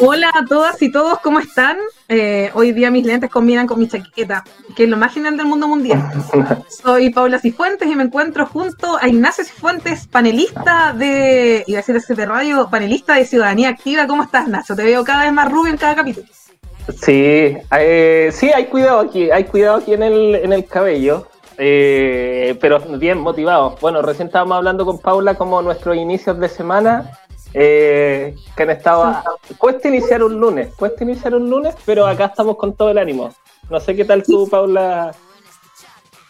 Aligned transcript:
Hola 0.00 0.30
a 0.34 0.44
todas 0.44 0.80
y 0.82 0.90
todos, 0.90 1.18
¿cómo 1.20 1.38
están? 1.38 1.76
Eh, 2.08 2.50
hoy 2.54 2.72
día 2.72 2.90
mis 2.90 3.04
lentes 3.04 3.30
combinan 3.30 3.66
con 3.66 3.78
mi 3.78 3.88
chaqueta, 3.88 4.44
que 4.74 4.84
es 4.84 4.88
lo 4.88 4.96
más 4.96 5.12
genial 5.12 5.36
del 5.36 5.46
mundo 5.46 5.68
mundial. 5.68 6.02
Soy 6.68 7.10
Paula 7.10 7.38
Cifuentes 7.38 7.88
y 7.88 7.94
me 7.94 8.04
encuentro 8.04 8.46
junto 8.46 8.96
a 9.00 9.08
Ignacio 9.08 9.44
Cifuentes, 9.44 10.06
panelista 10.06 10.92
de, 10.92 11.64
iba 11.66 11.78
a 11.78 11.82
decir 11.82 12.16
de 12.16 12.26
radio, 12.26 12.68
panelista 12.70 13.14
de 13.14 13.24
Ciudadanía 13.24 13.70
Activa. 13.70 14.06
¿Cómo 14.06 14.22
estás, 14.22 14.48
Nacho? 14.48 14.74
Te 14.74 14.84
veo 14.84 15.04
cada 15.04 15.24
vez 15.24 15.32
más 15.32 15.50
rubio 15.50 15.72
en 15.72 15.78
cada 15.78 15.96
capítulo. 15.96 16.26
Sí, 17.00 17.56
eh, 17.78 18.30
sí, 18.32 18.50
hay 18.54 18.66
cuidado 18.66 19.00
aquí, 19.00 19.30
hay 19.30 19.44
cuidado 19.44 19.78
aquí 19.78 19.94
en 19.94 20.02
el, 20.02 20.34
en 20.36 20.52
el 20.52 20.66
cabello. 20.66 21.28
Eh, 21.56 22.56
pero 22.60 22.80
bien 22.80 23.18
motivado. 23.18 23.76
Bueno, 23.80 24.02
recién 24.02 24.26
estábamos 24.26 24.56
hablando 24.56 24.84
con 24.84 24.98
Paula 24.98 25.34
como 25.34 25.62
nuestros 25.62 25.96
inicios 25.96 26.38
de 26.40 26.48
semana 26.48 27.18
eh, 27.54 28.34
que 28.56 28.62
han 28.64 28.70
estado. 28.70 29.22
Cuesta 29.56 29.88
iniciar 29.88 30.22
un 30.22 30.38
lunes, 30.40 30.74
cuesta 30.74 31.04
iniciar 31.04 31.34
un 31.34 31.48
lunes, 31.48 31.74
pero 31.86 32.06
acá 32.06 32.26
estamos 32.26 32.56
con 32.56 32.74
todo 32.74 32.90
el 32.90 32.98
ánimo. 32.98 33.32
No 33.70 33.80
sé 33.80 33.94
qué 33.94 34.04
tal 34.04 34.22
tú, 34.24 34.48
Paula. 34.48 35.14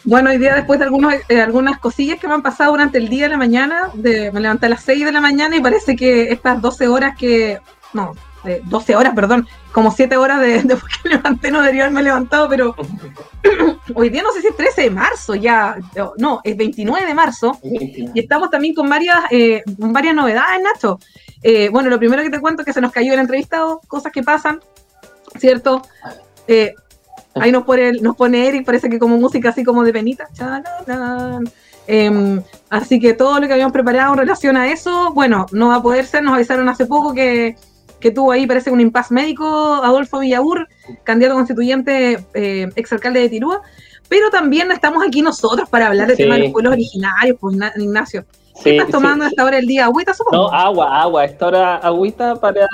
Bueno, 0.05 0.31
hoy 0.31 0.37
día 0.37 0.55
después 0.55 0.79
de 0.79 0.85
algunos, 0.85 1.15
eh, 1.31 1.41
algunas 1.41 1.79
cosillas 1.79 2.21
que 2.21 2.29
me 2.29 2.35
han 2.35 2.43
pasado 2.43 2.73
durante 2.73 2.99
el 2.99 3.09
día 3.09 3.25
de 3.25 3.31
la 3.31 3.39
mañana, 3.39 3.89
de, 3.95 4.31
me 4.33 4.41
levanté 4.41 4.67
a 4.67 4.69
las 4.69 4.83
6 4.83 5.03
de 5.03 5.13
la 5.13 5.23
mañana 5.23 5.57
y 5.57 5.61
parece 5.61 5.97
que 5.97 6.31
estas 6.31 6.61
12 6.61 6.89
horas 6.89 7.17
que, 7.17 7.59
no, 7.95 8.13
12 8.65 8.97
horas, 8.97 9.15
perdón, 9.15 9.49
como 9.73 9.91
7 9.91 10.17
horas 10.19 10.41
de, 10.41 10.63
después 10.65 10.93
que 10.93 11.09
me 11.09 11.17
levanté 11.17 11.51
no 11.51 11.61
debería 11.61 11.85
haberme 11.85 12.03
levantado, 12.03 12.49
pero 12.51 12.75
hoy 13.95 14.11
día 14.11 14.23
no 14.23 14.33
sé 14.33 14.43
si 14.43 14.49
es 14.49 14.57
13 14.57 14.83
de 14.83 14.91
marzo 14.91 15.35
ya, 15.35 15.77
no, 16.19 16.41
es 16.45 16.57
29 16.57 17.07
de 17.07 17.15
marzo 17.15 17.59
y 17.63 18.21
estamos 18.21 18.51
también 18.51 18.75
con 18.75 18.89
varias, 18.89 19.21
eh, 19.31 19.63
varias 19.67 20.15
novedades, 20.15 20.63
Nacho. 20.63 20.99
Eh, 21.45 21.69
bueno, 21.69 21.91
lo 21.91 21.99
primero 21.99 22.23
que 22.23 22.31
te 22.31 22.41
cuento 22.41 22.63
es 22.63 22.67
que 22.67 22.73
se 22.73 22.81
nos 22.81 22.91
cayó 22.91 23.13
el 23.13 23.21
entrevistado, 23.21 23.81
cosas 23.87 24.11
que 24.11 24.23
pasan, 24.23 24.61
¿cierto? 25.39 25.83
Eh, 26.49 26.75
ahí 27.35 27.53
nos 27.53 27.65
pone, 27.65 27.93
nos 27.93 28.17
pone 28.17 28.49
Eric, 28.49 28.65
parece 28.65 28.89
que 28.89 28.99
como 28.99 29.19
música 29.19 29.51
así 29.51 29.63
como 29.63 29.85
de 29.85 29.93
penita. 29.93 30.27
Em, 31.87 32.43
así 32.71 32.99
que 32.99 33.13
todo 33.13 33.39
lo 33.41 33.47
que 33.47 33.53
habíamos 33.53 33.75
preparado 33.75 34.15
en 34.15 34.19
relación 34.21 34.57
a 34.57 34.73
eso, 34.73 35.13
bueno, 35.13 35.45
no 35.53 35.69
va 35.69 35.77
a 35.77 35.83
poder 35.83 36.07
ser, 36.07 36.23
nos 36.23 36.33
avisaron 36.35 36.67
hace 36.69 36.87
poco 36.87 37.13
que 37.13 37.57
que 38.05 38.11
tuvo 38.11 38.33
ahí, 38.33 38.47
parece 38.47 38.71
un 38.71 38.83
impasse 38.83 39.15
médico, 39.15 39.47
Adolfo 39.83 40.19
Villaur, 40.19 40.69
candidato 41.05 41.37
constituyente, 41.37 42.23
eh, 42.35 42.69
exalcalde 42.77 43.21
de 43.21 43.31
Tirúa, 43.31 43.63
pero 44.11 44.29
también 44.29 44.71
estamos 44.71 45.03
aquí 45.07 45.23
nosotros 45.23 45.71
para 45.71 45.87
hablar 45.87 46.09
del 46.09 46.19
tema 46.19 46.35
de 46.35 46.43
los 46.43 46.53
pueblos 46.53 46.75
originarios, 46.75 47.39
pues 47.41 47.57
Ignacio. 47.79 48.27
¿Qué 48.63 48.77
estás 48.77 48.91
tomando 48.91 49.25
a 49.25 49.29
esta 49.29 49.45
hora 49.45 49.57
del 49.57 49.67
día? 49.67 49.87
¿Agüita, 49.87 50.15
supongo? 50.15 50.37
No, 50.37 50.49
agua, 50.53 51.03
agua. 51.03 51.25
Esta 51.25 51.47
hora 51.47 51.77
agüita 51.77 52.37
para, 52.37 52.69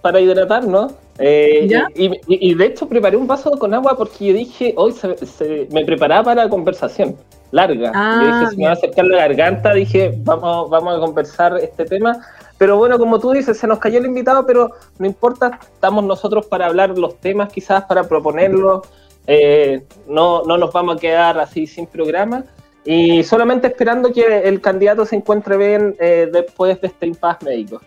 para 0.00 0.20
hidratar, 0.20 0.66
¿no? 0.66 0.88
Eh, 1.18 1.68
y, 1.94 2.54
de 2.54 2.64
hecho 2.64 2.88
preparé 2.88 3.14
un 3.18 3.26
vaso 3.26 3.50
con 3.58 3.74
agua 3.74 3.94
porque 3.94 4.28
yo 4.28 4.32
dije, 4.32 4.72
hoy 4.76 4.92
se, 4.92 5.68
me 5.70 5.84
preparaba 5.84 6.24
para 6.24 6.44
la 6.44 6.48
conversación 6.48 7.14
larga. 7.50 7.92
yo 7.92 8.26
dije, 8.26 8.46
ah, 8.46 8.48
si 8.50 8.56
me 8.56 8.64
va 8.64 8.70
a 8.70 8.72
acercar 8.72 9.04
la 9.04 9.18
garganta, 9.18 9.74
dije, 9.74 10.14
vamos, 10.24 10.70
vamos 10.70 10.96
a 10.96 11.00
conversar 11.00 11.58
este 11.58 11.84
tema. 11.84 12.20
Pero 12.56 12.78
bueno, 12.78 12.98
como 12.98 13.18
tú 13.18 13.32
dices, 13.32 13.58
se 13.58 13.66
nos 13.66 13.78
cayó 13.78 13.98
el 13.98 14.06
invitado, 14.06 14.46
pero 14.46 14.70
no 14.98 15.06
importa, 15.06 15.58
estamos 15.62 16.04
nosotros 16.04 16.46
para 16.46 16.66
hablar 16.66 16.96
los 16.96 17.16
temas, 17.16 17.52
quizás 17.52 17.84
para 17.84 18.04
proponerlos. 18.04 18.86
Eh, 19.26 19.84
no, 20.08 20.42
no 20.44 20.56
nos 20.56 20.72
vamos 20.72 20.96
a 20.96 21.00
quedar 21.00 21.38
así 21.38 21.66
sin 21.66 21.86
programa 21.86 22.44
y 22.84 23.22
solamente 23.24 23.68
esperando 23.68 24.12
que 24.12 24.42
el 24.44 24.60
candidato 24.60 25.04
se 25.04 25.16
encuentre 25.16 25.56
bien 25.56 25.96
eh, 26.00 26.28
después 26.32 26.80
de 26.80 26.88
este 26.88 27.06
impasse 27.06 27.44
médico. 27.44 27.80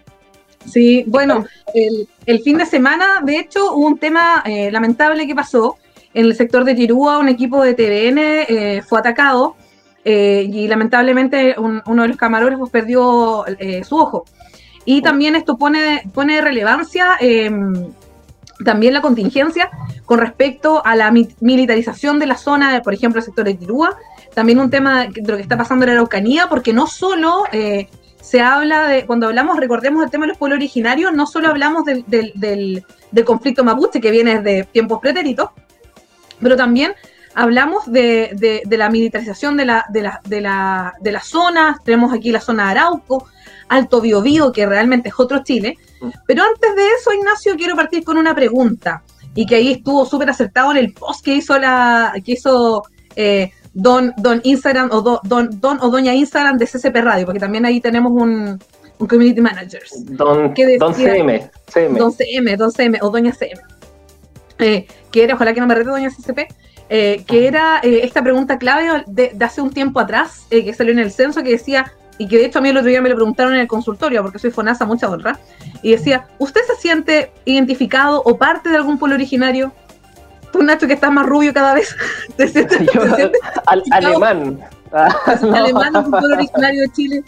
Sí, 0.66 1.04
bueno, 1.08 1.46
el, 1.74 2.40
fin 2.42 2.58
de 2.58 2.66
semana, 2.66 3.22
de 3.22 3.38
hecho, 3.38 3.74
hubo 3.74 3.88
un 3.88 3.98
tema 3.98 4.44
eh, 4.46 4.72
lamentable 4.72 5.28
que 5.28 5.36
pasó. 5.36 5.78
En 6.14 6.26
el 6.28 6.36
sector 6.36 6.64
de 6.64 6.76
Tirúa, 6.76 7.18
un 7.18 7.28
equipo 7.28 7.64
de 7.64 7.74
TVN 7.74 8.84
fue 8.84 9.00
atacado 9.00 9.56
y 10.06 10.68
lamentablemente 10.68 11.56
uno 11.58 12.02
de 12.04 12.08
los 12.08 12.18
camarógrafos 12.18 12.70
perdió 12.70 13.44
su 13.84 13.98
ojo. 13.98 14.24
Y 14.86 15.02
también 15.02 15.36
esto 15.36 15.58
pone, 15.58 16.04
pone 16.14 16.42
relevancia 16.42 17.16
em, 17.20 17.92
también 18.64 18.94
la 18.94 19.02
contingencia 19.02 19.70
con 20.06 20.20
respecto 20.20 20.86
a 20.86 20.96
la 20.96 21.12
militarización 21.12 22.20
de 22.20 22.26
la 22.26 22.38
zona, 22.38 22.82
por 22.82 22.94
ejemplo, 22.94 23.20
el 23.20 23.26
sector 23.26 23.46
de 23.46 23.54
Tirúa, 23.54 23.96
también 24.34 24.60
un 24.60 24.70
tema 24.70 25.08
de 25.08 25.22
lo 25.32 25.36
que 25.36 25.42
está 25.42 25.58
pasando 25.58 25.86
en 25.86 25.92
Araucanía, 25.92 26.50
porque 26.50 26.74
no 26.74 26.88
solo 26.88 27.44
eh, 27.52 27.88
se 28.22 28.42
habla 28.42 28.88
de, 28.88 29.06
cuando 29.06 29.28
hablamos, 29.28 29.58
recordemos 29.58 30.04
el 30.04 30.10
tema 30.10 30.26
de 30.26 30.30
los 30.30 30.38
pueblos 30.38 30.58
originarios, 30.58 31.14
no 31.14 31.28
solo 31.28 31.50
hablamos 31.50 31.84
del, 31.86 32.04
del, 32.08 32.86
conflicto 33.26 33.64
mapuche 33.64 34.02
que 34.02 34.12
viene 34.12 34.42
de 34.42 34.64
tiempos 34.64 35.00
pretéritos, 35.00 35.50
pero 36.42 36.56
también 36.56 36.94
hablamos 37.36 37.92
de, 37.92 38.62
de, 38.66 38.78
la 38.78 38.90
militarización 38.90 39.58
de 39.58 39.66
la, 39.66 39.86
de, 39.90 40.02
la, 40.04 40.22
de, 40.24 40.42
la, 40.42 40.94
de 41.02 41.12
las 41.12 41.28
zonas, 41.28 41.84
tenemos 41.84 42.14
aquí 42.14 42.32
la 42.32 42.42
zona 42.42 42.66
de 42.66 42.72
Arauco, 42.72 43.28
Alto 43.70 44.02
Biobío, 44.02 44.52
que 44.52 44.66
realmente 44.66 45.10
es 45.10 45.16
otro 45.18 45.44
Chile. 45.44 45.78
Pero 46.28 46.44
antes 46.44 46.76
de 46.76 46.88
eso, 47.00 47.14
Ignacio, 47.14 47.56
quiero 47.56 47.76
partir 47.76 48.04
con 48.04 48.18
una 48.18 48.36
pregunta, 48.36 49.04
y 49.36 49.46
que 49.46 49.56
ahí 49.56 49.72
estuvo 49.72 50.06
súper 50.06 50.30
acertado 50.30 50.72
en 50.72 50.78
el 50.78 50.94
post 50.94 51.26
que 51.26 51.36
hizo 51.36 51.58
la, 51.58 52.14
que 52.24 52.34
hizo 52.34 52.84
eh, 53.16 53.52
don, 53.74 54.14
don 54.18 54.42
Instagram 54.44 54.90
o 54.92 55.02
don, 55.02 55.50
don 55.60 55.80
o 55.82 55.90
doña 55.90 56.14
Instagram 56.14 56.58
de 56.58 56.66
CCP 56.68 56.96
Radio, 57.02 57.26
porque 57.26 57.40
también 57.40 57.66
ahí 57.66 57.82
tenemos 57.82 58.12
un, 58.12 58.60
un 59.00 59.08
community 59.08 59.42
manager. 59.42 59.84
Don, 60.06 60.54
don 60.80 60.94
CM, 60.94 61.50
Don 61.98 62.14
CM, 62.14 62.58
don 62.58 62.72
CM 62.72 63.00
o 63.02 63.10
doña 63.10 63.34
CM. 63.34 63.62
Eh, 64.60 64.88
que 65.12 65.24
era, 65.24 65.36
ojalá 65.36 65.54
que 65.54 65.60
no 65.60 65.68
me 65.68 65.76
rete 65.76 65.90
doña 65.90 66.10
CCP, 66.10 66.48
eh, 66.90 67.24
que 67.26 67.48
era 67.48 67.80
esta 67.80 68.22
pregunta 68.22 68.58
clave 68.58 69.04
de, 69.08 69.32
de, 69.34 69.46
hace 69.46 69.62
un 69.62 69.72
tiempo 69.72 70.00
atrás, 70.00 70.46
que 70.50 70.74
salió 70.74 70.94
en 70.94 71.00
el 71.00 71.12
censo, 71.12 71.44
que 71.44 71.50
decía, 71.50 71.92
y 72.18 72.28
que 72.28 72.38
de 72.38 72.46
hecho 72.46 72.60
a 72.60 72.62
mí 72.62 72.70
el 72.70 72.78
otro 72.78 72.90
día 72.90 73.02
me 73.02 73.10
lo 73.10 73.16
preguntaron 73.16 73.54
en 73.54 73.62
el 73.62 73.68
consultorio, 73.68 74.22
porque 74.22 74.40
soy 74.40 74.52
FONASA, 74.52 74.86
mucha 74.86 75.10
honra, 75.10 75.40
y 75.82 75.92
decía, 75.92 76.28
¿usted 76.38 76.62
se 76.68 76.76
siente 76.76 77.32
identificado 77.46 78.22
o 78.24 78.38
parte 78.38 78.70
de 78.70 78.78
algún 78.78 79.00
pueblo 79.00 79.16
originario? 79.16 79.74
Tú, 80.54 80.64
Nacho, 80.64 80.88
que 80.88 80.94
estás 80.94 81.12
más 81.12 81.26
rubio 81.26 81.54
cada 81.54 81.74
vez, 81.74 81.94
¿te 82.38 82.48
sientes, 82.48 82.80
alemán. 83.92 84.62
¿Alemán 84.94 85.96
un 85.98 86.12
pueblo 86.12 86.36
originario 86.36 86.84
de 86.84 86.92
Chile? 86.94 87.24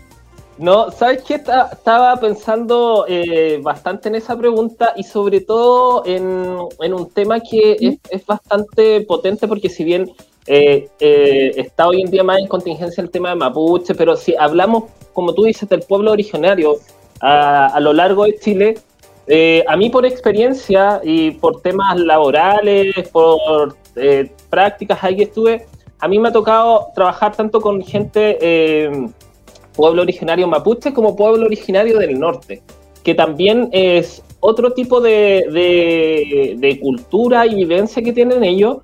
No, 0.58 0.90
¿sabes 0.90 1.24
qué? 1.24 1.36
Estaba 1.36 2.16
pensando 2.18 3.06
eh, 3.10 3.60
bastante 3.62 4.08
en 4.08 4.16
esa 4.16 4.38
pregunta 4.38 4.94
y 4.96 5.04
sobre 5.04 5.42
todo 5.42 6.06
en, 6.06 6.60
en 6.80 6.94
un 6.94 7.10
tema 7.10 7.42
que 7.42 7.76
es, 7.78 7.98
es, 8.10 8.26
bastante 8.26 9.02
potente 9.02 9.50
porque 9.50 9.68
si 9.68 9.84
bien 9.84 10.10
eh, 10.48 10.88
eh, 11.00 11.52
está 11.58 11.88
hoy 11.88 12.02
en 12.02 12.12
día 12.12 12.24
más 12.24 12.38
en 12.38 12.48
contingencia 12.48 13.02
el 13.02 13.10
tema 13.10 13.30
de 13.30 13.36
Mapuche, 13.36 13.96
pero 13.96 14.16
si 14.16 14.36
hablamos, 14.36 14.86
como 15.14 15.34
tú 15.34 15.44
dices, 15.44 15.68
del 15.68 15.82
pueblo 15.82 16.12
originario 16.12 16.78
a, 17.20 17.80
lo 17.80 17.94
largo 17.94 18.26
de 18.26 18.38
Chile, 18.38 18.78
eh, 19.28 19.64
a 19.68 19.76
mí 19.76 19.90
por 19.90 20.06
experiencia 20.06 21.02
y 21.04 21.32
por 21.32 21.62
temas 21.62 22.00
laborales, 22.00 22.94
por 23.12 23.76
prácticas 24.50 25.04
ahí 25.04 25.16
que 25.16 25.24
estuve, 25.24 25.66
a 26.00 26.08
mí 26.08 26.20
me 26.20 26.30
ha 26.30 26.32
tocado 26.32 26.88
trabajar 26.94 27.36
tanto 27.36 27.62
con 27.62 27.82
gente, 27.82 28.90
pueblo 29.74 30.02
originario 30.02 30.48
mapuche, 30.48 30.94
como 30.94 31.16
pueblo 31.16 31.46
originario 31.46 31.98
del 32.00 32.20
norte, 32.20 32.62
que 33.04 33.16
también 33.16 33.70
es 33.72 34.22
otro 34.42 34.74
tipo 34.74 35.00
de, 35.00 36.56
de 36.58 36.80
cultura 36.80 37.46
y 37.46 37.56
vivencia 37.56 38.04
que 38.04 38.12
tienen 38.12 38.44
ellos 38.44 38.80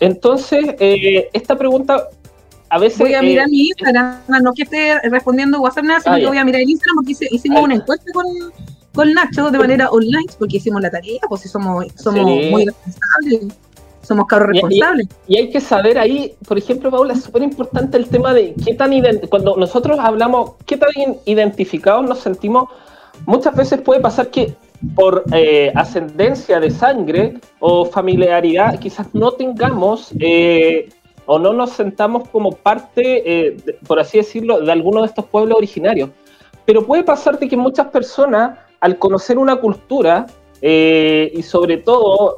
entonces, 0.00 0.74
eh, 0.80 1.28
esta 1.32 1.56
pregunta 1.56 2.08
a 2.70 2.78
veces. 2.78 2.98
Voy 2.98 3.14
a 3.14 3.22
mirar 3.22 3.46
eh, 3.46 3.50
mi 3.50 3.68
Instagram, 3.68 4.22
no 4.42 4.52
que 4.54 4.62
esté 4.62 4.98
respondiendo 5.10 5.60
WhatsApp 5.60 5.84
nada, 5.84 6.00
sino 6.00 6.14
ah, 6.14 6.18
que 6.18 6.26
voy 6.26 6.38
a 6.38 6.44
mirar 6.44 6.62
el 6.62 6.70
Instagram 6.70 6.96
porque 6.96 7.12
hicimos 7.30 7.62
una 7.62 7.74
encuesta 7.74 8.10
con, 8.12 8.26
con, 8.94 9.12
Nacho 9.12 9.50
de 9.50 9.58
manera 9.58 9.90
online, 9.90 10.26
porque 10.38 10.56
hicimos 10.58 10.82
la 10.82 10.90
tarea, 10.90 11.20
pues 11.28 11.42
si 11.42 11.48
somos, 11.48 11.86
somos 11.96 12.24
muy 12.24 12.66
responsables. 12.66 13.54
Somos 14.02 14.26
carros 14.26 14.48
responsables. 14.48 15.08
Y, 15.28 15.36
hay 15.36 15.50
que 15.50 15.60
saber 15.60 15.98
ahí, 15.98 16.34
por 16.48 16.58
ejemplo, 16.58 16.90
Paula, 16.90 17.12
es 17.12 17.22
súper 17.22 17.42
importante 17.42 17.96
el 17.96 18.08
tema 18.08 18.34
de 18.34 18.54
qué 18.64 18.74
tan 18.74 18.92
cuando 19.28 19.56
nosotros 19.56 19.98
hablamos, 20.00 20.52
qué 20.66 20.76
tan 20.76 20.90
identificados 21.26 22.04
nos 22.08 22.18
sentimos. 22.18 22.68
Muchas 23.26 23.54
veces 23.54 23.80
puede 23.82 24.00
pasar 24.00 24.30
que 24.30 24.54
por 24.94 25.24
eh, 25.32 25.70
ascendencia 25.74 26.58
de 26.58 26.70
sangre 26.70 27.34
o 27.60 27.84
familiaridad, 27.84 28.78
quizás 28.80 29.08
no 29.12 29.32
tengamos 29.32 30.10
eh, 30.18 30.88
o 31.26 31.38
no 31.38 31.52
nos 31.52 31.70
sentamos 31.70 32.28
como 32.30 32.52
parte, 32.52 33.54
por 33.86 34.00
así 34.00 34.18
decirlo, 34.18 34.60
de 34.60 34.72
alguno 34.72 35.02
de 35.02 35.06
estos 35.06 35.26
pueblos 35.26 35.58
originarios. 35.58 36.10
Pero 36.64 36.86
puede 36.86 37.04
pasarte 37.04 37.48
que 37.48 37.56
muchas 37.56 37.88
personas, 37.88 38.58
al 38.80 38.98
conocer 38.98 39.38
una 39.38 39.56
cultura, 39.56 40.26
y 40.62 41.42
sobre 41.42 41.78
todo, 41.78 42.36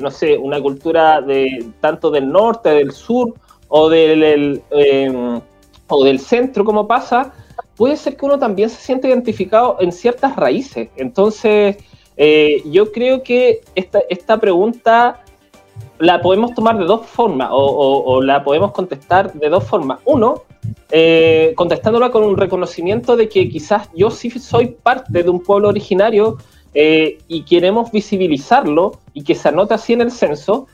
no 0.00 0.10
sé, 0.10 0.36
una 0.36 0.60
cultura 0.60 1.22
de 1.22 1.66
tanto 1.80 2.10
del 2.10 2.30
norte, 2.30 2.68
del 2.70 2.92
sur 2.92 3.32
o 3.68 3.88
del, 3.88 4.62
o 5.88 6.04
del 6.04 6.18
centro, 6.20 6.64
como 6.64 6.86
pasa, 6.86 7.32
puede 7.76 7.96
ser 7.96 8.16
que 8.16 8.26
uno 8.26 8.38
también 8.38 8.70
se 8.70 8.80
siente 8.80 9.08
identificado 9.08 9.76
en 9.80 9.92
ciertas 9.92 10.36
raíces. 10.36 10.88
Entonces, 10.96 11.76
eh, 12.16 12.62
yo 12.66 12.92
creo 12.92 13.22
que 13.22 13.60
esta, 13.74 14.00
esta, 14.08 14.38
pregunta 14.38 15.23
la 15.98 16.20
podemos 16.20 16.54
tomar 16.54 16.78
de 16.78 16.84
dos 16.84 17.06
formas 17.06 17.48
o, 17.52 18.20
la 18.22 18.42
podemos 18.42 18.72
contestar 18.72 19.32
de 19.32 19.48
dos 19.48 19.64
formas. 19.64 20.00
Uno, 20.04 20.42
eh, 20.90 21.52
contestándola 21.56 22.10
con 22.10 22.24
un 22.24 22.36
reconocimiento 22.36 23.16
de 23.16 23.28
que 23.28 23.48
quizás 23.48 23.88
yo 23.94 24.10
sí 24.10 24.30
soy 24.30 24.68
parte 24.82 25.22
de 25.22 25.30
un 25.30 25.40
pueblo 25.40 25.68
originario 25.68 26.38
eh, 26.74 27.18
y 27.28 27.42
queremos 27.42 27.92
visibilizarlo 27.92 28.98
y 29.12 29.22
que 29.22 29.34
se 29.34 29.48
anote 29.48 29.74
así 29.74 29.92
en 29.92 30.00
el 30.00 30.10
censo, 30.10 30.66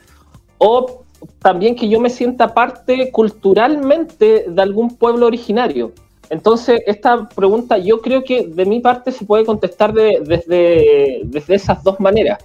o 0.57 1.03
también 1.39 1.75
que 1.75 1.87
yo 1.87 1.99
me 1.99 2.09
sienta 2.09 2.53
parte 2.53 3.11
culturalmente 3.11 4.45
de 4.47 4.61
algún 4.61 4.95
pueblo 4.97 5.27
originario. 5.27 5.91
Entonces, 6.29 6.81
esta 6.87 7.27
pregunta 7.29 7.77
yo 7.77 7.99
creo 8.01 8.23
que 8.23 8.47
de 8.47 8.65
mi 8.65 8.79
parte 8.79 9.11
se 9.11 9.25
puede 9.25 9.45
contestar 9.45 9.93
desde, 9.93 11.21
desde 11.25 11.55
esas 11.55 11.83
dos 11.83 11.99
maneras. 11.99 12.39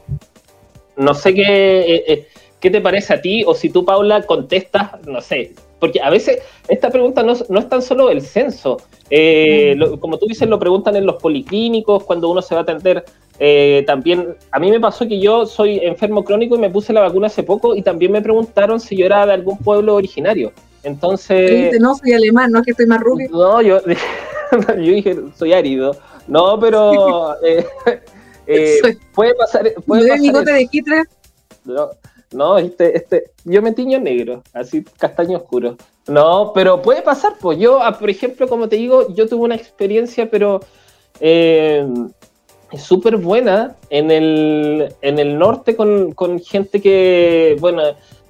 No 0.97 1.15
sé 1.15 1.33
qué, 1.35 2.03
eh, 2.07 2.27
qué 2.61 2.71
te 2.71 2.81
parece 2.81 3.15
a 3.15 3.21
ti 3.21 3.45
o 3.45 3.55
si 3.55 3.71
tú, 3.71 3.85
Paula, 3.85 4.23
contestas, 4.23 4.91
no 5.07 5.21
sé, 5.21 5.53
porque 5.79 6.01
a 6.01 6.11
veces 6.11 6.39
esta 6.69 6.91
pregunta 6.91 7.23
no, 7.23 7.33
es 7.33 7.69
tan 7.69 7.83
solo 7.83 8.11
el 8.11 8.23
censo. 8.23 8.79
Eh, 9.11 9.77
mm. 9.77 9.99
como 9.99 10.19
tú 10.19 10.27
dices, 10.27 10.49
lo 10.49 10.59
preguntan 10.59 10.97
en 10.97 11.07
los 11.07 11.17
policlínicos, 11.17 12.05
cuando 12.05 12.29
uno 12.29 12.43
se 12.43 12.55
va 12.55 12.63
a 12.63 12.65
atender. 12.65 13.05
también, 13.87 14.35
a 14.51 14.59
mí 14.59 14.71
me 14.71 14.81
pasó 14.81 15.07
que 15.07 15.21
yo 15.21 15.47
soy 15.47 15.79
enfermo 15.83 16.25
crónico 16.25 16.57
y 16.57 16.59
me 16.59 16.71
puse 16.71 16.93
la 16.93 17.03
vacuna 17.03 17.27
hace 17.27 17.43
poco 17.43 17.77
y 17.77 17.83
también 17.83 18.13
me 18.13 18.23
preguntaron 18.23 18.81
si 18.81 18.97
yo 18.97 19.07
era 19.07 19.27
de 19.27 19.35
algún 19.35 19.59
pueblo 19.59 19.95
originario. 19.95 20.53
Entonces. 20.87 21.79
no, 21.81 21.97
soy 21.97 22.13
alemán, 22.13 22.53
no 22.53 22.61
es 22.61 22.65
que 22.65 22.71
estoy 22.71 22.87
más 22.87 23.01
rubio. 23.01 23.29
No, 23.31 23.61
yo, 23.61 23.81
yo 24.69 24.75
dije, 24.77 25.17
soy 25.35 25.53
árido. 25.53 25.97
No, 26.29 26.59
pero. 26.61 27.35
eh, 27.45 27.67
eh, 28.47 28.97
puede 29.13 29.35
pasar. 29.35 29.73
Puede 29.85 30.09
pasar 30.09 30.45
de 30.45 30.69
Hitler? 30.71 31.07
No, 31.65 31.91
no, 32.37 32.59
este, 32.59 32.97
este, 32.97 33.25
yo 33.45 33.63
me 33.63 33.73
tiño 33.73 33.99
negro, 33.99 34.43
así 34.53 34.85
castaño 34.99 35.39
oscuro. 35.39 35.77
No, 36.07 36.53
pero 36.55 36.83
puede 36.83 37.03
pasar, 37.03 37.35
pues 37.41 37.59
yo, 37.59 37.83
ah, 37.83 37.99
por 37.99 38.11
ejemplo, 38.11 38.47
como 38.47 38.69
te 38.69 38.77
digo, 38.77 39.13
yo 39.15 39.29
tuve 39.29 39.45
una 39.45 39.57
experiencia, 39.57 40.31
pero 40.31 40.61
eh, 41.21 41.87
súper 42.79 43.17
buena 43.17 43.77
en 43.91 44.11
el, 44.11 44.95
en 45.03 45.19
el 45.19 45.39
norte 45.39 45.75
con, 45.75 46.13
con 46.13 46.39
gente 46.39 46.81
que, 46.81 47.57
bueno, 47.61 47.83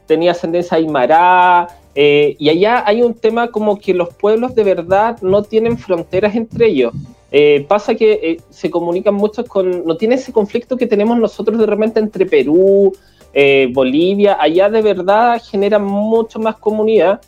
tenía 0.06 0.30
ascendencia 0.30 0.76
aymara, 0.76 1.68
eh, 1.98 2.36
y 2.38 2.50
allá 2.50 2.84
hay 2.86 3.00
un 3.00 3.14
tema 3.14 3.50
como 3.50 3.78
que 3.78 3.94
los 3.94 4.12
pueblos 4.14 4.54
de 4.54 4.64
verdad 4.64 5.16
no 5.22 5.42
tienen 5.42 5.78
fronteras 5.78 6.36
entre 6.36 6.66
ellos. 6.68 6.92
Eh, 7.32 7.64
pasa 7.68 7.94
que 7.94 8.12
eh, 8.12 8.40
se 8.50 8.70
comunican 8.70 9.14
muchos 9.14 9.46
con, 9.46 9.84
no 9.84 9.96
tiene 9.96 10.16
ese 10.16 10.30
conflicto 10.30 10.76
que 10.76 10.86
tenemos 10.86 11.18
nosotros 11.18 11.58
de 11.58 11.66
repente 11.66 11.98
entre 11.98 12.26
Perú, 12.26 12.92
Bolivia, 13.72 14.38
allá 14.40 14.70
de 14.70 14.82
verdad 14.82 15.42
genera 15.42 15.78
mucho 15.78 16.38
más 16.38 16.56
comunidad. 16.56 17.20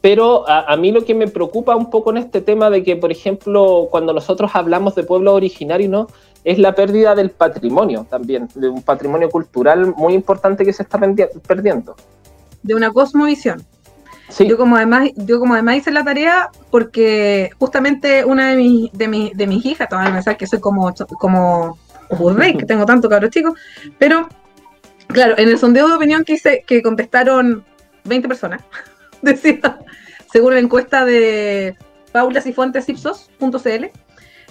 pero 0.00 0.48
a, 0.48 0.72
a, 0.72 0.76
mí 0.76 0.92
lo 0.92 1.04
que 1.04 1.14
me 1.14 1.28
preocupa 1.28 1.76
un 1.76 1.90
poco 1.90 2.10
en 2.10 2.18
este 2.18 2.40
tema 2.40 2.70
de 2.70 2.82
que, 2.82 2.96
por 2.96 3.12
ejemplo, 3.12 3.88
cuando 3.90 4.12
nosotros 4.12 4.50
hablamos 4.54 4.94
de 4.94 5.04
pueblos 5.04 5.34
originarios, 5.34 5.90
¿no? 5.90 6.06
es 6.44 6.58
la 6.58 6.74
pérdida 6.74 7.14
del 7.14 7.30
patrimonio 7.30 8.06
también, 8.10 8.48
de 8.54 8.68
un 8.68 8.82
patrimonio 8.82 9.30
cultural 9.30 9.94
muy 9.96 10.14
importante 10.14 10.64
que 10.64 10.72
se 10.72 10.82
está 10.82 10.98
perdiendo 11.46 11.94
de 12.62 12.74
una 12.74 12.90
cosmovisión. 12.92 13.64
Yo 14.38 14.56
como 14.56 14.76
además, 14.76 15.10
yo 15.14 15.38
como 15.38 15.52
además 15.52 15.76
hice 15.76 15.90
la 15.90 16.04
tarea 16.04 16.48
porque 16.70 17.50
justamente 17.58 18.24
una 18.24 18.50
de 18.50 18.56
mis, 18.56 18.92
de 18.92 19.08
mis, 19.08 19.36
de 19.36 19.46
mis 19.46 19.64
hijas, 19.66 19.88
todavía 19.90 20.12
pensar 20.12 20.38
que 20.38 20.46
soy 20.46 20.58
como, 20.58 20.90
como 21.18 21.76
que 22.58 22.66
tengo 22.66 22.84
tanto 22.86 23.08
cabros 23.08 23.30
chicos, 23.30 23.58
pero 23.98 24.28
claro, 25.08 25.34
en 25.38 25.48
el 25.48 25.58
sondeo 25.58 25.88
de 25.88 25.94
opinión 25.94 26.24
que 26.24 26.34
hice, 26.34 26.64
que 26.66 26.82
contestaron 26.82 27.64
20 28.04 28.28
personas, 28.28 28.62
decía, 29.22 29.78
según 30.32 30.54
la 30.54 30.60
encuesta 30.60 31.04
de 31.04 31.76
paulasifuentesipsos.cl, 32.12 33.86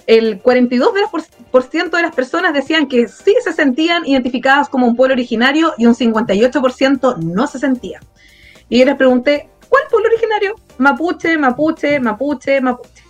el 0.06 0.42
42% 0.42 1.90
de 1.90 2.02
las 2.02 2.14
personas 2.14 2.52
decían 2.52 2.88
que 2.88 3.06
sí 3.06 3.34
se 3.42 3.52
sentían 3.52 4.04
identificadas 4.04 4.68
como 4.68 4.86
un 4.86 4.96
pueblo 4.96 5.14
originario 5.14 5.74
y 5.78 5.86
un 5.86 5.94
58% 5.94 7.18
no 7.18 7.46
se 7.46 7.58
sentía. 7.58 8.00
Y 8.68 8.80
yo 8.80 8.84
les 8.84 8.96
pregunté, 8.96 9.48
¿cuál 9.68 9.84
pueblo 9.90 10.08
originario? 10.08 10.56
Mapuche, 10.78 11.38
mapuche, 11.38 12.00
mapuche, 12.00 12.60
mapuche. 12.60 13.04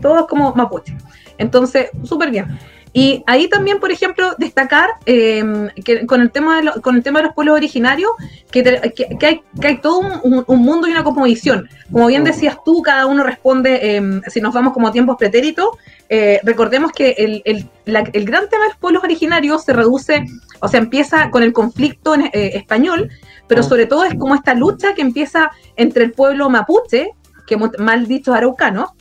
Todos 0.00 0.26
como 0.28 0.54
mapuche. 0.54 0.96
Entonces, 1.38 1.90
súper 2.04 2.30
bien. 2.30 2.58
Y 2.92 3.22
ahí 3.26 3.48
también, 3.48 3.78
por 3.78 3.92
ejemplo, 3.92 4.34
destacar 4.38 4.90
em, 5.06 5.68
que 5.84 6.06
con 6.06 6.20
el, 6.20 6.30
tema 6.30 6.60
de 6.60 6.80
con 6.80 6.96
el 6.96 7.02
tema 7.02 7.20
de 7.20 7.26
los 7.26 7.34
pueblos 7.34 7.54
originarios, 7.54 8.10
que, 8.50 8.64
que, 8.64 9.26
hay, 9.26 9.42
que 9.60 9.66
hay, 9.66 9.76
todo 9.78 10.00
un, 10.22 10.44
mundo 10.60 10.88
y 10.88 10.90
una 10.90 11.04
cosmovisión. 11.04 11.68
Como 11.92 12.08
bien 12.08 12.24
decías 12.24 12.56
tú, 12.64 12.82
cada 12.82 13.06
uno 13.06 13.22
responde, 13.22 13.96
em, 13.96 14.20
si 14.26 14.40
nos 14.40 14.52
vamos 14.52 14.72
como 14.72 14.90
tiempos 14.90 15.16
pretéritos, 15.16 15.68
eh, 16.08 16.40
recordemos 16.42 16.90
que 16.90 17.10
el, 17.16 17.42
el, 17.44 17.68
el, 17.84 18.24
gran 18.24 18.48
tema 18.48 18.64
de 18.64 18.70
los 18.70 18.78
pueblos 18.78 19.04
originarios 19.04 19.64
se 19.64 19.72
reduce, 19.72 20.24
o 20.60 20.66
sea, 20.66 20.80
empieza 20.80 21.30
con 21.30 21.44
el 21.44 21.52
conflicto 21.52 22.14
en, 22.14 22.22
eh, 22.32 22.50
español, 22.54 23.08
pero 23.46 23.62
sobre 23.62 23.86
todo 23.86 24.04
es 24.04 24.14
como 24.16 24.34
esta 24.34 24.54
lucha 24.54 24.94
que 24.94 25.02
empieza 25.02 25.52
entre 25.76 26.04
el 26.04 26.12
pueblo 26.12 26.50
mapuche, 26.50 27.12
que 27.46 27.56
mal 27.56 28.08
dicho 28.08 28.32
araucano, 28.32 28.94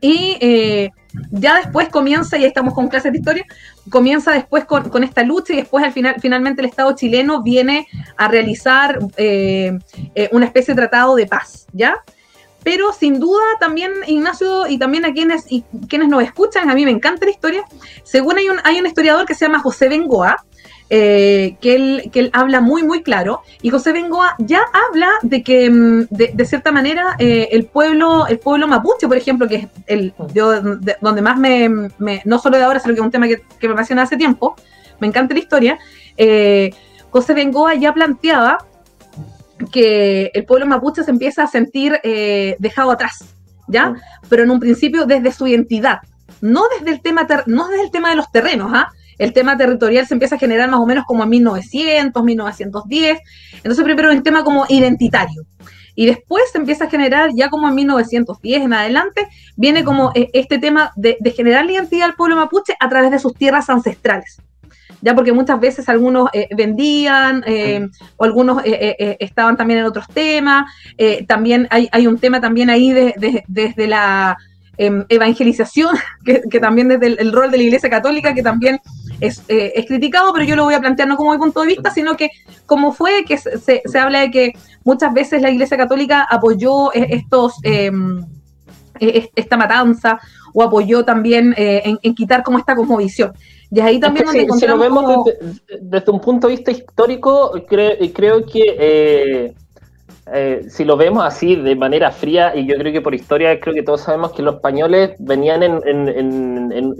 y 0.00 0.36
eh, 0.40 0.90
ya 1.30 1.56
después 1.56 1.88
comienza, 1.88 2.38
y 2.38 2.44
estamos 2.44 2.74
con 2.74 2.88
clases 2.88 3.12
de 3.12 3.18
historia, 3.18 3.44
comienza 3.90 4.32
después 4.32 4.64
con, 4.64 5.04
esta 5.04 5.22
lucha 5.22 5.52
y 5.52 5.56
después 5.56 5.84
al 5.84 5.92
final, 5.92 6.16
finalmente 6.20 6.62
el 6.62 6.68
Estado 6.68 6.94
chileno 6.94 7.42
viene 7.42 7.86
a 8.16 8.28
realizar 8.28 8.98
eh, 9.16 9.78
eh, 10.14 10.28
una 10.32 10.46
especie 10.46 10.74
de 10.74 10.82
tratado 10.82 11.16
de 11.16 11.26
paz, 11.26 11.66
¿ya? 11.72 11.96
Pero 12.62 12.92
sin 12.92 13.18
duda 13.18 13.42
también, 13.58 13.92
Ignacio, 14.06 14.66
y 14.66 14.78
también 14.78 15.06
a 15.06 15.12
quienes, 15.12 15.50
y 15.50 15.62
quienes 15.88 16.08
nos 16.08 16.22
escuchan, 16.22 16.68
a 16.68 16.74
mí 16.74 16.84
me 16.84 16.90
encanta 16.90 17.24
la 17.24 17.30
historia, 17.30 17.64
según 18.02 18.36
hay 18.36 18.48
un, 18.48 18.58
hay 18.64 18.78
un 18.78 18.86
historiador 18.86 19.24
que 19.24 19.34
se 19.34 19.46
llama 19.46 19.60
José 19.60 19.88
Bengoa, 19.88 20.44
eh, 20.92 21.56
que, 21.60 21.76
él, 21.76 22.10
que 22.12 22.18
él 22.18 22.30
habla 22.32 22.60
muy, 22.60 22.82
muy 22.82 23.04
claro. 23.04 23.42
Y 23.62 23.70
José 23.70 23.92
Bengoa 23.92 24.34
ya 24.38 24.60
habla 24.88 25.08
de 25.22 25.44
que, 25.44 25.70
mm, 25.70 26.08
de, 26.10 26.44
cierta 26.44 26.72
manera, 26.72 27.14
eh, 27.20 27.48
el 27.52 27.66
pueblo 27.66 28.26
el 28.26 28.40
pueblo 28.40 28.66
mapuche, 28.66 29.06
por 29.06 29.16
ejemplo, 29.16 29.46
que 29.46 29.54
es 29.54 29.66
el, 29.86 30.12
yo, 30.34 30.60
donde 31.00 31.22
más 31.22 31.38
me, 31.38 31.70
no 32.24 32.38
solo 32.40 32.58
de 32.58 32.64
ahora, 32.64 32.80
sino 32.80 32.94
que 32.94 33.00
es 33.00 33.04
un 33.04 33.12
tema 33.12 33.28
que, 33.28 33.40
me 33.68 33.72
apasiona 33.74 34.02
hace 34.02 34.16
tiempo, 34.16 34.56
me 34.98 35.06
encanta 35.06 35.32
la 35.32 35.40
historia, 35.40 35.78
eh, 36.16 36.70
José 37.10 37.34
Bengoa 37.34 37.76
ya 37.76 37.94
planteaba 37.94 38.58
que 39.70 40.32
el 40.34 40.44
pueblo 40.44 40.66
mapuche 40.66 41.04
se 41.04 41.10
empieza 41.12 41.44
a 41.44 41.46
sentir 41.46 42.00
dejado 42.58 42.90
atrás, 42.90 43.24
¿ya? 43.68 43.94
Pero 44.28 44.42
en 44.42 44.50
un 44.50 44.58
principio 44.58 45.06
desde 45.06 45.30
su 45.30 45.46
identidad, 45.46 45.98
no 46.40 46.64
desde 46.76 46.90
el 46.90 47.00
tema, 47.00 47.28
no 47.46 47.68
desde 47.68 47.84
el 47.84 47.90
tema 47.92 48.10
de 48.10 48.16
los 48.16 48.30
terrenos, 48.32 48.72
¿ah? 48.74 48.90
El 49.20 49.34
tema 49.34 49.56
territorial 49.56 50.06
se 50.06 50.14
empieza 50.14 50.36
a 50.36 50.38
generar 50.38 50.70
más 50.70 50.80
o 50.80 50.86
menos 50.86 51.04
como 51.06 51.24
en 51.24 51.28
1900, 51.28 52.24
1910. 52.24 53.18
Entonces 53.52 53.84
primero 53.84 54.10
el 54.10 54.22
tema 54.22 54.42
como 54.42 54.64
identitario. 54.68 55.42
Y 55.94 56.06
después 56.06 56.44
se 56.50 56.56
empieza 56.56 56.86
a 56.86 56.90
generar 56.90 57.28
ya 57.34 57.50
como 57.50 57.68
en 57.68 57.74
1910 57.74 58.62
en 58.62 58.72
adelante, 58.72 59.28
viene 59.56 59.84
como 59.84 60.10
eh, 60.14 60.30
este 60.32 60.58
tema 60.58 60.92
de, 60.96 61.18
generar 61.36 61.66
la 61.66 61.72
identidad 61.72 62.06
del 62.06 62.16
pueblo 62.16 62.36
mapuche 62.36 62.74
a 62.80 62.88
través 62.88 63.10
de 63.10 63.18
sus 63.18 63.34
tierras 63.34 63.68
ancestrales 63.68 64.40
ya 65.02 65.14
porque 65.14 65.32
muchas 65.32 65.58
veces 65.58 65.88
algunos 65.88 66.28
eh, 66.34 66.48
vendían 66.54 67.42
eh, 67.46 67.88
o 68.18 68.24
algunos 68.24 68.62
estaban 68.64 69.56
también 69.56 69.80
en 69.80 69.86
otros 69.86 70.06
temas. 70.08 70.70
también 71.26 71.66
hay, 71.70 71.88
hay, 71.90 72.06
un 72.06 72.18
tema 72.18 72.38
también 72.38 72.68
ahí 72.68 72.92
desde 72.92 73.86
la 73.86 74.36
em, 74.76 75.06
evangelización, 75.08 75.96
que, 76.50 76.60
también 76.60 76.88
desde 76.88 77.06
el, 77.06 77.32
rol 77.32 77.50
de 77.50 77.56
la 77.56 77.62
Iglesia 77.62 77.88
Católica, 77.88 78.34
que 78.34 78.42
también 78.42 78.78
eh, 79.20 79.72
es, 79.74 79.86
criticado, 79.86 80.32
pero 80.32 80.44
yo 80.44 80.56
lo 80.56 80.64
voy 80.64 80.74
a 80.74 80.80
plantear 80.80 81.08
no 81.08 81.16
como 81.16 81.32
mi 81.32 81.38
punto 81.38 81.60
de 81.60 81.68
vista, 81.68 81.90
sino 81.90 82.16
que 82.16 82.30
como 82.66 82.92
fue 82.92 83.24
que 83.24 83.38
se, 83.38 83.82
se 83.84 83.98
habla 83.98 84.20
de 84.20 84.30
que 84.30 84.52
muchas 84.84 85.12
veces 85.12 85.42
la 85.42 85.50
Iglesia 85.50 85.76
Católica 85.76 86.26
apoyó 86.28 86.92
e, 86.94 87.14
estos... 87.14 87.54
Em, 87.62 88.24
e, 88.98 89.30
esta 89.34 89.56
matanza 89.56 90.20
o 90.52 90.62
apoyó 90.62 91.04
también 91.04 91.54
en, 91.56 92.14
quitar 92.14 92.42
como 92.42 92.58
esta 92.58 92.74
cosmovisión. 92.74 93.32
Y 93.70 93.80
ahí 93.80 93.98
también 93.98 94.26
donde 94.26 94.46
si, 94.58 94.66
lo 94.66 94.76
vemos 94.76 95.24
desde, 95.80 96.10
un 96.10 96.20
punto 96.20 96.48
de 96.48 96.56
vista 96.56 96.70
histórico, 96.70 97.52
creo 97.66 98.44
que 98.44 99.54
eh, 100.32 100.66
si 100.68 100.84
lo 100.84 100.96
vemos 100.96 101.24
así 101.24 101.56
de 101.56 101.74
manera 101.74 102.12
fría, 102.12 102.54
y 102.54 102.64
yo 102.64 102.76
creo 102.76 102.92
que 102.92 103.00
por 103.00 103.14
historia, 103.14 103.58
creo 103.58 103.74
que 103.74 103.82
todos 103.82 104.02
sabemos 104.02 104.32
que 104.32 104.42
los 104.42 104.56
españoles 104.56 105.16
venían 105.18 105.80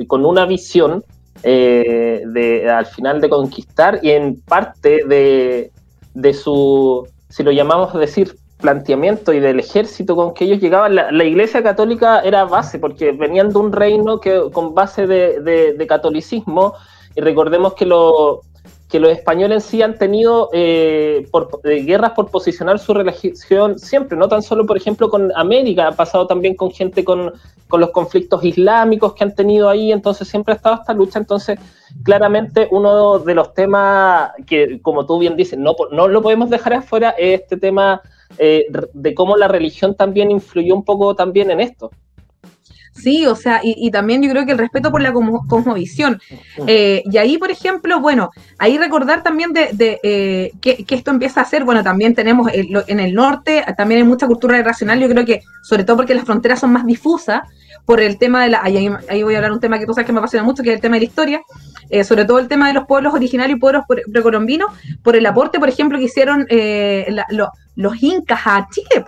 con 0.08 0.26
una 0.26 0.46
visión 0.46 1.04
eh, 1.42 2.22
de 2.26 2.70
al 2.70 2.86
final 2.86 3.20
de 3.20 3.30
conquistar 3.30 4.00
y 4.02 4.10
en 4.10 4.40
parte 4.40 5.04
de, 5.06 6.34
su, 6.34 7.08
si 7.28 7.42
lo 7.42 7.50
llamamos 7.50 7.94
decir, 7.94 8.36
planteamiento 8.60 9.32
y 9.32 9.40
del 9.40 9.58
ejército 9.58 10.14
con 10.16 10.34
que 10.34 10.44
ellos 10.44 10.60
llegaban, 10.60 10.94
la, 10.94 11.24
Iglesia 11.24 11.62
Católica 11.62 12.20
era 12.20 12.44
base, 12.44 12.78
porque 12.78 13.12
venían 13.12 13.48
de 13.50 13.58
un 13.58 13.72
reino 13.72 14.20
que 14.20 14.50
con 14.52 14.74
base 14.74 15.06
de, 15.06 15.86
catolicismo, 15.88 16.74
y 17.16 17.22
recordemos 17.22 17.74
que 17.74 17.86
lo, 17.86 18.42
que 18.90 18.98
los 18.98 19.12
españoles 19.12 19.64
sí 19.64 19.82
han 19.82 19.96
tenido 19.96 20.50
eh, 20.52 21.26
eh, 21.64 21.82
guerras 21.84 22.12
por 22.12 22.30
posicionar 22.30 22.78
su 22.78 22.92
religión 22.92 23.78
siempre, 23.78 24.18
no 24.18 24.28
tan 24.28 24.42
solo, 24.42 24.66
por 24.66 24.76
ejemplo, 24.76 25.08
con 25.08 25.30
América, 25.36 25.88
ha 25.88 25.92
pasado 25.92 26.26
también 26.26 26.56
con 26.56 26.72
gente 26.72 27.04
con, 27.04 27.32
los 27.70 27.90
conflictos 27.90 28.44
islámicos 28.44 29.14
que 29.14 29.22
han 29.22 29.34
tenido 29.34 29.68
ahí, 29.68 29.92
entonces 29.92 30.26
siempre 30.26 30.54
ha 30.54 30.56
estado 30.56 30.74
esta 30.74 30.92
lucha, 30.92 31.20
entonces 31.20 31.58
claramente 32.02 32.66
uno 32.72 33.20
de 33.20 33.34
los 33.34 33.54
temas 33.54 34.32
que, 34.44 34.80
como 34.82 35.06
tú 35.06 35.20
bien 35.20 35.36
dices, 35.36 35.56
no, 35.56 35.76
no 35.92 36.08
lo 36.08 36.20
podemos 36.20 36.50
dejar 36.50 36.74
afuera 36.74 37.10
es 37.10 37.42
este 37.42 37.56
tema 37.56 38.02
eh, 38.38 38.66
de 38.92 39.14
cómo 39.14 39.36
la 39.36 39.48
religión 39.48 39.94
también 39.94 40.30
influyó 40.30 40.74
un 40.74 40.84
poco 40.84 41.14
también 41.14 41.50
en 41.50 41.60
esto. 41.60 41.90
Sí, 42.92 43.26
o 43.26 43.34
sea, 43.34 43.60
y, 43.62 43.90
también 43.90 44.22
yo 44.22 44.30
creo 44.30 44.44
que 44.44 44.52
el 44.52 44.58
respeto 44.58 44.90
por 44.90 45.00
la 45.00 45.12
cosmovisión. 45.12 46.20
Eh, 46.66 47.02
y 47.10 47.16
ahí, 47.18 47.38
por 47.38 47.50
ejemplo, 47.50 48.00
bueno, 48.00 48.30
ahí 48.58 48.78
recordar 48.78 49.22
también 49.22 49.52
de, 49.52 50.00
eh, 50.02 50.52
que, 50.60 50.84
esto 50.88 51.10
empieza 51.10 51.40
a 51.40 51.44
ser, 51.44 51.64
bueno, 51.64 51.82
también 51.82 52.14
tenemos 52.14 52.50
en 52.52 53.00
el 53.00 53.14
norte, 53.14 53.64
también 53.76 54.02
hay 54.02 54.06
mucha 54.06 54.26
cultura 54.26 54.58
irracional, 54.58 55.00
yo 55.00 55.08
creo 55.08 55.24
que, 55.24 55.42
sobre 55.62 55.84
todo 55.84 55.98
porque 55.98 56.14
las 56.14 56.24
fronteras 56.24 56.60
son 56.60 56.72
más 56.72 56.84
difusas, 56.84 57.42
por 57.86 58.00
el 58.00 58.18
tema 58.18 58.42
de 58.44 58.50
la, 58.50 58.60
ahí, 58.62 59.22
voy 59.22 59.34
a 59.34 59.38
hablar 59.38 59.52
un 59.52 59.60
tema 59.60 59.78
que 59.78 59.86
tú 59.86 59.94
sabes 59.94 60.06
que 60.06 60.12
me 60.12 60.18
apasiona 60.18 60.44
mucho, 60.44 60.62
que 60.62 60.70
es 60.70 60.74
el 60.76 60.80
tema 60.80 60.96
de 60.96 61.00
la 61.00 61.06
historia, 61.06 61.40
eh, 61.88 62.04
sobre 62.04 62.24
todo 62.24 62.38
el 62.38 62.48
tema 62.48 62.68
de 62.68 62.74
los 62.74 62.84
pueblos 62.86 63.14
originarios 63.14 63.56
y 63.56 63.60
pueblos 63.60 63.84
precolombinos, 64.12 64.70
por 65.02 65.16
el 65.16 65.24
aporte, 65.26 65.58
por 65.58 65.68
ejemplo, 65.68 65.98
que 65.98 66.04
hicieron 66.04 66.46
los 67.76 68.02
incas 68.02 68.40
a 68.44 68.68
Chile, 68.70 69.04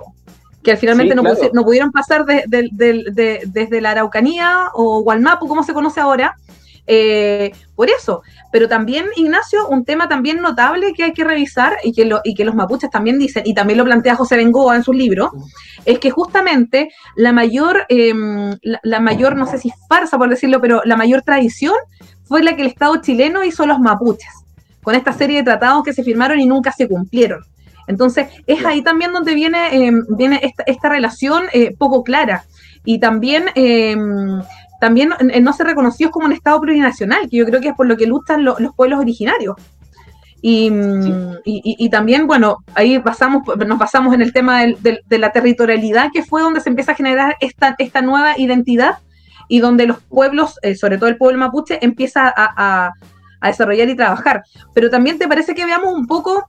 que 0.63 0.73
al 0.73 0.79
finalmente 0.79 1.15
no, 1.15 1.23
no, 1.53 1.65
pudieron 1.65 1.91
pasar 1.91 2.25
desde 2.27 3.81
la 3.81 3.91
Araucanía 3.91 4.69
o 4.75 5.03
Gualmapu, 5.03 5.49
como 5.49 5.63
se 5.63 5.73
conoce 5.73 6.01
ahora, 6.01 6.37
eh, 6.87 7.53
por 7.75 7.91
eso. 7.91 8.23
Pero 8.51 8.69
también, 8.69 9.07
Ignacio, 9.17 9.69
un 9.69 9.85
tema 9.85 10.09
también 10.09 10.41
notable 10.41 10.93
que 10.95 11.05
hay 11.05 11.13
que 11.13 11.25
revisar 11.25 11.77
y 11.83 11.93
que, 11.93 12.05
lo, 12.05 12.21
y 12.25 12.35
que 12.35 12.45
los 12.45 12.55
mapuches 12.55 12.91
también 12.91 13.19
dicen, 13.19 13.43
y 13.47 13.55
también 13.55 13.79
lo 13.79 13.85
plantea 13.85 14.17
José 14.17 14.37
Bengoa 14.37 14.77
en 14.77 14.83
su 14.83 14.93
libro, 14.93 15.33
es 15.85 15.99
que 15.99 16.11
justamente 16.11 16.91
la 17.17 17.33
mayor, 17.33 17.87
em, 17.89 18.57
la, 18.63 19.01
mayor, 19.01 19.37
no 19.37 19.47
sé 19.47 19.59
si 19.59 19.73
farsa 19.89 20.19
por 20.19 20.29
decirlo, 20.29 20.61
pero 20.61 20.83
la 20.85 20.97
mayor 20.97 21.23
tradición 21.23 21.75
fue 22.25 22.43
la 22.43 22.57
que 22.57 22.63
el 22.63 22.69
Estado 22.69 22.97
chileno 22.97 23.45
hizo 23.45 23.63
a 23.63 23.67
los 23.67 23.79
mapuches, 23.79 24.33
con 24.83 24.95
esta 24.95 25.13
serie 25.13 25.39
de 25.39 25.45
tratados 25.45 25.85
que 25.85 25.93
se 25.93 26.05
firmaron 26.05 26.41
y 26.41 26.47
nunca 26.47 26.73
se 26.73 26.89
cumplieron. 26.89 27.41
Entonces, 27.87 28.29
es 28.47 28.65
ahí 28.65 28.83
también 28.83 29.13
donde 29.13 29.35
viene, 29.35 29.87
em, 29.87 30.05
viene 30.09 30.41
esta, 30.67 30.89
relación 30.89 31.45
eh, 31.53 31.75
poco 31.77 32.05
clara. 32.05 32.45
Y 32.85 32.99
también, 32.99 33.45
em, 33.55 34.43
también 34.81 35.11
no 35.43 35.53
se 35.53 35.65
reconoció 35.65 36.11
como 36.11 36.27
un 36.27 36.33
Estado 36.33 36.61
plurinacional, 36.61 37.29
que 37.31 37.37
yo 37.37 37.47
creo 37.47 37.61
que 37.61 37.69
es 37.69 37.75
por 37.75 37.87
lo 37.87 37.97
que 37.97 38.07
luchan 38.07 38.45
los 38.45 38.75
pueblos 38.77 38.99
originarios. 38.99 39.57
Mm, 40.43 41.35
y, 41.45 41.89
también, 41.91 42.27
bueno, 42.27 42.59
ahí 42.75 42.99
pasamos, 42.99 43.43
nos 43.57 43.79
basamos 43.79 44.13
en 44.13 44.23
el 44.23 44.33
tema 44.33 44.63
de 44.65 45.19
la 45.19 45.31
territorialidad, 45.31 46.11
que 46.13 46.25
fue 46.25 46.43
donde 46.43 46.61
se 46.61 46.69
empieza 46.69 46.93
a 46.93 46.97
generar 46.97 47.37
esta, 47.41 47.77
esta 47.79 48.03
nueva 48.03 48.39
identidad 48.39 48.99
y 49.49 49.61
donde 49.61 49.87
los 49.87 50.01
pueblos, 50.01 50.59
eh, 50.63 50.75
sobre 50.75 50.99
todo 50.99 51.09
el 51.09 51.17
pueblo 51.17 51.39
mapuche, 51.39 51.79
empieza 51.85 52.33
a, 52.35 52.91
a, 53.41 53.47
desarrollar 53.47 53.89
y 53.89 53.97
trabajar. 53.97 54.43
Pero 54.75 54.91
también 54.91 55.19
te 55.19 55.29
parece 55.29 55.55
que 55.55 55.65
veamos 55.65 55.93
un 55.95 56.07
poco 56.07 56.49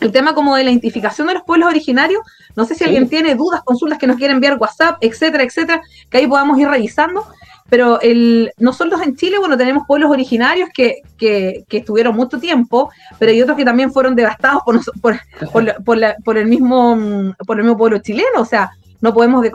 el 0.00 0.12
tema 0.12 0.34
como 0.34 0.56
de 0.56 0.64
la 0.64 0.70
identificación 0.70 1.26
de 1.28 1.34
los 1.34 1.42
pueblos 1.42 1.68
originarios. 1.68 2.22
No 2.56 2.64
sé 2.64 2.74
si 2.74 2.84
alguien 2.84 3.08
tiene 3.08 3.34
dudas, 3.34 3.62
consultas 3.62 3.98
que 3.98 4.06
nos 4.06 4.16
quieren 4.16 4.36
enviar 4.36 4.58
WhatsApp, 4.58 4.98
etcétera, 5.00 5.44
etcétera, 5.44 5.82
que 6.08 6.18
ahí 6.18 6.26
podamos 6.26 6.58
ir 6.58 6.68
revisando. 6.68 7.26
Pero 7.68 8.00
el, 8.00 8.52
nosotros 8.58 9.00
en 9.00 9.14
Chile, 9.14 9.38
bueno, 9.38 9.56
tenemos 9.56 9.86
pueblos 9.86 10.10
originarios 10.10 10.68
que, 10.74 11.02
que, 11.16 11.64
estuvieron 11.70 12.16
mucho 12.16 12.40
tiempo, 12.40 12.90
pero 13.18 13.30
hay 13.30 13.40
otros 13.40 13.56
que 13.56 13.64
también 13.64 13.92
fueron 13.92 14.16
devastados 14.16 14.62
por, 14.64 14.80
por, 15.00 15.84
por, 16.24 16.36
el, 16.36 16.46
mismo, 16.46 16.98
por 17.46 17.58
el 17.58 17.64
mismo 17.64 17.78
pueblo 17.78 17.98
chileno. 17.98 18.40
O 18.40 18.44
sea, 18.44 18.72
no 19.00 19.14
podemos 19.14 19.46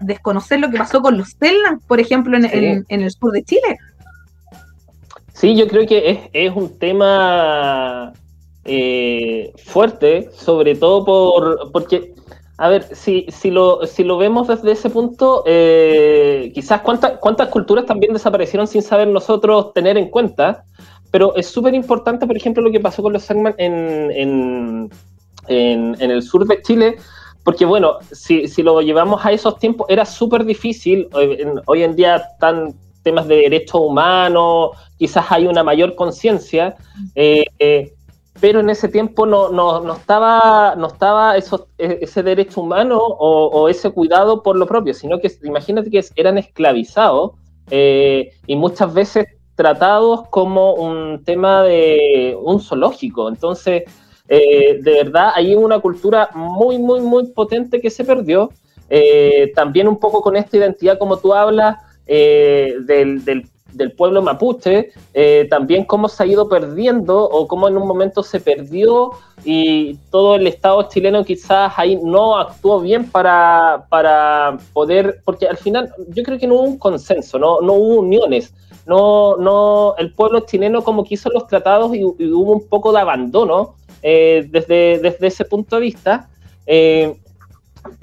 desconocer 0.00 0.60
lo 0.60 0.70
que 0.70 0.78
pasó 0.78 1.02
con 1.02 1.18
los 1.18 1.36
Selnan, 1.38 1.80
por 1.80 2.00
ejemplo, 2.00 2.36
en, 2.38 2.84
en, 2.88 3.00
el 3.02 3.10
sur 3.10 3.30
de 3.30 3.42
Chile. 3.42 3.78
Sí, 5.34 5.54
yo 5.54 5.68
creo 5.68 5.86
que 5.86 6.10
es, 6.10 6.18
es 6.32 6.56
un 6.56 6.78
tema 6.78 8.14
eh, 8.64 9.52
fuerte, 9.64 10.30
sobre 10.32 10.74
todo 10.74 11.04
por 11.04 11.72
porque, 11.72 12.14
a 12.56 12.68
ver, 12.68 12.94
si, 12.94 13.26
si, 13.28 13.50
lo, 13.50 13.86
si 13.86 14.04
lo 14.04 14.16
vemos 14.16 14.48
desde 14.48 14.72
ese 14.72 14.90
punto, 14.90 15.42
eh, 15.46 16.50
quizás 16.54 16.80
cuántas, 16.80 17.18
cuántas 17.18 17.48
culturas 17.48 17.86
también 17.86 18.12
desaparecieron 18.12 18.66
sin 18.66 18.82
saber 18.82 19.08
nosotros 19.08 19.72
tener 19.74 19.98
en 19.98 20.08
cuenta, 20.08 20.64
pero 21.10 21.34
es 21.36 21.46
súper 21.46 21.74
importante, 21.74 22.26
por 22.26 22.36
ejemplo, 22.36 22.62
lo 22.62 22.72
que 22.72 22.80
pasó 22.80 23.02
con 23.02 23.12
los 23.12 23.22
Sangman 23.22 23.54
en, 23.58 24.10
en, 24.10 24.90
en, 25.48 26.10
el 26.10 26.22
sur 26.22 26.46
de 26.46 26.62
Chile, 26.62 26.96
porque 27.44 27.64
bueno, 27.64 27.98
si, 28.10 28.48
si 28.48 28.62
lo 28.62 28.80
llevamos 28.80 29.24
a 29.24 29.32
esos 29.32 29.58
tiempos, 29.58 29.86
era 29.90 30.04
súper 30.04 30.44
difícil, 30.44 31.08
hoy 31.66 31.82
en 31.82 31.94
día 31.94 32.16
están 32.16 32.74
temas 33.02 33.28
de 33.28 33.36
derechos 33.36 33.82
humanos, 33.82 34.70
quizás 34.98 35.26
hay 35.30 35.46
una 35.46 35.62
mayor 35.62 35.94
conciencia, 35.94 36.74
eh, 37.14 37.44
eh 37.58 37.93
pero 38.40 38.60
en 38.60 38.70
ese 38.70 38.88
tiempo 38.88 39.26
no, 39.26 39.50
no, 39.50 39.80
no 39.80 39.94
estaba, 39.94 40.74
no 40.76 40.88
estaba 40.88 41.36
eso, 41.36 41.68
e, 41.78 42.00
ese 42.02 42.22
derecho 42.22 42.62
humano 42.62 42.98
o, 42.98 43.68
ese 43.68 43.90
cuidado 43.90 44.42
por 44.42 44.56
lo 44.56 44.66
propio, 44.66 44.94
sino 44.94 45.20
que 45.20 45.30
imagínate 45.42 45.90
que 45.90 46.04
eran 46.16 46.38
esclavizados 46.38 47.32
eh, 47.70 48.32
y 48.46 48.56
muchas 48.56 48.92
veces 48.92 49.26
tratados 49.54 50.28
como 50.30 50.74
un 50.74 51.22
tema 51.24 51.62
de 51.62 52.36
un 52.42 52.60
zoológico. 52.60 53.28
Entonces, 53.28 53.84
eh, 54.28 54.80
de 54.82 54.92
verdad, 55.04 55.30
hay 55.34 55.54
una 55.54 55.78
cultura 55.78 56.28
muy, 56.34 56.78
muy, 56.78 57.00
muy 57.00 57.28
potente 57.32 57.80
que 57.80 57.90
se 57.90 58.04
perdió. 58.04 58.50
Eh, 58.90 59.52
también 59.54 59.86
un 59.88 59.98
poco 59.98 60.20
con 60.20 60.36
esta 60.36 60.56
identidad, 60.56 60.98
como 60.98 61.16
tú 61.18 61.32
hablas, 61.32 61.78
del, 62.06 63.24
del 63.24 63.48
del 63.74 63.92
pueblo 63.92 64.22
mapuche, 64.22 64.92
eh, 65.12 65.46
también 65.50 65.84
cómo 65.84 66.08
se 66.08 66.22
ha 66.22 66.26
ido 66.26 66.48
perdiendo 66.48 67.22
o 67.22 67.46
cómo 67.46 67.68
en 67.68 67.76
un 67.76 67.86
momento 67.86 68.22
se 68.22 68.40
perdió 68.40 69.12
y 69.44 69.96
todo 70.10 70.36
el 70.36 70.46
Estado 70.46 70.88
chileno 70.88 71.24
quizás 71.24 71.72
ahí 71.76 71.96
no 72.02 72.36
actuó 72.36 72.80
bien 72.80 73.10
para, 73.10 73.86
para 73.88 74.58
poder, 74.72 75.20
porque 75.24 75.46
al 75.46 75.56
final 75.56 75.92
yo 76.08 76.22
creo 76.22 76.38
que 76.38 76.46
no 76.46 76.54
hubo 76.54 76.62
un 76.62 76.78
consenso, 76.78 77.38
no, 77.38 77.60
no 77.60 77.74
hubo 77.74 78.00
uniones, 78.00 78.54
no, 78.86 79.36
no, 79.36 79.94
el 79.98 80.12
pueblo 80.12 80.40
chileno 80.40 80.82
como 80.82 81.04
que 81.04 81.14
hizo 81.14 81.30
los 81.30 81.46
tratados 81.46 81.94
y, 81.94 82.04
hubo 82.04 82.52
un 82.52 82.68
poco 82.68 82.92
de 82.92 83.00
abandono 83.00 83.74
eh, 84.02 84.46
desde, 84.50 84.98
desde 84.98 85.26
ese 85.26 85.44
punto 85.44 85.76
de 85.76 85.82
vista. 85.82 86.28
Eh, 86.66 87.16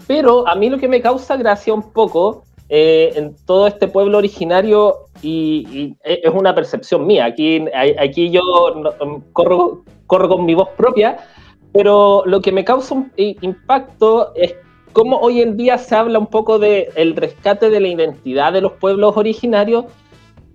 pero 0.08 0.48
a 0.48 0.56
mí 0.56 0.70
lo 0.70 0.78
que 0.78 0.88
me 0.88 1.02
causa 1.02 1.36
gracia 1.38 1.74
un 1.74 1.92
poco 1.92 2.44
eh, 2.74 3.12
en 3.18 3.36
todo 3.46 3.68
este 3.68 3.90
pueblo 3.90 4.18
originario 4.18 5.08
y, 5.22 5.94
es 6.06 6.34
una 6.34 6.56
percepción 6.56 7.06
mía. 7.06 7.26
Aquí, 7.26 7.66
aquí 8.00 8.30
yo 8.30 8.40
corro, 9.34 9.84
corro 10.08 10.30
con 10.30 10.46
mi 10.46 10.56
voz 10.56 10.70
propia, 10.78 11.18
pero 11.74 12.24
lo 12.26 12.42
que 12.42 12.54
me 12.54 12.64
causa 12.64 12.96
un 12.96 13.12
impacto 13.18 14.32
es 14.36 14.56
cómo 14.94 15.18
hoy 15.18 15.42
en 15.42 15.58
día 15.58 15.78
se 15.78 15.96
habla 15.96 16.18
un 16.18 16.28
poco 16.28 16.60
del 16.60 16.88
el 16.96 17.18
rescate 17.18 17.70
de 17.70 17.82
la 17.82 17.90
identidad 17.90 18.54
de 18.54 18.62
los 18.62 18.72
pueblos 18.72 19.18
originarios. 19.18 19.84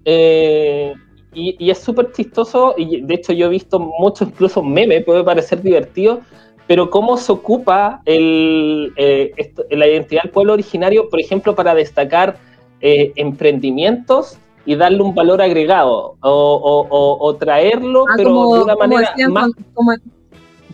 Eh, 0.07 0.95
y, 1.35 1.55
y, 1.59 1.71
es 1.71 1.81
súper 1.81 2.13
chistoso, 2.13 2.75
y 2.79 3.03
de 3.03 3.15
hecho 3.15 3.35
yo 3.35 3.45
he 3.45 3.51
visto 3.51 3.79
muchos 3.79 4.29
incluso 4.29 4.63
memes, 4.63 5.05
puede 5.05 5.23
parecer 5.23 5.61
divertido, 5.61 6.23
pero 6.67 6.91
cómo 6.91 7.17
se 7.17 7.33
ocupa 7.33 8.03
el, 8.05 8.93
eh, 8.97 9.33
la 9.71 9.87
identidad 9.87 10.23
del 10.23 10.33
pueblo 10.33 10.53
originario, 10.53 11.09
por 11.09 11.21
ejemplo, 11.21 11.55
para 11.55 11.75
destacar 11.75 12.39
eh, 12.81 13.13
emprendimientos 13.17 14.39
y 14.65 14.75
darle 14.75 15.03
un 15.03 15.15
valor 15.15 15.41
agregado 15.41 16.17
o, 16.21 17.37
traerlo, 17.39 18.05
ah, 18.09 18.15
pero 18.17 18.53
de 18.53 18.63
una 18.65 18.77
manera 18.77 19.15
más... 19.29 19.51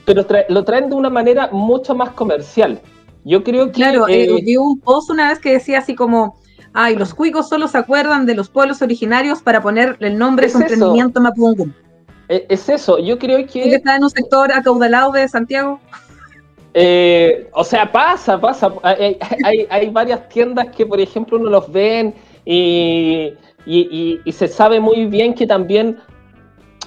Pero 0.04 0.26
lo 0.48 0.64
traen 0.64 0.88
de 0.88 0.96
una 0.96 1.10
manera 1.10 1.48
mucho 1.52 1.94
más 1.94 2.10
comercial. 2.10 2.80
Yo 3.24 3.44
creo 3.44 3.66
que... 3.66 3.72
Claro, 3.72 4.08
eh, 4.08 4.42
vi 4.42 4.56
un 4.56 4.80
post 4.80 5.10
una 5.10 5.28
vez 5.28 5.38
que 5.38 5.52
decía 5.52 5.78
así 5.78 5.94
como, 5.94 6.36
Ay, 6.74 6.96
los 6.96 7.12
cuicos 7.12 7.48
solo 7.48 7.68
se 7.68 7.78
acuerdan 7.78 8.24
de 8.24 8.34
los 8.34 8.48
pueblos 8.48 8.80
originarios 8.80 9.42
para 9.42 9.62
poner 9.62 9.96
el 10.00 10.16
nombre 10.16 10.46
de 10.46 10.52
su 10.52 10.58
emprendimiento 10.58 11.20
Mapungum. 11.20 11.72
E, 12.32 12.46
es 12.48 12.66
eso, 12.70 12.98
yo 12.98 13.18
creo 13.18 13.46
que... 13.46 13.74
está 13.74 13.96
en 13.96 14.04
un 14.04 14.10
sector 14.10 14.50
acaudalado 14.50 15.12
de 15.12 15.28
Santiago? 15.28 15.78
Eh, 16.72 17.50
o 17.52 17.62
sea, 17.62 17.92
pasa, 17.92 18.40
pasa. 18.40 18.72
Hay, 18.82 19.18
hay, 19.68 19.90
varias 19.90 20.26
tiendas 20.30 20.68
que, 20.68 20.86
por 20.86 20.98
ejemplo, 20.98 21.38
uno 21.38 21.50
los 21.50 21.70
ven 21.70 22.14
y, 22.46 23.34
y, 23.66 24.32
se 24.32 24.48
sabe 24.48 24.80
muy 24.80 25.04
bien 25.04 25.34
que 25.34 25.46
también 25.46 25.98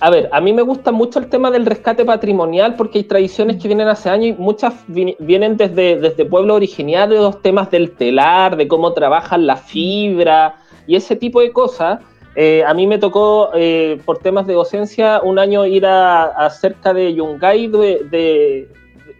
a 0.01 0.09
ver, 0.09 0.27
a 0.33 0.41
mí 0.41 0.51
me 0.51 0.63
gusta 0.63 0.91
mucho 0.91 1.19
el 1.19 1.29
tema 1.29 1.51
del 1.51 1.65
rescate 1.65 2.03
patrimonial 2.03 2.75
porque 2.75 2.97
hay 2.97 3.03
tradiciones 3.05 3.61
que 3.61 3.67
vienen 3.69 3.87
hace 3.87 4.09
años 4.09 4.35
y 4.37 4.41
muchas 4.41 4.73
vienen 4.87 5.55
desde, 5.55 5.97
desde 5.97 6.25
pueblos 6.25 6.55
originarios, 6.55 7.41
temas 7.41 7.69
del 7.69 7.91
telar, 7.91 8.57
de 8.57 8.67
cómo 8.67 8.91
trabajan 8.93 9.45
la 9.47 9.55
fibra 9.55 10.55
y 10.85 10.95
ese 10.95 11.15
tipo 11.15 11.39
de 11.39 11.53
cosas. 11.53 11.99
Eh, 12.35 12.63
a 12.65 12.73
mí 12.73 12.85
me 12.85 12.97
tocó, 12.97 13.51
eh, 13.55 13.99
por 14.05 14.17
temas 14.19 14.45
de 14.45 14.53
docencia, 14.53 15.21
un 15.23 15.39
año 15.39 15.65
ir 15.65 15.85
a, 15.85 16.49
cerca 16.49 16.93
de 16.93 17.13
Yungay 17.13 17.67
de, 17.67 18.67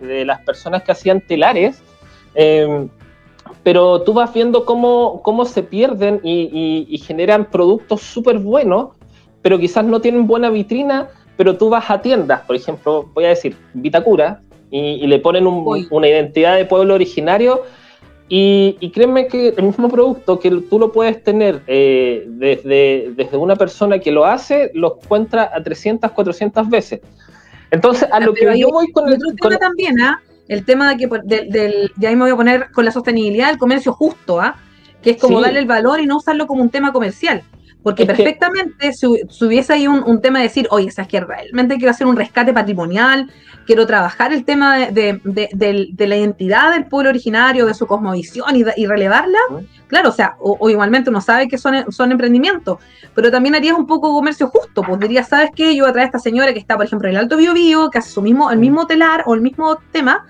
de, 0.01 0.25
las 0.25 0.41
personas 0.41 0.83
que 0.83 0.91
hacían 0.91 1.21
telares. 1.21 1.81
Em, 2.33 2.89
pero 3.63 4.01
tú 4.01 4.13
vas 4.13 4.33
viendo 4.33 4.65
cómo, 4.65 5.21
cómo 5.23 5.45
se 5.45 5.63
pierden 5.63 6.19
y, 6.23 6.85
y 6.89 6.97
generan 6.97 7.45
productos 7.45 8.01
súper 8.01 8.37
buenos 8.39 8.89
pero 9.45 9.59
quizás 9.59 9.85
no 9.85 10.01
tienen 10.01 10.25
buena 10.25 10.49
vitrina, 10.49 11.07
pero 11.37 11.55
tú 11.55 11.69
vas 11.69 11.91
a 11.91 12.01
tiendas, 12.01 12.41
por 12.47 12.55
ejemplo, 12.55 13.07
voy 13.13 13.25
a 13.25 13.29
decir 13.29 13.55
Vitacura, 13.75 14.41
y, 14.71 15.05
le 15.05 15.19
ponen 15.19 15.45
una 15.45 16.07
identidad 16.07 16.55
de 16.55 16.65
pueblo 16.65 16.95
originario, 16.95 17.61
y, 18.27 18.91
créeme 18.91 19.27
que 19.27 19.49
el 19.49 19.63
mismo 19.63 19.87
producto 19.87 20.39
que 20.39 20.49
tú 20.49 20.79
lo 20.79 20.91
puedes 20.91 21.23
tener 21.23 21.61
eh, 21.67 22.25
desde, 22.27 23.11
desde 23.15 23.37
una 23.37 23.55
persona 23.55 23.99
que 23.99 24.11
lo 24.11 24.25
hace, 24.25 24.71
lo 24.73 24.99
encuentra 25.01 25.51
a 25.53 25.61
300, 25.61 26.11
400 26.11 26.69
veces. 26.69 27.01
Entonces, 27.69 28.07
a 28.11 28.19
lo 28.19 28.33
que 28.33 28.57
yo 28.57 28.69
voy 28.69 28.91
con 28.91 29.07
el... 29.09 29.15
Otro 29.15 29.49
tema 29.49 29.57
también, 29.57 30.01
¿ah? 30.01 30.21
El 30.47 30.65
tema 30.65 30.89
de 30.89 30.97
que, 30.97 31.09
del, 31.23 31.91
ya 31.97 32.09
ahí 32.09 32.15
me 32.15 32.23
voy 32.23 32.31
a 32.31 32.35
poner 32.35 32.71
con 32.71 32.85
la 32.85 32.91
sostenibilidad 32.91 33.47
del 33.47 33.57
comercio 33.57 33.93
justo, 33.93 34.39
¿ah? 34.39 34.55
Que 35.03 35.11
es 35.11 35.17
como 35.17 35.39
darle 35.39 35.59
el 35.59 35.67
valor 35.67 35.99
y 35.99 36.07
no 36.07 36.17
usarlo 36.17 36.47
como 36.47 36.63
un 36.63 36.69
tema 36.69 36.91
comercial. 36.91 37.43
Porque 37.83 38.07
perfectamente 38.07 38.93
si, 38.93 39.05
hubiese 39.05 39.73
ahí 39.73 39.87
un, 39.87 40.19
tema 40.19 40.39
de 40.39 40.45
decir, 40.45 40.67
oye, 40.71 40.87
es 40.87 41.07
que 41.07 41.19
realmente 41.19 41.75
quiero 41.75 41.91
hacer 41.91 42.07
un 42.07 42.15
rescate 42.15 42.51
patrimonial, 42.51 43.29
quiero 43.65 43.85
trabajar 43.85 44.31
el 44.33 44.45
tema 44.45 44.77
de, 44.77 45.19
la 45.97 46.15
identidad 46.15 46.73
del 46.73 46.85
pueblo 46.85 47.09
originario, 47.09 47.65
de 47.65 47.73
su 47.73 47.87
cosmovisión 47.87 48.55
y, 48.55 48.85
relevarla, 48.85 49.39
claro, 49.87 50.09
o 50.09 50.11
sea, 50.11 50.35
o, 50.39 50.69
igualmente 50.69 51.09
uno 51.09 51.21
sabe 51.21 51.47
que 51.47 51.57
son, 51.57 51.91
son 51.91 52.11
emprendimientos, 52.11 52.79
pero 53.13 53.31
también 53.31 53.55
harías 53.55 53.77
un 53.77 53.87
poco 53.87 54.13
comercio 54.13 54.47
justo, 54.47 54.83
pues 54.83 54.99
dirías, 54.99 55.27
¿sabes 55.27 55.51
qué? 55.55 55.75
Yo 55.75 55.85
a 55.85 55.91
través 55.91 56.11
de 56.11 56.17
esta 56.17 56.19
señora 56.19 56.53
que 56.53 56.59
está, 56.59 56.75
por 56.75 56.85
ejemplo, 56.85 57.07
en 57.07 57.15
el 57.15 57.21
Alto 57.21 57.37
Bio, 57.37 57.89
que 57.89 57.97
hace 57.97 58.09
su 58.09 58.21
mismo, 58.21 58.51
el 58.51 58.59
mismo 58.59 58.87
telar 58.87 59.23
o 59.25 59.33
el 59.33 59.41
mismo 59.41 59.77
tema, 59.91 60.25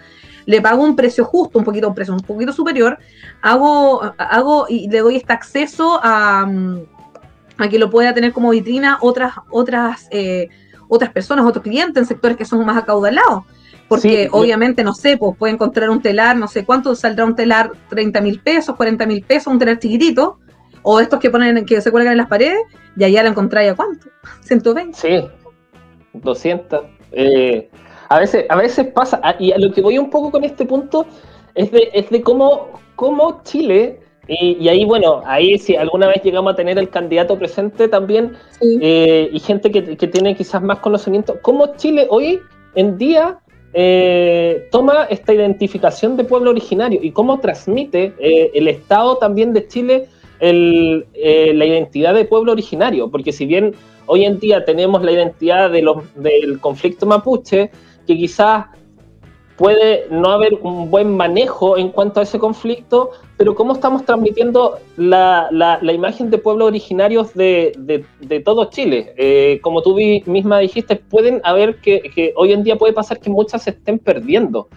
le 0.45 0.61
pago 0.61 0.83
un 0.83 0.95
precio 0.95 1.25
justo, 1.25 1.57
un 1.57 1.65
poquito, 1.65 1.87
un 1.87 1.95
precio 1.95 2.13
un 2.13 2.19
poquito 2.19 2.53
superior, 2.53 2.99
hago, 3.41 4.01
hago 4.17 4.67
y 4.69 4.87
le 4.89 4.99
doy 4.99 5.15
este 5.15 5.33
acceso 5.33 5.99
a 6.03 6.47
a 7.57 7.69
que 7.69 7.79
lo 7.79 7.89
pueda 7.89 8.13
tener 8.13 8.33
como 8.33 8.49
vitrina 8.49 8.97
otras, 9.01 9.33
otras, 9.49 10.07
eh, 10.11 10.49
otras 10.95 11.11
personas, 11.11 11.45
otros 11.45 11.63
clientes 11.63 12.01
en 12.01 12.05
sectores 12.05 12.37
que 12.37 12.45
son 12.45 12.65
más 12.65 12.77
acaudalados. 12.77 13.43
Porque 13.87 14.29
obviamente, 14.31 14.83
no 14.83 14.93
sé, 14.93 15.15
pues 15.17 15.37
puede 15.37 15.53
encontrar 15.53 15.89
un 15.91 16.01
telar, 16.01 16.35
no 16.37 16.47
sé 16.47 16.65
cuánto 16.65 16.95
saldrá 16.95 17.25
un 17.25 17.35
telar, 17.35 17.71
30 17.89 18.19
mil 18.21 18.39
pesos, 18.39 18.75
40 18.75 19.05
mil 19.05 19.23
pesos, 19.23 19.47
un 19.47 19.59
telar 19.59 19.77
chiquitito, 19.77 20.39
o 20.81 20.99
estos 20.99 21.19
que 21.19 21.29
ponen, 21.29 21.65
que 21.65 21.79
se 21.81 21.91
cuelgan 21.91 22.13
en 22.13 22.17
las 22.17 22.27
paredes, 22.27 22.59
y 22.97 23.03
allá 23.03 23.21
la 23.21 23.29
encontráis 23.29 23.71
a 23.71 23.75
cuánto, 23.75 24.07
120. 24.41 24.97
Sí, 24.97 25.27
200. 26.13 26.81
Eh, 27.11 27.69
a, 28.09 28.19
veces, 28.19 28.45
a 28.49 28.55
veces 28.55 28.87
pasa, 28.87 29.19
ah, 29.23 29.35
y 29.37 29.51
a 29.51 29.59
lo 29.59 29.71
que 29.71 29.81
voy 29.81 29.99
un 29.99 30.09
poco 30.09 30.31
con 30.31 30.43
este 30.43 30.65
punto 30.65 31.05
es 31.53 31.71
de, 31.71 31.89
es 31.93 32.09
de 32.09 32.21
cómo, 32.21 32.79
cómo 32.95 33.41
Chile 33.43 33.99
y, 34.27 34.67
ahí, 34.69 34.85
bueno, 34.85 35.21
ahí 35.25 35.57
si 35.59 35.75
alguna 35.75 36.07
vez 36.07 36.23
llegamos 36.23 36.53
a 36.53 36.55
tener 36.55 36.79
el 36.79 36.89
candidato 36.89 37.37
presente 37.37 37.87
también 37.87 38.33
eh, 38.61 39.29
y 39.31 39.39
gente 39.39 39.71
que, 39.71 40.07
tiene 40.07 40.35
quizás 40.35 40.61
más 40.63 40.79
conocimiento, 40.79 41.37
¿cómo 41.41 41.75
Chile 41.75 42.07
hoy 42.09 42.39
en 42.73 42.97
día 42.97 43.39
eh, 43.73 44.67
toma 44.71 45.05
esta 45.09 45.33
identificación 45.33 46.17
de 46.17 46.23
pueblo 46.23 46.49
originario 46.49 46.99
y 47.03 47.11
cómo 47.11 47.39
transmite 47.39 48.13
eh, 48.19 48.51
el 48.55 48.67
Estado 48.67 49.17
también 49.17 49.53
de 49.53 49.67
Chile 49.67 50.07
la 50.39 51.65
identidad 51.65 52.15
de 52.15 52.25
pueblo 52.25 52.51
originario? 52.53 53.11
Porque 53.11 53.31
si 53.31 53.45
bien 53.45 53.75
hoy 54.07 54.25
en 54.25 54.39
día 54.39 54.65
tenemos 54.65 55.03
la 55.03 55.11
identidad 55.11 55.69
de 55.69 55.83
los, 55.83 55.97
del 56.15 56.59
conflicto 56.59 57.05
mapuche, 57.05 57.69
que 58.07 58.17
quizás 58.17 58.65
puede 59.57 60.07
no 60.09 60.29
haber 60.29 60.55
un 60.61 60.89
buen 60.89 61.15
manejo 61.15 61.77
en 61.77 61.89
cuanto 61.89 62.19
a 62.19 62.23
ese 62.23 62.39
conflicto, 62.39 63.11
pero 63.37 63.55
cómo 63.55 63.73
estamos 63.73 64.05
transmitiendo 64.05 64.79
la, 64.97 65.49
imagen 65.81 66.29
de 66.29 66.37
pueblos 66.37 66.67
originarios 66.67 67.33
de, 67.33 68.05
todo 68.43 68.65
Chile. 68.65 69.13
Eh, 69.17 69.59
como 69.61 69.81
tú 69.81 69.95
misma 70.25 70.59
dijiste, 70.59 70.97
pueden 70.97 71.41
haber 71.43 71.77
que, 71.77 72.01
que, 72.13 72.33
hoy 72.35 72.51
en 72.51 72.63
día 72.63 72.77
puede 72.77 72.93
pasar 72.93 73.19
que 73.19 73.29
muchas 73.29 73.63
se 73.63 73.71
estén 73.71 73.99
perdiendo, 73.99 74.67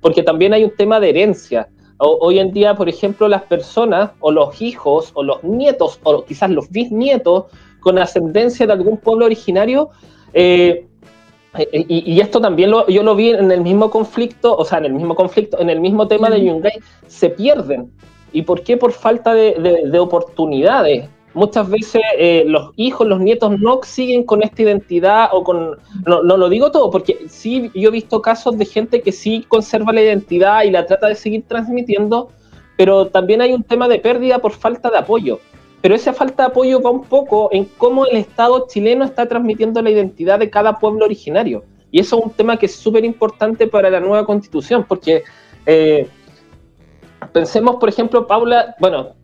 porque 0.00 0.22
también 0.22 0.52
hay 0.52 0.64
un 0.64 0.74
tema 0.76 1.00
de 1.00 1.10
herencia. 1.10 1.68
hoy 1.98 2.38
en 2.38 2.52
día, 2.52 2.74
por 2.74 2.88
ejemplo, 2.88 3.28
las 3.28 3.42
personas 3.42 4.10
o 4.20 4.30
los 4.30 4.60
hijos 4.60 5.12
o 5.14 5.22
los 5.22 5.42
nietos 5.42 5.98
o 6.02 6.24
quizás 6.24 6.50
los 6.50 6.70
bisnietos 6.70 7.44
con 7.80 7.98
ascendencia 7.98 8.66
de 8.66 8.72
algún 8.72 8.98
pueblo 8.98 9.26
originario, 9.26 9.90
eh, 10.34 10.86
eh, 11.58 11.84
y, 11.88 12.20
esto 12.20 12.40
también 12.40 12.70
lo, 12.70 12.86
yo 12.88 13.02
lo 13.02 13.14
vi 13.14 13.30
en 13.30 13.50
el 13.50 13.60
mismo 13.60 13.90
conflicto, 13.90 14.56
o 14.56 14.64
sea, 14.64 14.78
en 14.78 14.86
el 14.86 14.92
mismo 14.94 15.14
conflicto, 15.14 15.60
en 15.60 15.70
el 15.70 15.80
mismo 15.80 16.08
tema 16.08 16.30
de 16.30 16.44
Yungay, 16.44 16.78
se 17.06 17.30
pierden. 17.30 17.90
¿Y 18.32 18.42
por 18.42 18.62
qué? 18.62 18.76
Por 18.76 18.92
falta 18.92 19.34
de, 19.34 19.98
oportunidades. 19.98 21.08
Muchas 21.34 21.68
veces 21.68 22.02
eh, 22.18 22.44
los 22.46 22.70
hijos, 22.76 23.06
los 23.06 23.20
nietos 23.20 23.58
no 23.60 23.80
siguen 23.82 24.24
con 24.24 24.42
esta 24.42 24.62
identidad 24.62 25.28
o 25.32 25.44
con... 25.44 25.76
No, 26.06 26.22
no, 26.22 26.36
lo 26.36 26.48
digo 26.48 26.70
todo, 26.70 26.90
porque 26.90 27.26
sí 27.28 27.70
yo 27.74 27.90
he 27.90 27.92
visto 27.92 28.22
casos 28.22 28.56
de 28.56 28.64
gente 28.64 29.02
que 29.02 29.12
sí 29.12 29.44
conserva 29.46 29.92
la 29.92 30.02
identidad 30.02 30.64
y 30.64 30.70
la 30.70 30.86
trata 30.86 31.08
de 31.08 31.14
seguir 31.14 31.44
transmitiendo, 31.46 32.30
pero 32.78 33.08
también 33.08 33.42
hay 33.42 33.52
un 33.52 33.62
tema 33.62 33.86
de 33.86 33.98
pérdida 33.98 34.38
por 34.38 34.52
falta 34.52 34.90
de 34.90 34.98
apoyo 34.98 35.38
pero 35.86 35.94
esa 35.94 36.12
falta 36.12 36.42
de 36.42 36.48
apoyo 36.48 36.82
va 36.82 36.90
un 36.90 37.04
poco 37.04 37.48
en 37.52 37.64
cómo 37.78 38.06
el 38.06 38.16
Estado 38.16 38.66
chileno 38.68 39.04
está 39.04 39.28
transmitiendo 39.28 39.80
la 39.80 39.90
identidad 39.90 40.40
de 40.40 40.50
cada 40.50 40.80
pueblo 40.80 41.04
originario. 41.04 41.62
Y 41.92 42.00
eso 42.00 42.18
es 42.18 42.24
un 42.24 42.32
tema 42.32 42.56
que 42.56 42.66
es 42.66 42.74
súper 42.74 43.04
importante 43.04 43.68
para 43.68 43.88
la 43.88 44.00
nueva 44.00 44.26
constitución, 44.26 44.84
porque 44.88 45.22
eh, 45.64 46.08
pensemos, 47.32 47.76
por 47.76 47.88
ejemplo, 47.88 48.26
Paula, 48.26 48.74
bueno, 48.80 49.14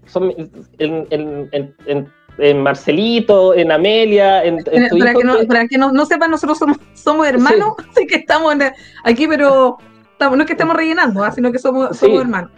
en, 0.78 2.62
Marcelito, 2.62 3.54
en 3.54 3.72
Amelia, 3.72 4.44
en, 4.44 4.62
para, 4.62 5.14
que 5.14 5.24
no, 5.24 5.34
para, 5.48 5.66
que 5.66 5.78
no, 5.78 6.06
sepan, 6.06 6.30
nosotros 6.30 6.60
somos, 6.94 7.26
hermanos, 7.26 7.72
así 7.90 8.06
que 8.06 8.18
estamos 8.18 8.54
aquí, 9.02 9.26
pero 9.26 9.78
no 10.20 10.40
es 10.40 10.46
que 10.46 10.52
estemos 10.52 10.76
rellenando, 10.76 11.24
¿ah? 11.24 11.32
sino 11.32 11.50
que 11.50 11.58
somos, 11.58 11.98
somos 11.98 12.20
hermanos 12.20 12.52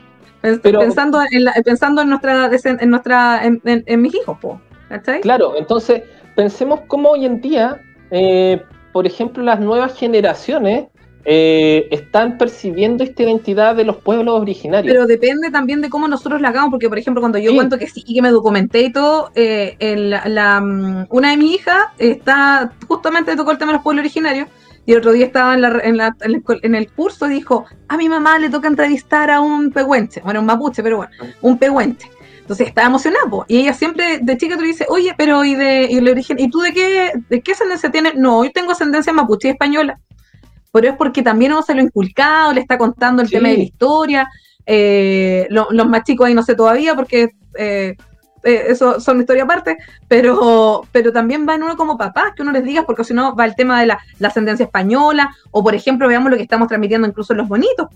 pensando, 0.63 1.21
en 1.31 1.63
pensando 1.65 2.03
en 2.03 2.09
nuestra, 2.11 2.51
en, 2.65 2.91
nuestra, 2.91 3.41
en, 3.45 4.03
mis 4.03 4.15
hijos, 4.15 4.39
Claro, 5.23 5.55
entonces 5.57 6.03
pensemos 6.37 6.81
cómo 6.87 7.11
hoy 7.11 7.25
en 7.25 7.41
día, 7.41 7.81
eh, 8.11 8.63
por 8.93 9.07
ejemplo, 9.07 9.43
las 9.43 9.59
nuevas 9.61 9.97
generaciones 9.97 10.87
eh, 11.25 11.89
están 11.91 12.37
percibiendo 12.37 13.03
esta 13.03 13.23
identidad 13.23 13.75
de 13.75 13.85
los 13.85 13.97
pueblos 13.97 14.41
originarios. 14.41 14.93
Pero 14.93 15.07
depende 15.07 15.51
también 15.51 15.81
de 15.81 15.89
cómo 15.89 16.07
nosotros 16.07 16.41
la 16.41 16.49
hagamos, 16.49 16.71
porque 16.71 16.89
por 16.89 16.99
ejemplo, 16.99 17.23
cuando 17.23 17.39
yo 17.39 17.55
cuento 17.55 17.79
que 17.79 17.87
sí, 17.87 18.05
que 18.05 18.21
me 18.21 18.31
documenté 18.31 18.83
y 18.83 18.93
todo, 18.93 19.31
eh, 19.35 19.77
la, 19.97 20.61
mm, 20.61 21.07
una 21.09 21.31
de 21.31 21.37
mis 21.39 21.55
hijas 21.55 21.85
está, 21.99 22.73
justamente 22.87 23.37
tocó 23.37 23.53
el 23.53 23.59
tema 23.59 23.73
de 23.73 23.79
los 23.79 23.83
pueblos 23.83 24.03
originarios, 24.03 24.49
y 24.87 24.93
el 24.93 24.99
otro 24.99 25.13
día 25.13 25.27
estaba 25.27 25.55
en, 25.55 25.63
la, 25.63 25.81
en, 25.83 25.97
la, 25.97 26.15
en, 26.21 26.75
el, 26.75 26.91
curso 26.93 27.27
y 27.27 27.35
dijo, 27.35 27.65
a 27.89 27.97
mi 27.97 28.09
mamá 28.09 28.39
le 28.39 28.51
toca 28.51 28.69
entrevistar 28.69 29.31
a 29.31 29.41
un 29.41 29.71
pehuenche, 29.71 30.21
bueno, 30.21 30.41
un 30.41 30.47
mapuche, 30.47 30.83
pero 30.83 30.99
bueno, 30.99 31.13
un 31.41 31.59
pehuenche. 31.59 32.11
Entonces 32.41 32.69
estaba 32.69 32.89
emocionado, 32.89 33.47
y 33.49 33.61
ella 33.61 33.73
siempre 33.73 34.19
de 34.19 34.37
chica 34.37 34.59
te 34.59 34.65
dice, 34.65 34.85
oye, 34.91 35.15
pero 35.17 35.45
¿y 35.45 35.55
de 35.55 35.89
y 35.91 35.97
el 35.97 36.09
origen? 36.09 36.39
¿Y 36.39 36.51
tú 36.51 36.61
de 36.61 36.75
qué, 36.75 37.13
de 37.31 37.41
qué 37.41 37.53
ascendencia 37.53 37.91
tienes? 37.91 38.17
No, 38.17 38.45
yo 38.45 38.53
tengo 38.53 38.73
ascendencia 38.73 39.15
mapuche 39.15 39.49
y 39.49 39.53
española. 39.53 39.99
Pero 40.71 40.89
es 40.89 40.97
porque 40.97 41.23
también 41.23 41.53
uno 41.53 41.63
se 41.63 41.73
lo 41.73 41.81
ha 41.81 41.85
inculcado, 41.85 42.53
le 42.53 42.61
está 42.61 42.77
contando 42.77 43.23
el 43.23 43.31
tema 43.31 43.49
de 43.49 43.57
la 43.57 43.63
historia. 43.63 44.29
Eh, 44.67 45.47
los 45.49 45.87
más 45.87 46.03
chicos 46.05 46.27
ahí 46.27 46.35
no 46.35 46.43
sé 46.43 46.55
todavía 46.55 46.95
porque 46.95 47.31
eh, 47.57 47.97
eh, 48.45 48.67
eso 48.69 49.01
son 49.01 49.21
historia 49.21 49.45
aparte, 49.45 49.79
pero, 50.09 50.83
pero 50.93 51.13
también 51.13 51.47
va 51.49 51.55
en 51.55 51.63
uno 51.63 51.77
como 51.77 51.97
papás, 51.99 52.33
que 52.35 52.43
uno 52.43 52.53
les 52.53 52.65
diga, 52.65 52.85
porque 52.85 53.05
si 53.05 53.15
no 53.15 53.35
va 53.35 53.45
el 53.45 53.55
tema 53.55 53.81
de 53.81 53.87
la, 53.87 53.99
ascendencia 54.23 54.65
española, 54.65 55.35
o 55.51 55.63
por 55.63 55.75
ejemplo, 55.75 56.09
veamos 56.09 56.31
lo 56.31 56.37
que 56.37 56.43
estamos 56.43 56.69
transmitiendo 56.69 57.07
incluso 57.09 57.33
en 57.33 57.39
los 57.39 57.49
bonitos, 57.49 57.89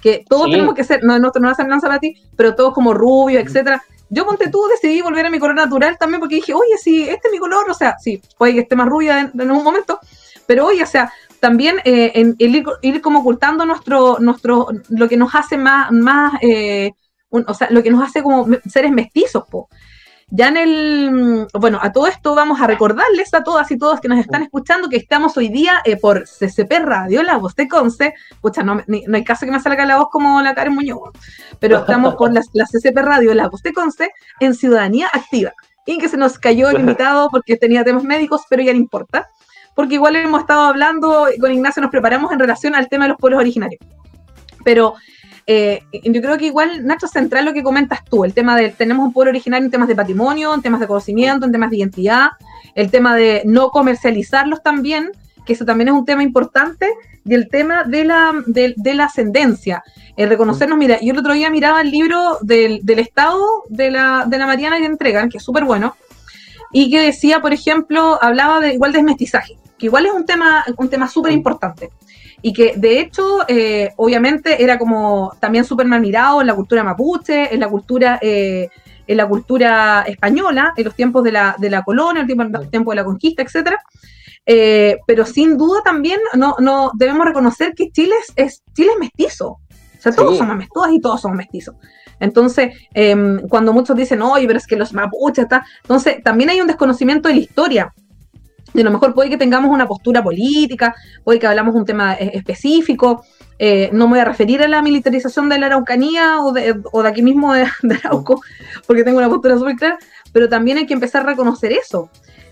que 0.00 0.24
todos 0.28 0.50
tenemos 0.50 0.74
que 0.74 0.84
ser, 0.84 1.04
no, 1.04 1.18
no, 1.18 1.30
no 1.40 1.48
hacen 1.48 1.68
lanza 1.68 1.86
para 1.86 2.00
ti, 2.00 2.16
pero 2.36 2.54
todos 2.54 2.74
como 2.74 2.92
rubio, 2.92 3.38
etcétera. 3.38 3.82
Yo, 4.10 4.26
ponte 4.26 4.50
tú, 4.50 4.66
decidí 4.68 5.00
volver 5.00 5.24
a 5.26 5.30
mi 5.30 5.38
color 5.38 5.56
natural 5.56 5.96
también 5.98 6.20
porque 6.20 6.34
dije, 6.34 6.52
oye, 6.52 6.76
si 6.76 7.08
este 7.08 7.28
es 7.28 7.32
mi 7.32 7.38
color, 7.38 7.70
o 7.70 7.74
sea, 7.74 7.96
sí, 7.98 8.20
puede 8.36 8.54
que 8.54 8.60
esté 8.60 8.76
más 8.76 8.88
rubia 8.88 9.20
en, 9.20 9.40
en 9.40 9.50
un 9.50 9.64
momento, 9.64 9.98
pero 10.46 10.66
oye, 10.66 10.82
o 10.82 10.86
sea, 10.86 11.10
también 11.42 11.78
eh, 11.84 12.12
en, 12.14 12.36
el 12.38 12.64
ir, 12.82 13.00
como 13.00 13.18
ocultando 13.18 13.66
nuestro, 13.66 14.18
nuestro, 14.20 14.68
lo 14.90 15.08
que 15.08 15.16
nos 15.16 15.34
hace 15.34 15.56
más, 15.56 15.90
más 15.90 16.34
eh, 16.40 16.92
o 17.30 17.54
sea, 17.54 17.68
lo 17.70 17.82
que 17.82 17.90
nos 17.90 18.04
hace 18.04 18.22
como 18.22 18.46
seres 18.68 18.92
mestizos, 18.92 19.44
po. 19.50 19.68
Ya 20.34 20.48
en 20.48 20.56
el, 20.56 21.46
bueno, 21.52 21.78
a 21.82 21.92
todo 21.92 22.06
esto 22.06 22.34
vamos 22.34 22.58
a 22.62 22.66
recordarles 22.66 23.34
a 23.34 23.44
todas 23.44 23.70
y 23.70 23.76
todos 23.76 24.00
que 24.00 24.08
nos 24.08 24.18
están 24.18 24.42
escuchando 24.42 24.88
que 24.88 24.96
estamos 24.96 25.36
hoy 25.36 25.50
día 25.50 25.82
eh, 25.84 25.98
por 25.98 26.24
CCP 26.24 26.72
Radio, 26.80 27.22
la 27.22 27.36
voz 27.36 27.54
de 27.54 27.68
Conce. 27.68 28.14
Pucha, 28.40 28.62
no, 28.62 28.76
no, 28.86 29.14
hay 29.14 29.24
caso 29.24 29.44
que 29.44 29.52
me 29.52 29.60
salga 29.60 29.84
la 29.84 29.98
voz 29.98 30.08
como 30.10 30.40
la 30.40 30.54
Karen 30.54 30.74
Muñoz, 30.74 31.10
pero 31.58 31.80
estamos 31.80 32.14
por 32.14 32.32
la, 32.32 32.40
la 32.54 32.64
CCP 32.64 32.96
Radio, 32.96 33.34
la 33.34 33.48
voz 33.48 33.62
de 33.62 33.74
Conce, 33.74 34.10
en 34.40 34.54
Ciudadanía 34.54 35.10
Activa. 35.12 35.52
Y 35.84 35.98
que 35.98 36.08
se 36.08 36.16
nos 36.16 36.38
cayó 36.38 36.70
el 36.70 36.76
invitado 36.80 37.28
porque 37.30 37.58
tenía 37.58 37.84
temas 37.84 38.02
médicos, 38.02 38.40
pero 38.48 38.62
ya 38.62 38.72
no 38.72 38.78
importa, 38.78 39.28
porque 39.74 39.96
igual 39.96 40.16
hemos 40.16 40.40
estado 40.40 40.62
hablando, 40.62 41.26
con 41.38 41.52
Ignacio 41.52 41.82
nos 41.82 41.90
preparamos 41.90 42.32
en 42.32 42.38
relación 42.38 42.74
al 42.74 42.88
tema 42.88 43.04
de 43.04 43.10
los 43.10 43.18
pueblos 43.18 43.40
originarios. 43.40 43.82
Pero 44.64 44.94
eh, 45.46 45.82
yo 46.04 46.20
creo 46.22 46.38
que 46.38 46.46
igual, 46.46 46.86
Nacho, 46.86 47.08
central 47.08 47.44
lo 47.44 47.52
que 47.52 47.62
comentas 47.62 48.04
tú, 48.04 48.24
el 48.24 48.34
tema 48.34 48.56
de 48.56 48.70
tenemos 48.70 49.06
un 49.06 49.12
pueblo 49.12 49.30
originario 49.30 49.64
en 49.64 49.70
temas 49.70 49.88
de 49.88 49.96
patrimonio, 49.96 50.54
en 50.54 50.62
temas 50.62 50.80
de 50.80 50.86
conocimiento, 50.86 51.46
en 51.46 51.52
temas 51.52 51.70
de 51.70 51.78
identidad, 51.78 52.28
el 52.74 52.90
tema 52.90 53.16
de 53.16 53.42
no 53.44 53.70
comercializarlos 53.70 54.62
también, 54.62 55.10
que 55.44 55.54
eso 55.54 55.64
también 55.64 55.88
es 55.88 55.94
un 55.94 56.04
tema 56.04 56.22
importante, 56.22 56.88
y 57.24 57.34
el 57.34 57.48
tema 57.48 57.84
de 57.84 58.04
la, 58.04 58.32
de, 58.46 58.94
la 58.94 59.04
ascendencia, 59.04 59.82
el 60.16 60.28
reconocernos, 60.28 60.78
mira, 60.78 60.98
yo 61.00 61.12
el 61.12 61.18
otro 61.18 61.34
día 61.34 61.50
miraba 61.50 61.80
el 61.80 61.90
libro 61.90 62.38
del, 62.42 62.80
del 62.84 62.98
Estado 62.98 63.44
de 63.68 63.90
la, 63.90 64.24
de 64.26 64.38
la 64.38 64.46
Mariana 64.46 64.78
que 64.78 64.86
entregan, 64.86 65.28
que 65.28 65.38
es 65.38 65.44
súper 65.44 65.64
bueno, 65.64 65.96
y 66.72 66.90
que 66.90 67.00
decía, 67.00 67.40
por 67.40 67.52
ejemplo, 67.52 68.18
hablaba 68.22 68.60
de 68.60 68.74
igual 68.74 68.92
de 68.92 69.02
mestizaje, 69.02 69.58
que 69.78 69.86
igual 69.86 70.06
es 70.06 70.12
un 70.12 70.24
tema, 70.24 70.64
un 70.76 70.88
tema 70.88 71.08
súper 71.08 71.32
importante 71.32 71.90
y 72.42 72.52
que 72.52 72.74
de 72.76 72.98
hecho, 72.98 73.38
eh, 73.46 73.92
obviamente, 73.96 74.62
era 74.62 74.76
como 74.76 75.32
también 75.40 75.64
súper 75.64 75.86
mal 75.86 76.00
mirado 76.00 76.40
en 76.40 76.48
la 76.48 76.54
cultura 76.54 76.82
mapuche, 76.82 77.54
en 77.54 77.60
la 77.60 77.68
cultura, 77.68 78.18
eh, 78.20 78.68
en 79.06 79.16
la 79.16 79.28
cultura 79.28 80.02
española, 80.02 80.74
en 80.76 80.84
los 80.84 80.94
tiempos 80.94 81.22
de 81.22 81.32
la, 81.32 81.54
de 81.58 81.70
la 81.70 81.82
colonia, 81.82 82.22
en 82.22 82.52
los 82.52 82.70
tiempos 82.70 82.92
de 82.92 82.96
la 82.96 83.04
conquista, 83.04 83.42
etcétera. 83.42 83.78
Eh, 84.44 84.98
pero 85.06 85.24
sin 85.24 85.56
duda 85.56 85.82
también 85.84 86.18
no, 86.34 86.56
no 86.58 86.90
debemos 86.98 87.26
reconocer 87.26 87.74
que 87.74 87.92
Chile 87.92 88.16
es, 88.34 88.64
Chile 88.74 88.90
es 88.94 88.98
mestizo. 88.98 89.48
O 89.48 90.02
sea, 90.02 90.12
todos 90.12 90.36
somos 90.36 90.56
mestizos 90.56 90.92
y 90.92 91.00
todos 91.00 91.20
somos 91.20 91.36
mestizos. 91.36 91.76
Entonces, 92.18 92.74
em, 92.92 93.46
cuando 93.48 93.72
muchos 93.72 93.96
dicen, 93.96 94.20
oye, 94.20 94.48
pero 94.48 94.58
es 94.58 94.66
que 94.66 94.74
los 94.74 94.92
mapuches, 94.92 95.44
está. 95.44 95.64
Entonces, 95.82 96.22
también 96.24 96.50
hay 96.50 96.60
un 96.60 96.66
desconocimiento 96.66 97.28
de 97.28 97.36
la 97.36 97.40
historia 97.40 97.94
y 98.74 98.80
a 98.80 98.84
lo 98.84 98.90
mejor 98.90 99.14
puede 99.14 99.30
que 99.30 99.36
tengamos 99.36 99.70
una 99.70 99.86
postura 99.86 100.22
política, 100.22 100.94
puede 101.24 101.38
que 101.38 101.46
hablamos 101.46 101.74
un 101.74 101.84
tema 101.84 102.14
eh, 102.14 102.30
específico. 102.34 103.24
Eh, 103.58 103.90
no 103.92 104.06
me 104.06 104.12
voy 104.12 104.20
a 104.20 104.24
referir 104.24 104.62
a 104.62 104.68
la 104.68 104.82
militarización 104.82 105.48
de 105.48 105.58
la 105.58 105.66
Araucanía 105.66 106.40
o 106.40 106.52
de, 106.52 106.80
aquí 107.06 107.22
mismo 107.22 107.52
de, 107.54 107.66
Arauco, 108.02 108.40
porque 108.86 109.04
tengo 109.04 109.18
una 109.18 109.28
postura 109.28 109.58
súper 109.58 109.76
clara, 109.76 109.98
pero 110.32 110.48
también 110.48 110.78
hay 110.78 110.86
que 110.86 110.94
empezar 110.94 111.22
a 111.22 111.26
reconocer 111.26 111.72
eso. 111.72 112.10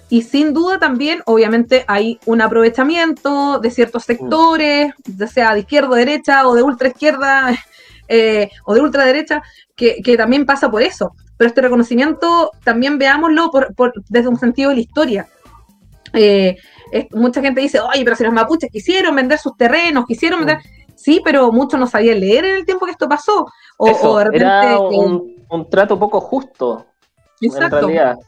Y 0.09 0.23
sin 0.23 0.53
duda 0.53 0.79
también, 0.79 1.23
obviamente, 1.25 1.85
hay 1.87 2.19
un 2.27 2.41
aprovechamiento 2.41 3.61
de 3.61 3.71
ciertos 3.71 4.05
sectores, 4.05 4.93
ya 5.05 5.27
sea 5.29 5.55
de 5.55 5.61
izquierda, 5.61 5.97
derecha 5.97 6.49
o 6.49 6.55
de 6.55 6.65
ultra 6.65 6.89
izquierda 6.89 7.57
eh, 8.09 8.51
o 8.65 8.75
de 8.75 8.81
ultraderecha, 8.81 9.43
que, 9.77 10.03
que 10.03 10.17
también 10.17 10.47
pasa 10.47 10.71
por 10.71 10.83
eso. 10.83 11.15
Pero 11.37 11.49
este 11.49 11.63
reconocimiento 11.63 12.51
también 12.65 12.99
veámoslo 12.99 13.51
desde 14.09 14.29
un 14.29 14.39
sentido 14.39 14.71
de 14.71 14.77
la 14.77 14.83
historia 14.83 15.29
eh, 16.13 16.57
mucha 17.13 17.41
gente 17.41 17.61
dice, 17.61 17.81
oye, 17.81 18.05
pero 18.05 18.17
si 18.17 18.25
los 18.25 18.33
mapuches 18.33 18.71
quisieron 18.71 19.15
vender 19.15 19.39
sus 19.39 19.57
terrenos, 19.57 20.05
quisieron 20.07 20.41
vender... 20.41 20.59
Sí, 20.95 21.23
pero 21.25 21.51
muchos 21.51 21.81
no 21.81 21.87
sabían 21.87 22.21
leer 22.21 22.45
en 22.45 22.57
el 22.57 22.67
tiempo 22.67 22.85
que 22.85 22.93
esto 22.93 23.09
pasó. 23.09 23.47
O, 23.79 24.21
era 24.21 24.79
un, 24.79 25.35
trato 25.71 25.99
poco 25.99 26.21
justo, 26.21 26.85
en 27.41 27.71
realidad. 27.71 28.19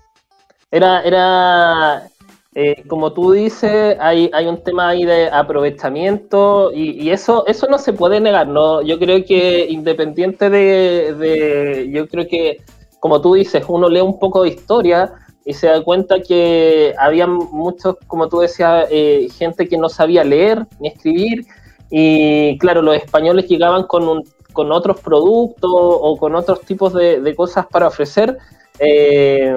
Era, 0.70 1.02
era 1.02 2.08
eh, 2.54 2.82
como 2.86 3.12
tú 3.14 3.32
dices, 3.32 3.96
hay, 3.98 4.30
hay 4.32 4.46
un 4.46 4.62
tema 4.62 4.88
ahí 4.88 5.06
de 5.06 5.30
aprovechamiento 5.30 6.70
y, 6.72 7.08
eso, 7.10 7.46
eso 7.46 7.66
no 7.66 7.78
se 7.78 7.94
puede 7.94 8.20
negar, 8.20 8.46
¿no? 8.46 8.82
Yo 8.82 8.98
creo 8.98 9.24
que 9.24 9.66
independiente 9.70 10.50
de, 10.50 11.14
de, 11.14 11.90
yo 11.90 12.06
creo 12.08 12.26
que, 12.28 12.58
como 13.00 13.22
tú 13.22 13.34
dices, 13.34 13.64
uno 13.68 13.88
lee 13.88 14.00
un 14.00 14.18
poco 14.18 14.42
de 14.42 14.50
historia, 14.50 15.12
y 15.44 15.54
se 15.54 15.66
da 15.66 15.82
cuenta 15.82 16.20
que 16.20 16.94
había 16.98 17.26
muchos, 17.26 17.96
como 18.06 18.28
tú 18.28 18.40
decías, 18.40 18.86
eh, 18.90 19.28
gente 19.36 19.68
que 19.68 19.76
no 19.76 19.88
sabía 19.88 20.24
leer 20.24 20.66
ni 20.78 20.88
escribir 20.88 21.46
y 21.90 22.56
claro, 22.58 22.80
los 22.82 22.96
españoles 22.96 23.48
llegaban 23.48 23.84
con, 23.84 24.08
un, 24.08 24.24
con 24.52 24.72
otros 24.72 25.00
productos 25.00 25.70
o 25.72 26.16
con 26.16 26.34
otros 26.34 26.60
tipos 26.62 26.92
de, 26.94 27.34
cosas 27.36 27.66
para 27.66 27.88
ofrecer, 27.88 28.38
eh, 28.78 29.54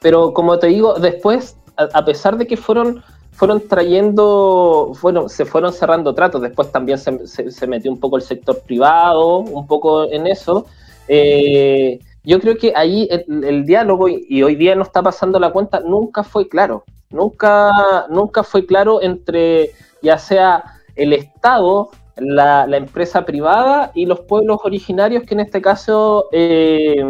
pero 0.00 0.32
como 0.32 0.58
te 0.58 0.68
digo, 0.68 0.94
después, 0.94 1.56
a, 1.76 2.04
pesar 2.04 2.36
de 2.36 2.46
que 2.46 2.56
fueron 2.56 3.02
fueron 3.32 3.66
trayendo, 3.68 4.92
bueno, 5.00 5.28
se 5.30 5.46
fueron 5.46 5.72
cerrando 5.72 6.14
tratos, 6.14 6.42
después 6.42 6.70
también 6.70 6.98
se, 6.98 7.26
se, 7.26 7.66
metió 7.66 7.90
un 7.90 7.98
poco 7.98 8.16
el 8.16 8.22
sector 8.22 8.60
privado, 8.60 9.38
un 9.38 9.66
poco 9.66 10.10
en 10.10 10.26
eso, 10.26 10.66
eh, 11.08 12.00
yo 12.24 12.40
creo 12.40 12.56
que 12.58 12.72
ahí 12.76 13.08
el, 13.10 13.64
diálogo, 13.64 14.08
y, 14.08 14.42
hoy 14.42 14.54
día 14.54 14.74
no 14.74 14.82
está 14.82 15.02
pasando 15.02 15.38
la 15.38 15.52
cuenta, 15.52 15.80
nunca 15.80 16.22
fue 16.22 16.48
claro. 16.48 16.84
Nunca, 17.10 18.06
nunca 18.08 18.44
fue 18.44 18.66
claro 18.66 19.02
entre 19.02 19.70
ya 20.02 20.16
sea 20.16 20.62
el 20.94 21.12
Estado, 21.12 21.90
la, 22.16 22.64
empresa 22.76 23.24
privada 23.24 23.90
y 23.94 24.06
los 24.06 24.20
pueblos 24.20 24.60
originarios 24.64 25.24
que 25.24 25.34
en 25.34 25.40
este 25.40 25.60
caso 25.60 26.28
eh, 26.32 27.02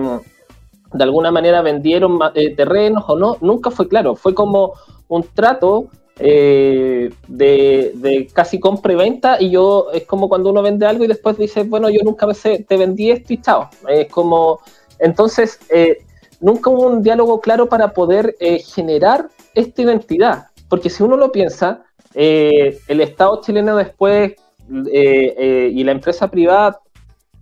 de 0.93 1.05
alguna 1.05 1.31
manera 1.31 1.63
vendieron 1.63 2.19
eh, 2.35 2.55
terrenos 2.55 3.05
o 3.09 3.17
no. 3.17 3.37
Nunca 3.41 3.71
fue 3.71 3.89
claro. 3.89 4.17
Fue 4.17 4.35
como 4.35 4.75
un 5.09 5.23
trato 5.35 5.89
eh, 6.19 7.11
de, 7.29 8.29
casi 8.33 8.61
compra 8.61 8.93
y 8.93 8.97
venta 8.97 9.37
y 9.41 9.51
yo 9.51 9.87
es 9.93 10.05
como 10.05 10.29
cuando 10.29 10.51
uno 10.51 10.63
vende 10.63 10.87
algo 10.87 11.05
y 11.05 11.09
después 11.09 11.37
dice, 11.39 11.63
bueno, 11.65 11.89
yo 11.89 12.01
nunca 12.05 12.27
me 12.27 12.35
sé, 12.35 12.65
te 12.69 12.77
vendí 12.77 13.11
esto 13.11 13.33
y 13.33 13.41
chao. 13.41 13.69
Es 13.89 14.09
como 14.09 14.61
entonces, 15.01 15.59
eh, 15.71 16.05
nunca 16.41 16.71
hubo 16.71 16.87
un 16.87 17.03
diálogo 17.03 17.41
claro 17.41 17.69
para 17.69 17.93
poder 17.93 18.37
eh, 18.41 18.61
generar 18.61 19.29
esta 19.55 19.83
identidad, 19.83 20.47
porque 20.69 20.91
si 20.91 21.03
uno 21.03 21.17
lo 21.17 21.33
piensa, 21.33 21.83
eh, 22.15 22.79
el 22.89 23.01
Estado 23.01 23.41
chileno 23.41 23.77
después 23.77 24.35
y 24.73 25.83
la 25.83 25.91
empresa 25.91 26.31
privada, 26.31 26.79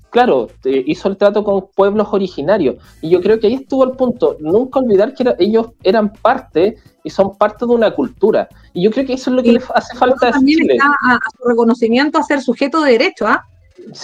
claro, 0.09 0.49
hizo 0.65 1.09
el 1.09 1.19
trato 1.19 1.45
con 1.45 1.69
pueblos 1.75 2.09
originarios, 2.11 2.77
y 3.03 3.11
yo 3.11 3.21
creo 3.21 3.39
que 3.39 3.49
ahí 3.49 3.55
estuvo 3.55 3.85
el 3.85 3.91
punto, 3.91 4.39
nunca 4.41 4.79
olvidar 4.79 5.13
que 5.13 5.35
ellos 5.39 5.69
eran 5.83 6.11
parte 6.11 6.77
y 7.05 7.11
son 7.11 7.37
parte 7.37 7.67
de 7.67 7.73
una 7.73 7.91
cultura, 7.91 8.49
y 8.73 8.83
yo 8.83 8.91
creo 8.91 9.05
que 9.05 9.13
eso 9.13 9.29
es 9.29 9.37
lo 9.37 9.43
que 9.43 9.53
les 9.53 9.71
hace 9.75 9.95
falta 9.99 10.29
a 10.29 10.41
Chile. 10.41 10.75
Está 10.75 10.87
a, 10.87 11.19
su 11.37 11.47
reconocimiento 11.47 12.19
a 12.19 12.23
ser 12.23 12.41
sujeto 12.41 12.81
de 12.81 12.93
derecho, 12.93 13.27
¿ah? 13.27 13.47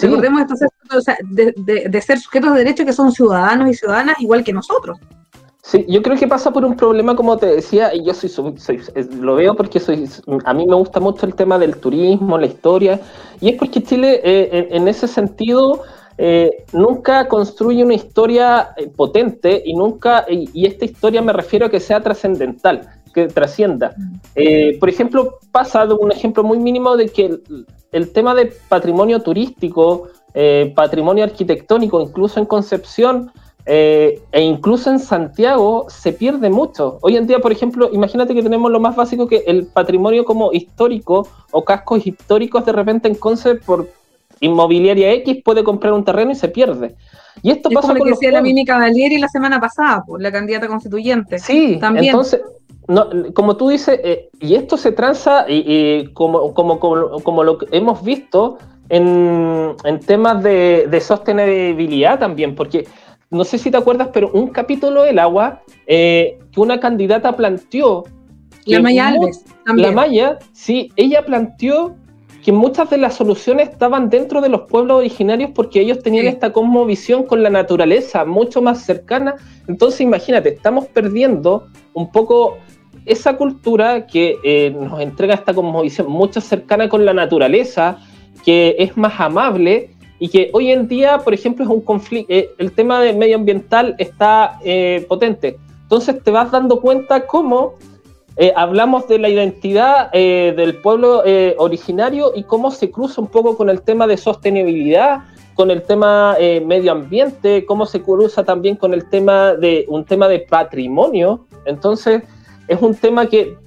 Recordemos 0.01 0.41
de, 1.31 2.01
ser 2.01 2.19
sujetos 2.19 2.53
de 2.53 2.59
derecho 2.59 2.85
que 2.85 2.93
son 2.93 3.11
ciudadanos 3.11 3.69
y 3.69 3.73
ciudadanas 3.73 4.19
igual 4.19 4.43
que 4.43 4.53
nosotros. 4.53 4.97
Sí, 5.65 5.83
yo 5.89 6.03
creo 6.03 6.15
que 6.15 6.27
pasa 6.27 6.51
por 6.51 6.63
un 6.63 6.75
problema, 6.75 7.15
como 7.15 7.37
te 7.37 7.47
decía, 7.47 7.91
y 7.91 8.05
yo 8.05 8.13
soy, 8.13 8.31
lo 9.19 9.35
veo 9.35 9.55
porque 9.55 9.79
soy, 9.79 10.07
a 10.45 10.53
mí 10.53 10.67
me 10.67 10.75
gusta 10.75 10.99
mucho 10.99 11.25
el 11.25 11.33
tema 11.33 11.57
del 11.57 11.77
turismo, 11.77 12.37
la 12.37 12.45
historia, 12.45 13.01
y 13.41 13.49
es 13.49 13.57
porque 13.57 13.81
Chile, 13.81 14.21
eh, 14.23 14.67
en, 14.69 14.87
ese 14.87 15.07
sentido, 15.07 15.81
eh, 16.19 16.65
nunca 16.71 17.27
construye 17.27 17.83
una 17.83 17.95
historia 17.95 18.75
eh, 18.77 18.89
potente 18.95 19.63
y 19.65 19.73
nunca, 19.73 20.27
y, 20.29 20.67
esta 20.67 20.85
historia 20.85 21.23
me 21.23 21.33
refiero 21.33 21.65
a 21.65 21.69
que 21.71 21.79
sea 21.79 21.99
trascendental, 21.99 22.87
que 23.15 23.27
trascienda. 23.27 23.95
Mm. 23.97 24.79
por 24.79 24.89
ejemplo, 24.89 25.39
pasa 25.51 25.87
de 25.87 25.93
un 25.95 26.11
ejemplo 26.11 26.43
muy 26.43 26.59
mínimo 26.59 26.95
de 26.97 27.09
que 27.09 27.39
el 27.95 28.11
tema 28.11 28.35
de 28.35 28.53
patrimonio 28.67 29.21
turístico, 29.21 30.09
eh, 30.33 30.73
patrimonio 30.75 31.23
arquitectónico, 31.23 32.01
incluso 32.01 32.41
en 32.41 32.45
Concepción 32.45 33.31
eh, 33.65 34.21
e 34.33 34.41
incluso 34.41 34.91
en 34.91 34.99
Santiago, 34.99 35.85
se 35.87 36.11
pierde 36.11 36.49
mucho. 36.49 36.99
Hoy 37.01 37.15
en 37.15 37.25
día, 37.25 37.39
por 37.39 37.53
ejemplo, 37.53 37.89
imagínate 37.93 38.35
que 38.35 38.43
tenemos 38.43 38.69
lo 38.69 38.81
más 38.81 38.97
básico 38.97 39.27
que 39.27 39.43
el 39.47 39.67
patrimonio 39.67 40.25
como 40.25 40.51
histórico 40.51 41.25
o 41.51 41.63
cascos 41.63 42.05
históricos 42.05 42.65
de 42.65 42.73
repente 42.73 43.07
en 43.07 43.15
Conce 43.15 43.55
por 43.55 43.89
inmobiliaria 44.41 45.13
X 45.13 45.41
puede 45.43 45.63
comprar 45.63 45.93
un 45.93 46.03
terreno 46.03 46.31
y 46.31 46.35
se 46.35 46.49
pierde. 46.49 46.95
Y 47.41 47.51
esto 47.51 47.69
pasa 47.69 47.87
como 47.87 47.99
con 47.99 47.99
lo 47.99 48.03
que 48.03 48.11
decía 48.11 48.31
la 48.31 48.41
Mimi 48.41 48.65
Cavalieri 48.65 49.17
la 49.17 49.29
semana 49.29 49.59
pasada, 49.61 50.03
por 50.05 50.21
la 50.21 50.33
candidata 50.33 50.67
constituyente. 50.67 51.39
Sí, 51.39 51.77
también. 51.79 52.07
Entonces, 52.07 52.41
no, 52.87 53.33
como 53.33 53.57
tú 53.57 53.69
dices, 53.69 53.99
eh, 54.03 54.29
y 54.39 54.55
esto 54.55 54.77
se 54.77 54.91
transa, 54.91 55.45
y, 55.47 56.07
como, 56.13 56.53
como, 56.53 56.79
como, 56.79 57.43
lo 57.43 57.57
que 57.57 57.67
hemos 57.71 58.03
visto 58.03 58.57
en, 58.89 59.75
en 59.83 59.99
temas 59.99 60.43
de, 60.43 60.87
de, 60.89 61.01
sostenibilidad 61.01 62.19
también, 62.19 62.55
porque 62.55 62.87
no 63.31 63.43
sé 63.43 63.57
si 63.57 63.71
te 63.71 63.77
acuerdas, 63.77 64.09
pero 64.13 64.31
un 64.31 64.49
capítulo 64.49 65.03
del 65.03 65.19
agua 65.19 65.61
eh, 65.87 66.39
que 66.51 66.59
una 66.59 66.79
candidata 66.79 67.35
planteó. 67.35 68.03
La 68.65 68.81
Maya 68.81 69.09
Alves. 69.09 69.45
La 69.75 69.91
Maya, 69.91 70.39
sí, 70.53 70.91
ella 70.95 71.25
planteó 71.25 71.95
que 72.43 72.51
muchas 72.51 72.89
de 72.91 72.97
las 72.99 73.15
soluciones 73.15 73.69
estaban 73.69 74.09
dentro 74.09 74.39
de 74.39 74.49
los 74.49 74.61
pueblos 74.69 74.99
originarios 74.99 75.49
porque 75.55 75.81
ellos 75.81 76.03
tenían 76.03 76.27
esta 76.27 76.53
cosmovisión 76.53 77.23
con 77.23 77.41
la 77.41 77.49
naturaleza 77.49 78.23
mucho 78.23 78.61
más 78.61 78.83
cercana. 78.83 79.35
Entonces, 79.67 80.01
imagínate, 80.01 80.49
estamos 80.49 80.85
perdiendo 80.85 81.67
un 81.93 82.11
poco 82.11 82.57
esa 83.05 83.37
cultura 83.37 84.07
que 84.07 84.37
eh, 84.43 84.75
nos 84.77 84.99
entrega 84.99 85.35
esta 85.35 85.53
cosmovisión 85.53 86.09
mucho 86.09 86.41
cercana 86.41 86.89
con 86.89 87.05
la 87.05 87.13
naturaleza, 87.13 87.97
que 88.43 88.75
es 88.79 88.95
más 88.97 89.19
amable 89.19 89.95
y 90.19 90.29
que 90.29 90.49
hoy 90.53 90.71
en 90.71 90.87
día, 90.87 91.19
por 91.19 91.33
ejemplo, 91.33 91.65
es 91.65 91.69
un 91.69 91.81
conflicto, 91.81 92.31
eh, 92.33 92.49
el 92.57 92.71
tema 92.71 93.01
de 93.01 93.13
medioambiental 93.13 93.95
está 93.97 94.59
eh, 94.63 95.05
potente. 95.09 95.57
Entonces 95.83 96.23
te 96.23 96.31
vas 96.31 96.51
dando 96.51 96.79
cuenta 96.79 97.27
cómo 97.27 97.73
eh, 98.37 98.51
hablamos 98.55 99.07
de 99.07 99.19
la 99.19 99.29
identidad 99.29 100.11
del 100.11 100.77
pueblo 100.77 101.23
originario 101.57 102.31
y 102.35 102.43
cómo 102.43 102.71
se 102.71 102.91
cruza 102.91 103.21
un 103.21 103.27
poco 103.27 103.55
con 103.55 103.69
el 103.69 103.81
tema 103.81 104.07
de 104.07 104.17
sostenibilidad, 104.17 105.19
con 105.53 105.71
el 105.71 105.83
tema 105.83 106.35
medio 106.65 106.91
ambiente, 106.91 107.65
cómo 107.65 107.85
se 107.85 108.01
cruza 108.01 108.43
también 108.43 108.75
con 108.75 108.93
el 108.93 109.07
tema 109.09 109.53
de 109.53 109.85
un 109.87 110.03
tema 110.03 110.27
de 110.27 110.39
patrimonio. 110.39 111.45
Entonces 111.65 112.23
es 112.67 112.81
un 112.81 112.95
tema 112.95 113.27
que 113.27 113.57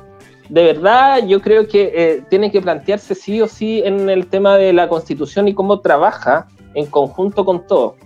de 0.48 0.64
verdad 0.64 1.26
yo 1.26 1.40
creo 1.40 1.68
que 1.68 1.92
eh, 1.94 2.24
tiene 2.30 2.50
que 2.50 2.60
plantearse 2.60 3.14
sí 3.14 3.40
o 3.40 3.48
sí 3.48 3.82
en 3.84 4.08
el 4.08 4.26
tema 4.26 4.56
de 4.56 4.72
la 4.72 4.88
constitución 4.88 5.46
y 5.48 5.54
cómo 5.54 5.80
trabaja 5.80 6.48
en 6.74 6.86
conjunto 6.86 7.44
con 7.44 7.66
todo. 7.66 7.96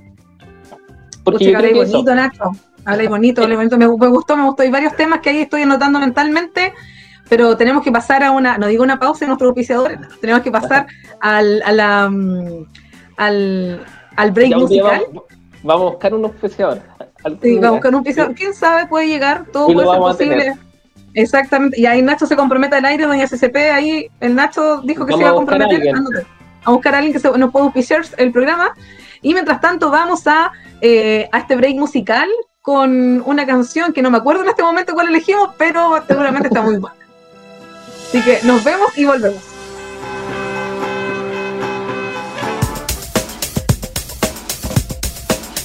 Porque 1.25 1.53
yo 1.53 1.59
creo 1.59 1.77
bonito, 1.77 2.15
Nacho. 2.15 2.51
Hablé 2.85 3.07
bonito, 3.07 3.43
hablé 3.43 3.55
bonito. 3.55 3.79
Me, 3.79 3.87
gustó, 3.87 4.37
me 4.37 4.45
gustó. 4.45 4.63
Hay 4.65 4.71
varios 4.71 4.97
temas 4.97 5.21
que 5.21 5.31
ahí 5.31 5.43
estoy 5.43 5.63
anotando 5.63 6.01
mentalmente, 6.01 6.75
pero 7.29 7.57
tenemos 7.57 7.85
que 7.85 7.93
pasar 7.93 8.25
a 8.25 8.33
una, 8.33 8.59
no 8.59 8.67
digo 8.67 8.83
una 8.83 8.99
pausa 8.99 9.25
en 9.25 9.29
nuestro 9.29 9.49
auspiciadores, 9.49 10.01
tenemos 10.21 10.43
que 10.43 10.51
pasar 10.51 10.87
al, 11.21 11.63
a 11.63 11.73
la, 11.73 12.09
mm, 12.11 12.67
al, 13.19 13.85
al 14.17 14.31
break 14.33 14.57
musical. 14.57 15.03
Vamos, 15.63 15.87
a 15.87 15.91
buscar 15.91 16.15
un 16.15 16.25
auspiciador. 16.25 16.81
Sí, 17.41 17.55
vamos 17.55 17.65
a 17.65 17.71
buscar 17.71 17.91
un 17.91 17.95
auspiciador. 17.99 18.35
¿Quién 18.35 18.53
sabe? 18.53 18.87
Puede 18.89 19.07
llegar, 19.07 19.47
todo 19.53 19.69
puede 19.69 19.89
ser 19.89 19.99
posible. 19.99 20.53
Exactamente, 21.15 21.79
y 21.79 21.87
ahí 21.87 22.01
Nacho 22.03 22.27
se 22.27 22.37
compromete 22.37 22.77
al 22.77 22.85
aire, 22.85 23.07
doña 23.07 23.27
SCP, 23.27 23.57
ahí 23.73 24.11
el 24.21 24.35
Nacho 24.35 24.81
dijo 24.83 25.05
que 25.05 25.15
se 25.15 25.21
iba 25.21 25.31
a 25.31 25.35
comprometer 25.35 25.95
a, 26.65 26.71
buscar 26.71 26.95
a 26.95 26.99
alguien 26.99 27.13
que 27.13 27.21
se, 27.21 27.31
nos 27.39 27.51
pueda 27.51 27.67
auspiciar 27.67 28.03
el 28.17 28.33
programa. 28.33 28.75
Y 29.21 29.35
mientras 29.35 29.61
tanto 29.61 29.91
vamos 29.91 30.27
a, 30.27 30.53
eh, 30.81 31.29
a 31.31 31.39
este 31.39 31.57
break 31.57 31.77
musical 31.77 32.29
con 32.61 33.23
una 33.27 33.47
canción 33.47 33.93
que 33.93 34.03
no 34.03 34.11
me 34.11 34.19
acuerdo 34.19 34.43
en 34.43 34.49
este 34.49 34.63
momento 34.63 34.95
cuál 34.95 35.09
elegimos, 35.09 35.51
pero 35.59 36.03
seguramente 36.07 36.49
está 36.49 36.63
muy 36.63 36.77
buena. 36.77 36.97
Así 38.09 38.23
que 38.23 38.39
nos 38.45 38.63
vemos 38.65 38.97
y 38.97 39.05
volvemos. 39.05 39.43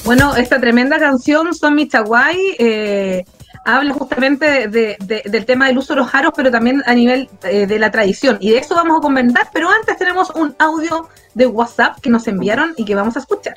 Bueno, 0.08 0.38
esta 0.38 0.60
tremenda 0.60 0.98
canción 1.00 1.54
son 1.54 1.76
Michaguay, 1.76 2.56
eh, 2.60 3.26
habla 3.68 3.94
justamente 3.94 4.68
del 4.70 5.46
tema 5.46 5.68
del 5.68 5.78
uso 5.78 5.94
de 5.94 6.00
los 6.00 6.10
jaros, 6.10 6.32
pero 6.36 6.50
también 6.50 6.82
a 6.86 6.94
nivel 6.94 7.30
eh, 7.44 7.68
de 7.68 7.80
la 7.80 7.92
tradición. 7.92 8.38
Y 8.40 8.52
de 8.52 8.60
eso 8.60 8.76
vamos 8.76 8.98
a 8.98 9.02
comentar, 9.02 9.50
pero 9.54 9.70
antes 9.70 9.98
tenemos 9.98 10.30
un 10.32 10.56
audio 10.58 11.10
de 11.34 11.46
WhatsApp 11.46 12.00
que 12.00 12.10
nos 12.10 12.28
enviaron 12.28 12.74
y 12.78 12.86
que 12.86 12.96
vamos 12.96 13.18
a 13.18 13.20
escuchar. 13.20 13.56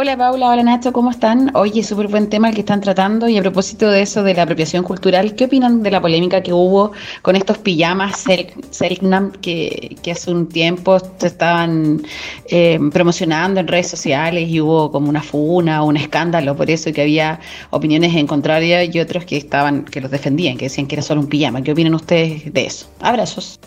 Hola 0.00 0.16
Paula, 0.16 0.50
hola 0.50 0.62
Nacho, 0.62 0.92
¿cómo 0.92 1.10
están? 1.10 1.50
Oye, 1.56 1.82
súper 1.82 2.06
buen 2.06 2.28
tema 2.30 2.48
el 2.50 2.54
que 2.54 2.60
están 2.60 2.80
tratando 2.80 3.28
y 3.28 3.36
a 3.36 3.40
propósito 3.42 3.90
de 3.90 4.02
eso 4.02 4.22
de 4.22 4.32
la 4.32 4.44
apropiación 4.44 4.84
cultural, 4.84 5.34
¿qué 5.34 5.46
opinan 5.46 5.82
de 5.82 5.90
la 5.90 6.00
polémica 6.00 6.40
que 6.40 6.52
hubo 6.52 6.92
con 7.20 7.34
estos 7.34 7.58
pijamas 7.58 8.24
Selknam 8.70 9.32
que, 9.32 9.96
hace 10.08 10.30
un 10.30 10.48
tiempo 10.48 11.00
se 11.00 11.26
estaban 11.26 12.00
eh, 12.48 12.78
promocionando 12.92 13.58
en 13.58 13.66
redes 13.66 13.88
sociales 13.88 14.48
y 14.48 14.60
hubo 14.60 14.92
como 14.92 15.08
una 15.08 15.20
funa 15.20 15.82
un 15.82 15.96
escándalo 15.96 16.56
por 16.56 16.70
eso 16.70 16.90
y 16.90 16.92
que 16.92 17.02
había 17.02 17.40
opiniones 17.70 18.14
en 18.14 18.28
contraria 18.28 18.84
y 18.84 19.00
otros 19.00 19.24
que 19.24 19.36
estaban, 19.36 19.84
que 19.84 20.00
los 20.00 20.12
defendían, 20.12 20.56
que 20.56 20.66
decían 20.66 20.86
que 20.86 20.94
era 20.94 21.02
solo 21.02 21.22
un 21.22 21.26
pijama? 21.26 21.60
¿Qué 21.60 21.72
opinan 21.72 21.96
ustedes 21.96 22.54
de 22.54 22.66
eso? 22.66 22.86
Abrazos. 23.00 23.58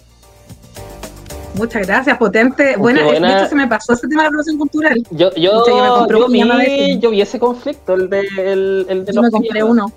Muchas 1.56 1.86
gracias, 1.86 2.18
potente. 2.18 2.76
Bueno, 2.78 3.12
de 3.12 3.18
hecho 3.18 3.48
se 3.48 3.56
me 3.56 3.68
pasó 3.68 3.94
ese 3.94 4.08
tema 4.08 4.24
de 4.24 4.28
la 4.28 4.32
relación 4.32 4.58
cultural. 4.58 5.04
Yo, 5.12 5.34
yo, 5.36 5.66
yo, 6.08 6.28
vi, 6.28 7.00
yo 7.00 7.12
vi 7.12 7.22
ese 7.22 7.40
conflicto, 7.40 7.94
el 7.94 8.10
de, 8.10 8.20
el, 8.38 8.86
el 8.90 9.06
de 9.06 9.14
yo 9.14 9.22
me 9.22 9.32
compré 9.32 9.64
uno. 9.64 9.92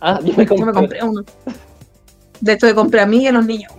Ah, 0.00 0.18
yo 0.22 0.34
me 0.36 0.46
compré. 0.46 0.66
me 0.66 0.72
compré 0.72 1.04
uno. 1.04 1.22
De 2.40 2.52
hecho, 2.52 2.66
de 2.66 2.74
compré 2.74 3.00
a 3.00 3.06
mí 3.06 3.22
y 3.22 3.26
a 3.26 3.32
los 3.32 3.44
niños. 3.44 3.72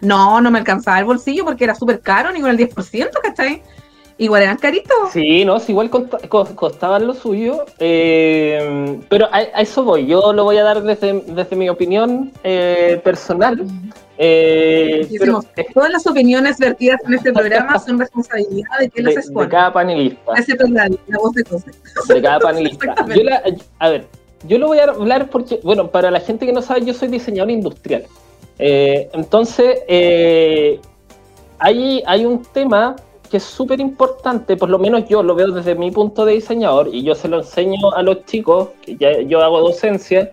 No, 0.00 0.40
no 0.40 0.50
me 0.50 0.58
alcanzaba 0.58 0.98
el 0.98 1.04
bolsillo 1.04 1.44
porque 1.44 1.64
era 1.64 1.74
súper 1.74 2.00
caro, 2.00 2.32
ni 2.32 2.40
con 2.40 2.50
el 2.50 2.58
10%, 2.58 3.10
¿cachai? 3.22 3.62
Igual 4.20 4.42
eran 4.42 4.56
caritos. 4.56 5.12
Sí, 5.12 5.44
no, 5.44 5.58
igual 5.68 5.90
costaban 5.90 7.06
lo 7.06 7.14
suyo. 7.14 7.64
Eh, 7.78 8.98
pero 9.08 9.28
a, 9.30 9.42
eso 9.42 9.84
voy. 9.84 10.06
Yo 10.06 10.32
lo 10.32 10.42
voy 10.42 10.56
a 10.56 10.64
dar 10.64 10.82
desde, 10.82 11.20
desde 11.20 11.54
mi 11.54 11.68
opinión 11.68 12.32
eh, 12.42 13.00
personal. 13.04 13.64
Eh, 14.18 15.08
todas 15.72 15.92
las 15.92 16.04
opiniones 16.08 16.58
vertidas 16.58 17.00
en 17.06 17.14
este 17.14 17.32
programa 17.32 17.78
son 17.78 18.00
responsabilidad 18.00 18.78
de 18.80 18.90
quien 18.90 19.06
las 19.06 19.18
expone. 19.18 19.46
De 19.46 19.52
cada 19.52 19.72
panelista. 19.72 20.32
La, 20.68 21.18
voz 21.18 21.32
de 21.34 21.44
José. 21.44 21.70
De 22.08 22.20
cada 22.20 22.40
panelista. 22.40 22.96
yo 23.14 23.22
a 23.78 23.88
ver, 23.88 24.04
yo 24.48 24.58
lo 24.58 24.66
voy 24.66 24.78
a 24.80 24.84
hablar 24.86 25.30
porque, 25.30 25.60
bueno, 25.62 25.92
para 25.92 26.10
la 26.10 26.18
gente 26.18 26.44
que 26.44 26.52
no 26.52 26.60
sabe, 26.60 26.84
yo 26.84 26.92
soy 26.92 27.06
diseñador 27.06 27.52
industrial. 27.52 28.04
Eh, 28.58 29.08
entonces, 29.12 29.78
hay, 31.60 32.02
hay 32.04 32.26
un 32.26 32.42
tema 32.42 32.96
que 33.30 33.38
es 33.38 33.44
súper 33.44 33.80
importante, 33.80 34.56
por 34.56 34.70
lo 34.70 34.78
menos 34.78 35.08
yo 35.08 35.22
lo 35.22 35.34
veo 35.34 35.50
desde 35.52 35.74
mi 35.74 35.90
punto 35.90 36.24
de 36.24 36.34
diseñador 36.34 36.88
y 36.92 37.02
yo 37.02 37.14
se 37.14 37.28
lo 37.28 37.38
enseño 37.38 37.92
a 37.94 38.02
los 38.02 38.24
chicos, 38.24 38.70
que 38.82 38.96
ya 38.96 39.20
yo 39.20 39.42
hago 39.42 39.60
docencia, 39.60 40.32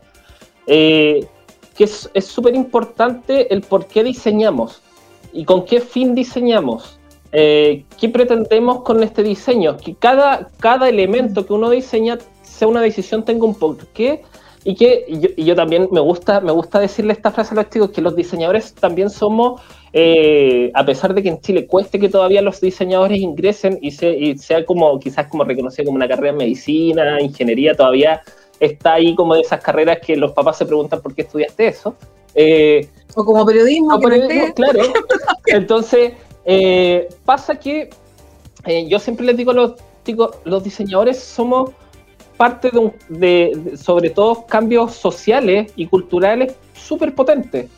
eh, 0.67 1.27
que 1.75 1.83
es 1.83 2.25
súper 2.25 2.55
importante 2.55 3.53
el 3.53 3.61
por 3.61 3.85
qué 3.85 4.03
diseñamos 4.03 4.81
y 5.33 5.43
con 5.43 5.65
qué 5.65 5.81
fin 5.81 6.15
diseñamos. 6.15 6.97
Eh, 7.37 7.83
¿Qué 7.99 8.07
pretendemos 8.07 8.83
con 8.83 9.03
este 9.03 9.21
diseño? 9.21 9.75
Que 9.75 9.93
cada, 9.93 10.47
cada 10.59 10.87
elemento 10.87 11.45
que 11.45 11.51
uno 11.51 11.69
diseña 11.69 12.17
sea 12.43 12.69
una 12.69 12.79
decisión, 12.79 13.25
tenga 13.25 13.45
un 13.45 13.55
porqué 13.55 14.23
y 14.65 14.75
que 14.75 15.05
y 15.07 15.45
yo, 15.45 15.55
también 15.55 15.87
me 15.91 16.01
gusta, 16.01 16.41
me 16.41 16.51
gusta 16.51 16.79
decirle 16.79 17.13
esta 17.13 17.31
frase 17.31 17.53
a 17.53 17.55
los 17.55 17.69
chicos, 17.69 17.91
que 17.91 18.01
los 18.01 18.15
diseñadores 18.15 18.73
también 18.73 19.11
somos, 19.11 19.61
eh, 19.93 20.71
a 20.73 20.83
pesar 20.83 21.13
de 21.13 21.21
que 21.21 21.29
en 21.29 21.39
Chile 21.39 21.67
cueste 21.67 21.99
que 21.99 22.09
todavía 22.09 22.41
los 22.41 22.59
diseñadores 22.59 23.19
ingresen 23.19 23.77
y, 23.79 23.89
y 24.05 24.37
sea 24.39 24.65
como 24.65 24.99
quizás 24.99 25.27
como 25.27 25.43
reconocido 25.43 25.85
como 25.85 25.97
una 25.97 26.07
carrera 26.07 26.33
de 26.33 26.39
medicina, 26.39 27.21
ingeniería, 27.21 27.75
todavía 27.75 28.21
está 28.59 28.93
ahí 28.93 29.13
como 29.13 29.35
de 29.35 29.41
esas 29.41 29.61
carreras 29.61 29.99
que 30.05 30.15
los 30.15 30.31
papás 30.31 30.57
se 30.57 30.65
preguntan 30.65 30.99
por 30.99 31.13
qué 31.13 31.21
estudiaste 31.21 31.67
eso. 31.67 31.95
Eh, 32.33 32.89
o 33.15 33.23
como 33.23 33.45
periodismo. 33.45 33.99
claro. 33.99 34.81
Entonces, 35.45 36.13
eh, 36.43 37.07
pasa 37.23 37.55
que 37.55 37.91
eh, 38.65 38.87
yo 38.87 38.99
siempre 38.99 39.25
les 39.25 39.37
digo 39.37 39.51
a 39.51 39.53
los 39.53 39.73
chicos, 40.03 40.37
los 40.43 40.63
diseñadores 40.63 41.19
somos 41.19 41.71
parte 42.37 42.71
de, 43.09 43.73
sobre 43.77 44.09
todo, 44.09 44.45
cambios 44.45 44.93
sociales 44.93 45.71
y 45.75 45.87
culturales 45.87 46.55
súper 46.73 47.13
potentes. 47.13 47.69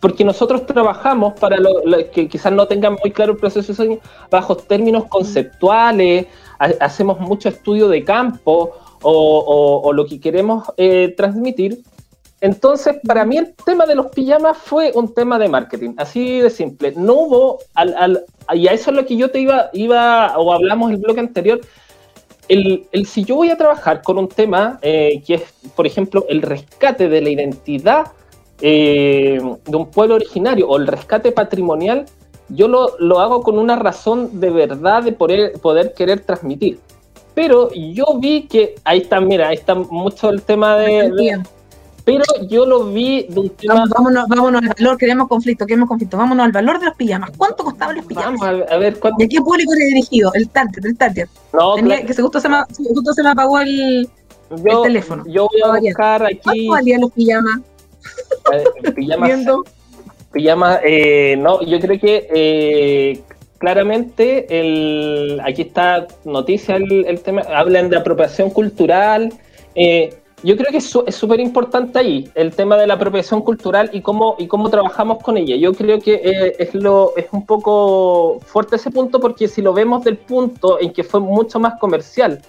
Porque 0.00 0.24
nosotros 0.24 0.66
trabajamos 0.66 1.34
para 1.38 1.58
lo, 1.58 1.82
que 2.12 2.28
quizás 2.28 2.52
no 2.52 2.66
tengan 2.66 2.96
muy 3.00 3.12
claro 3.12 3.32
el 3.32 3.38
proceso 3.38 3.72
de 3.84 4.00
bajo 4.30 4.56
términos 4.56 5.04
conceptuales, 5.04 6.26
hacemos 6.58 7.20
mucho 7.20 7.48
estudio 7.48 7.88
de 7.88 8.02
campo, 8.02 8.72
o, 9.02 9.92
lo 9.92 10.06
que 10.06 10.20
queremos 10.20 10.64
eh, 10.76 11.14
transmitir. 11.16 11.82
Entonces, 12.40 12.96
para 13.06 13.24
mí 13.24 13.36
el 13.36 13.54
tema 13.64 13.86
de 13.86 13.94
los 13.94 14.06
pijamas 14.06 14.58
fue 14.58 14.90
un 14.94 15.14
tema 15.14 15.38
de 15.38 15.48
marketing, 15.48 15.94
así 15.96 16.40
de 16.40 16.50
simple. 16.50 16.92
No 16.96 17.14
hubo, 17.14 17.58
al, 17.74 17.94
al, 17.94 18.24
y 18.54 18.66
a 18.66 18.72
eso 18.72 18.90
es 18.90 18.96
lo 18.96 19.06
que 19.06 19.16
yo 19.16 19.30
te 19.30 19.38
iba, 19.38 19.70
iba 19.72 20.36
o 20.36 20.52
hablamos 20.52 20.90
el 20.90 20.96
bloque 20.96 21.20
anterior, 21.20 21.60
el, 22.48 22.86
el, 22.92 23.06
si 23.06 23.24
yo 23.24 23.36
voy 23.36 23.50
a 23.50 23.56
trabajar 23.56 24.02
con 24.02 24.18
un 24.18 24.28
tema 24.28 24.78
eh, 24.82 25.22
que 25.26 25.34
es, 25.34 25.42
por 25.74 25.86
ejemplo, 25.86 26.26
el 26.28 26.42
rescate 26.42 27.08
de 27.08 27.20
la 27.20 27.30
identidad 27.30 28.12
eh, 28.60 29.40
de 29.64 29.76
un 29.76 29.90
pueblo 29.90 30.16
originario 30.16 30.68
o 30.68 30.76
el 30.76 30.86
rescate 30.86 31.32
patrimonial, 31.32 32.06
yo 32.48 32.68
lo, 32.68 32.98
lo, 32.98 33.20
hago 33.20 33.42
con 33.42 33.58
una 33.58 33.76
razón 33.76 34.40
de 34.40 34.50
verdad 34.50 35.02
de 35.02 35.12
poder, 35.12 35.52
poder 35.60 35.94
querer 35.94 36.20
transmitir. 36.20 36.78
Pero 37.34 37.70
yo 37.72 38.04
vi 38.18 38.42
que 38.42 38.74
ahí 38.84 39.00
está, 39.00 39.20
mira, 39.20 39.48
ahí 39.48 39.56
está 39.56 39.74
mucho 39.74 40.28
el 40.28 40.42
tema 40.42 40.76
de, 40.76 41.42
pero 42.04 42.24
yo 42.48 42.66
lo 42.66 42.84
vi 42.86 43.26
de 43.28 43.40
un 43.40 43.50
tema... 43.50 43.84
Vámonos, 43.88 44.28
vámonos, 44.28 44.62
al 44.62 44.68
valor, 44.68 44.98
queremos 44.98 45.28
conflicto, 45.28 45.66
queremos 45.66 45.88
conflicto, 45.88 46.16
vámonos 46.16 46.46
al 46.46 46.52
valor 46.52 46.78
de 46.80 46.86
los 46.86 46.96
pijamas. 46.96 47.30
¿Cuánto 47.36 47.64
costaban 47.64 47.96
los 47.96 48.06
pijamas? 48.06 48.40
Vamos 48.40 48.66
a, 48.70 48.76
ver 48.76 48.98
cuánto... 48.98 49.18
¿De 49.18 49.28
qué 49.28 49.40
público 49.40 49.72
era 49.74 49.84
dirigido? 49.86 50.32
El 50.34 50.48
target, 50.48 50.84
el 50.84 50.96
target. 50.96 51.28
No, 51.52 51.74
Tenía, 51.74 52.04
que 52.04 52.12
se 52.12 52.22
justo 52.22 52.40
se, 52.40 52.48
me, 52.48 52.56
justo 52.76 53.12
se 53.12 53.22
me 53.22 53.30
apagó 53.30 53.60
el, 53.60 54.08
el 54.50 54.82
teléfono. 54.82 55.24
Yo 55.26 55.48
voy 55.52 55.62
a 55.62 55.80
buscar 55.80 56.24
aquí... 56.24 56.40
¿Cuánto 56.42 56.70
valían 56.70 57.00
los 57.02 57.12
pijamas? 57.12 57.60
Eh, 58.52 58.92
pijamas... 58.92 59.46
Pijamas, 60.32 60.80
eh, 60.82 61.36
no, 61.38 61.62
yo 61.62 61.78
creo 61.78 62.00
que 62.00 62.26
eh, 62.34 63.20
claramente 63.58 64.46
el, 64.48 65.40
aquí 65.44 65.60
está 65.60 66.06
noticia 66.24 66.76
el, 66.76 67.04
el 67.04 67.20
tema, 67.20 67.42
hablan 67.54 67.90
de 67.90 67.98
apropiación 67.98 68.48
cultural, 68.48 69.34
eh, 69.74 70.14
yo 70.42 70.56
creo 70.56 70.70
que 70.72 70.78
es 70.78 71.14
súper 71.14 71.38
importante 71.38 71.98
ahí 71.98 72.28
el 72.34 72.52
tema 72.54 72.76
de 72.76 72.86
la 72.86 72.94
apropiación 72.94 73.42
cultural 73.42 73.90
y 73.92 74.00
cómo, 74.00 74.34
y 74.38 74.48
cómo 74.48 74.70
trabajamos 74.70 75.22
con 75.22 75.36
ella. 75.36 75.54
Yo 75.56 75.72
creo 75.72 76.00
que 76.00 76.14
eh, 76.14 76.56
es, 76.58 76.74
lo, 76.74 77.16
es 77.16 77.26
un 77.30 77.46
poco 77.46 78.40
fuerte 78.44 78.76
ese 78.76 78.90
punto 78.90 79.20
porque 79.20 79.46
si 79.46 79.62
lo 79.62 79.72
vemos 79.72 80.02
del 80.02 80.16
punto 80.16 80.80
en 80.80 80.92
que 80.92 81.04
fue 81.04 81.20
mucho 81.20 81.60
más 81.60 81.78
comercial 81.78 82.42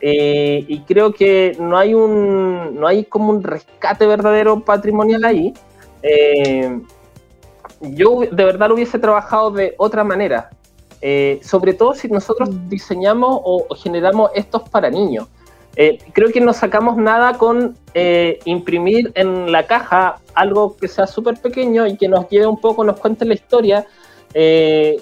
eh, 0.00 0.64
y 0.66 0.80
creo 0.80 1.12
que 1.12 1.56
no 1.60 1.78
hay, 1.78 1.94
un, 1.94 2.74
no 2.74 2.86
hay 2.88 3.04
como 3.04 3.30
un 3.30 3.44
rescate 3.44 4.06
verdadero 4.06 4.64
patrimonial 4.64 5.24
ahí, 5.24 5.54
eh, 6.02 6.80
yo 7.80 8.20
de 8.20 8.44
verdad 8.44 8.68
lo 8.68 8.74
hubiese 8.74 8.98
trabajado 8.98 9.52
de 9.52 9.74
otra 9.78 10.02
manera. 10.02 10.50
sobre 11.42 11.74
todo 11.74 11.94
si 11.94 12.08
nosotros 12.08 12.48
diseñamos 12.68 13.40
o 13.44 13.68
generamos 13.76 14.32
estos 14.34 14.68
para 14.68 14.90
niños. 14.90 15.28
Eh, 15.80 15.96
creo 16.12 16.32
que 16.32 16.40
no 16.40 16.52
sacamos 16.52 16.96
nada 16.96 17.38
con 17.38 17.76
eh, 17.94 18.40
imprimir 18.46 19.12
en 19.14 19.52
la 19.52 19.64
caja 19.68 20.16
algo 20.34 20.76
que 20.76 20.88
sea 20.88 21.06
súper 21.06 21.36
pequeño 21.40 21.86
y 21.86 21.96
que 21.96 22.08
nos 22.08 22.28
lleve 22.28 22.48
un 22.48 22.60
poco, 22.60 22.82
nos 22.82 22.98
cuente 22.98 23.24
la 23.24 23.34
historia. 23.34 23.86
Eh, 24.34 25.00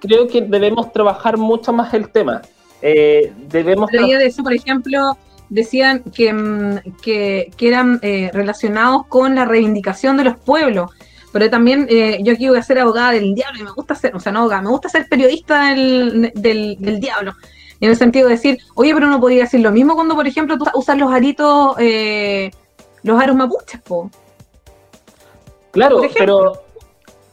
creo 0.00 0.26
que 0.26 0.40
debemos 0.40 0.90
trabajar 0.90 1.36
mucho 1.36 1.70
más 1.74 1.92
el 1.92 2.08
tema. 2.08 2.40
debemos 2.80 3.90
de 3.90 4.24
eso, 4.24 4.42
por 4.42 4.54
ejemplo, 4.54 5.18
decían 5.50 6.02
que, 6.14 6.32
mm, 6.32 6.78
que, 7.02 7.50
eran 7.60 8.00
relacionados 8.00 9.06
con 9.08 9.34
la 9.34 9.44
reivindicación 9.44 10.16
de 10.16 10.24
los 10.24 10.38
pueblos. 10.38 10.92
Pero 11.30 11.50
también 11.50 11.86
yo 12.24 12.32
aquí 12.32 12.48
voy 12.48 12.56
a 12.56 12.62
ser 12.62 12.78
abogada 12.78 13.12
del 13.12 13.34
diablo 13.34 13.60
y 13.60 13.64
me 13.64 13.72
gusta 13.72 13.94
ser, 13.94 14.16
o 14.16 14.20
sea, 14.20 14.32
no 14.32 14.38
abogada, 14.38 14.62
me 14.62 14.70
gusta 14.70 14.88
ser 14.88 15.06
periodista 15.10 15.74
del, 15.74 16.32
del, 16.34 16.78
del 16.80 17.00
diablo 17.00 17.34
en 17.80 17.90
el 17.90 17.96
sentido 17.96 18.28
de 18.28 18.34
decir, 18.34 18.58
oye, 18.74 18.94
pero 18.94 19.06
no 19.08 19.20
podría 19.20 19.42
decir 19.42 19.60
lo 19.60 19.72
mismo 19.72 19.94
cuando, 19.94 20.14
por 20.14 20.26
ejemplo, 20.26 20.56
tú 20.56 20.64
usas 20.74 20.96
los 20.98 21.12
aritos, 21.12 21.76
eh, 21.78 22.50
los 23.02 23.20
aros 23.20 23.36
mapuches, 23.36 23.80
po. 23.82 24.10
Claro, 25.72 26.00
pero, 26.16 26.62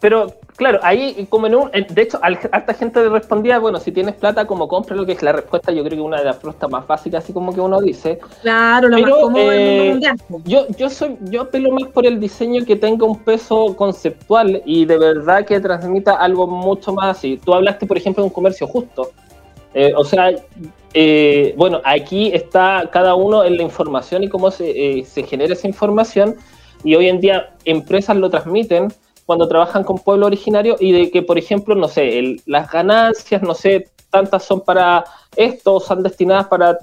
pero, 0.01 0.33
claro, 0.57 0.79
ahí 0.83 1.25
como 1.29 1.47
en 1.47 1.55
un, 1.55 1.71
de 1.71 2.01
hecho, 2.01 2.19
harta 2.21 2.73
gente 2.73 3.01
le 3.01 3.07
respondía, 3.07 3.57
bueno, 3.57 3.79
si 3.79 3.93
tienes 3.93 4.15
plata, 4.15 4.45
como 4.45 4.67
compra 4.67 4.97
lo 4.97 5.05
que 5.05 5.13
es 5.13 5.23
la 5.23 5.31
respuesta, 5.31 5.71
yo 5.71 5.81
creo 5.81 5.97
que 5.97 6.01
una 6.01 6.17
de 6.17 6.25
las 6.25 6.35
respuestas 6.35 6.69
más 6.69 6.85
básicas, 6.85 7.23
así 7.23 7.31
como 7.31 7.53
que 7.53 7.61
uno 7.61 7.79
dice. 7.79 8.19
Claro, 8.41 8.89
lo 8.89 8.99
más 8.99 9.11
cómodo 9.11 9.51
eh, 9.53 9.97
Yo, 10.43 10.67
yo 10.77 10.89
soy, 10.89 11.17
yo 11.21 11.43
apelo 11.43 11.71
más 11.71 11.89
por 11.89 12.05
el 12.05 12.19
diseño 12.19 12.65
que 12.65 12.75
tenga 12.75 13.05
un 13.05 13.17
peso 13.19 13.73
conceptual 13.77 14.61
y 14.65 14.83
de 14.83 14.97
verdad 14.97 15.45
que 15.45 15.61
transmita 15.61 16.15
algo 16.15 16.47
mucho 16.47 16.91
más 16.91 17.17
así. 17.17 17.39
Tú 17.43 17.53
hablaste, 17.53 17.85
por 17.85 17.97
ejemplo, 17.97 18.23
de 18.23 18.27
un 18.27 18.33
comercio 18.33 18.67
justo. 18.67 19.11
Eh, 19.73 19.93
o 19.95 20.03
sea, 20.03 20.31
eh, 20.93 21.53
bueno, 21.57 21.81
aquí 21.83 22.31
está 22.33 22.89
cada 22.91 23.15
uno 23.15 23.43
en 23.43 23.57
la 23.57 23.63
información 23.63 24.23
y 24.23 24.29
cómo 24.29 24.49
eh, 24.59 25.03
se, 25.05 25.23
genera 25.23 25.53
esa 25.53 25.67
información. 25.67 26.35
Y 26.83 26.95
hoy 26.95 27.07
en 27.09 27.19
día 27.19 27.55
empresas 27.65 28.17
lo 28.17 28.29
transmiten 28.29 28.93
cuando 29.25 29.47
trabajan 29.47 29.83
con 29.83 29.99
pueblo 29.99 30.25
originario 30.25 30.75
y 30.79 30.91
de 30.91 31.09
que, 31.09 31.21
por 31.21 31.37
ejemplo, 31.37 31.75
no 31.75 31.87
sé, 31.87 32.37
las 32.45 32.69
ganancias, 32.69 33.41
no 33.41 33.53
sé, 33.53 33.89
tantas 34.11 34.43
son 34.43 34.61
para 34.61 35.05
esto, 35.35 35.79
son 35.79 36.03
destinadas 36.03 36.47
para 36.47 36.77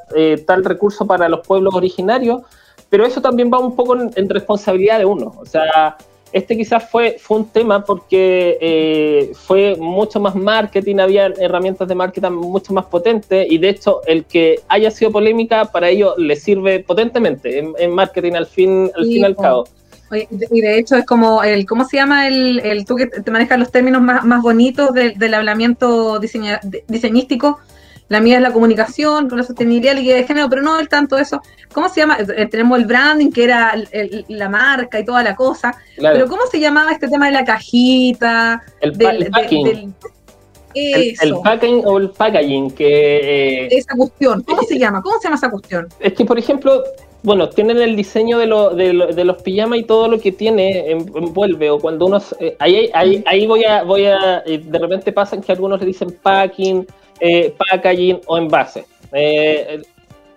tal 0.46 0.64
recurso 0.64 1.06
para 1.06 1.28
los 1.28 1.46
pueblos 1.46 1.74
originarios, 1.74 2.40
pero 2.88 3.04
eso 3.04 3.20
también 3.20 3.50
va 3.52 3.58
un 3.58 3.76
poco 3.76 3.94
en 3.94 4.28
responsabilidad 4.28 4.98
de 4.98 5.04
uno. 5.04 5.34
O 5.38 5.44
sea, 5.44 5.96
este 6.32 6.56
quizás 6.56 6.88
fue, 6.88 7.16
fue 7.18 7.38
un 7.38 7.48
tema 7.48 7.84
porque 7.84 8.58
eh, 8.60 9.32
fue 9.34 9.76
mucho 9.76 10.20
más 10.20 10.34
marketing, 10.34 10.96
había 10.98 11.26
herramientas 11.26 11.88
de 11.88 11.94
marketing 11.94 12.30
mucho 12.30 12.72
más 12.72 12.86
potentes 12.86 13.46
y 13.50 13.58
de 13.58 13.68
hecho 13.70 14.00
el 14.06 14.24
que 14.24 14.60
haya 14.68 14.90
sido 14.90 15.10
polémica 15.10 15.64
para 15.66 15.88
ellos 15.88 16.14
les 16.18 16.42
sirve 16.42 16.80
potentemente 16.80 17.58
en, 17.58 17.90
marketing 17.90 18.34
al 18.34 18.46
fin 18.46 18.90
al 18.94 19.04
fin 19.04 19.16
y 19.16 19.24
al 19.24 19.36
cabo. 19.36 19.64
y 20.12 20.60
de 20.60 20.78
hecho 20.78 20.96
es 20.96 21.04
como 21.04 21.42
el, 21.42 21.66
¿cómo 21.66 21.84
se 21.84 21.96
llama 21.96 22.28
el, 22.28 22.60
el 22.60 22.84
tú 22.84 22.96
que 22.96 23.06
te 23.06 23.30
manejas 23.30 23.58
los 23.58 23.70
términos 23.70 24.00
más, 24.02 24.24
más 24.24 24.42
bonitos 24.42 24.90
del 24.94 25.34
hablamiento 25.34 26.20
diseñístico? 26.20 27.58
La 28.10 28.20
mía 28.20 28.38
es 28.38 28.42
la 28.42 28.52
comunicación, 28.52 29.28
con 29.28 29.38
la 29.38 29.44
sostenibilidad, 29.44 29.94
la 29.94 30.00
de 30.00 30.24
género, 30.24 30.50
pero 30.50 30.62
no 30.62 30.80
el 30.80 30.88
tanto 30.88 31.16
eso. 31.16 31.40
¿Cómo 31.72 31.88
se 31.88 32.00
llama? 32.00 32.18
Eh, 32.18 32.46
tenemos 32.46 32.76
el 32.80 32.84
branding, 32.84 33.30
que 33.30 33.44
era 33.44 33.72
la 34.26 34.48
marca 34.48 34.98
y 34.98 35.04
toda 35.04 35.22
la 35.22 35.36
cosa. 35.36 35.72
Pero 35.96 36.26
¿cómo 36.26 36.42
se 36.50 36.58
llamaba 36.58 36.90
este 36.90 37.06
tema 37.06 37.26
de 37.26 37.32
la 37.32 37.44
cajita? 37.44 38.64
El, 38.80 38.98
packing. 39.30 39.94
el, 40.74 41.34
packing 41.44 41.82
o 41.86 41.98
el 41.98 42.10
packaging, 42.10 42.72
que... 42.72 43.66
Eh, 43.66 43.68
esa 43.70 43.94
cuestión, 43.94 44.42
¿cómo 44.42 44.62
se 44.64 44.76
llama? 44.76 45.00
¿Cómo 45.02 45.16
se 45.18 45.28
llama 45.28 45.36
esa 45.36 45.48
cuestión? 45.48 45.86
Es 46.00 46.12
que, 46.14 46.24
por 46.24 46.36
ejemplo, 46.36 46.82
bueno, 47.22 47.48
tienen 47.48 47.78
el 47.78 47.94
diseño 47.94 48.38
de, 48.38 48.46
lo, 48.46 48.74
de, 48.74 48.92
los 48.92 49.40
pijamas 49.42 49.78
y 49.78 49.84
todo 49.84 50.08
lo 50.08 50.18
que 50.18 50.32
tiene 50.32 50.90
envuelve, 50.90 51.70
o 51.70 51.78
cuando 51.78 52.06
uno... 52.06 52.20
Eh, 52.40 52.56
ahí, 52.58 52.90
ahí, 52.92 53.22
ahí 53.24 53.46
voy 53.46 53.62
a... 53.62 53.84
voy 53.84 54.06
a 54.06 54.42
De 54.44 54.78
repente 54.80 55.12
pasan 55.12 55.40
que 55.40 55.52
algunos 55.52 55.78
le 55.78 55.86
dicen 55.86 56.18
packing 56.20 56.84
eh, 57.20 57.54
packaging 57.56 58.20
o 58.26 58.38
envase. 58.38 58.84
Eh, 59.12 59.82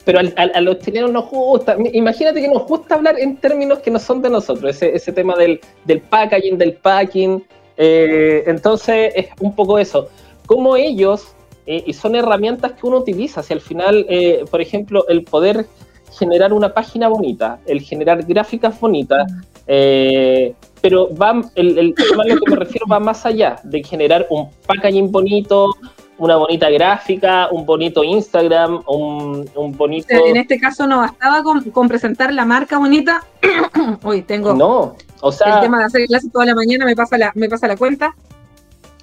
pero 0.05 0.19
a, 0.19 0.61
los 0.61 0.79
chilenos 0.79 1.11
nos 1.11 1.29
gusta, 1.29 1.77
imagínate 1.93 2.41
que 2.41 2.49
nos 2.49 2.67
gusta 2.67 2.95
hablar 2.95 3.17
en 3.17 3.37
términos 3.37 3.79
que 3.79 3.89
no 3.89 3.99
son 3.99 4.21
de 4.21 4.29
nosotros, 4.29 4.81
ese, 4.81 5.11
tema 5.13 5.35
del, 5.37 5.61
packaging, 6.09 6.57
del 6.57 6.73
packing. 6.73 7.41
Eh, 7.77 8.43
entonces 8.45 9.13
es 9.15 9.27
un 9.39 9.55
poco 9.55 9.79
eso. 9.79 10.09
Como 10.45 10.75
ellos, 10.75 11.33
eh, 11.65 11.85
y 11.87 11.93
son 11.93 12.15
herramientas 12.15 12.73
que 12.73 12.85
uno 12.85 12.97
utiliza, 12.97 13.41
si 13.43 13.53
al 13.53 13.61
final, 13.61 14.05
por 14.51 14.59
ejemplo, 14.59 15.07
el 15.07 15.23
poder 15.23 15.67
generar 16.11 16.51
una 16.51 16.73
página 16.73 17.07
bonita, 17.07 17.59
el 17.65 17.79
generar 17.79 18.25
gráficas 18.25 18.77
bonitas, 18.81 19.31
pero 19.65 21.15
va, 21.15 21.41
el 21.55 21.95
tema 21.95 22.23
a 22.23 22.27
lo 22.27 22.41
que 22.41 22.51
me 22.51 22.57
refiero 22.57 22.85
va 22.91 22.99
más 22.99 23.25
allá 23.25 23.55
de 23.63 23.81
generar 23.81 24.27
un 24.29 24.49
packaging 24.67 25.13
bonito, 25.13 25.69
una 26.17 26.35
bonita 26.35 26.69
gráfica, 26.69 27.49
un 27.51 27.65
bonito 27.65 28.03
Instagram, 28.03 28.83
un, 28.87 29.45
bonito... 29.75 30.07
En 30.09 30.37
este 30.37 30.59
caso 30.59 30.85
no 30.87 30.99
bastaba 30.99 31.43
con, 31.43 31.87
presentar 31.87 32.33
la 32.33 32.45
marca 32.45 32.77
bonita. 32.77 33.23
Hoy 34.03 34.21
tengo... 34.21 34.53
No, 34.53 34.95
o 35.21 35.31
sea... 35.31 35.55
El 35.55 35.61
tema 35.61 35.79
de 35.79 35.85
hacer 35.85 36.05
clases 36.07 36.31
toda 36.31 36.45
la 36.45 36.55
mañana 36.55 36.85
me 36.85 36.95
pasa 36.95 37.17
la, 37.17 37.31
me 37.35 37.49
pasa 37.49 37.67
la 37.67 37.77
cuenta, 37.77 38.15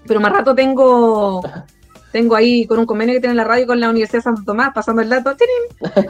pero 0.07 0.21
más 0.21 0.33
rato 0.33 0.55
tengo... 0.55 1.43
Tengo 2.13 2.35
ahí 2.35 2.67
con 2.67 2.81
un 2.81 2.87
convenio 2.87 3.15
que 3.15 3.21
tiene 3.21 3.37
la 3.37 3.45
radio 3.45 3.69
con 3.69 3.79
la 3.79 3.89
Universidad 3.89 4.19
de 4.19 4.23
Santo 4.25 4.43
Tomás, 4.45 4.73
pasando 4.75 5.01
el 5.01 5.09
dato, 5.09 5.33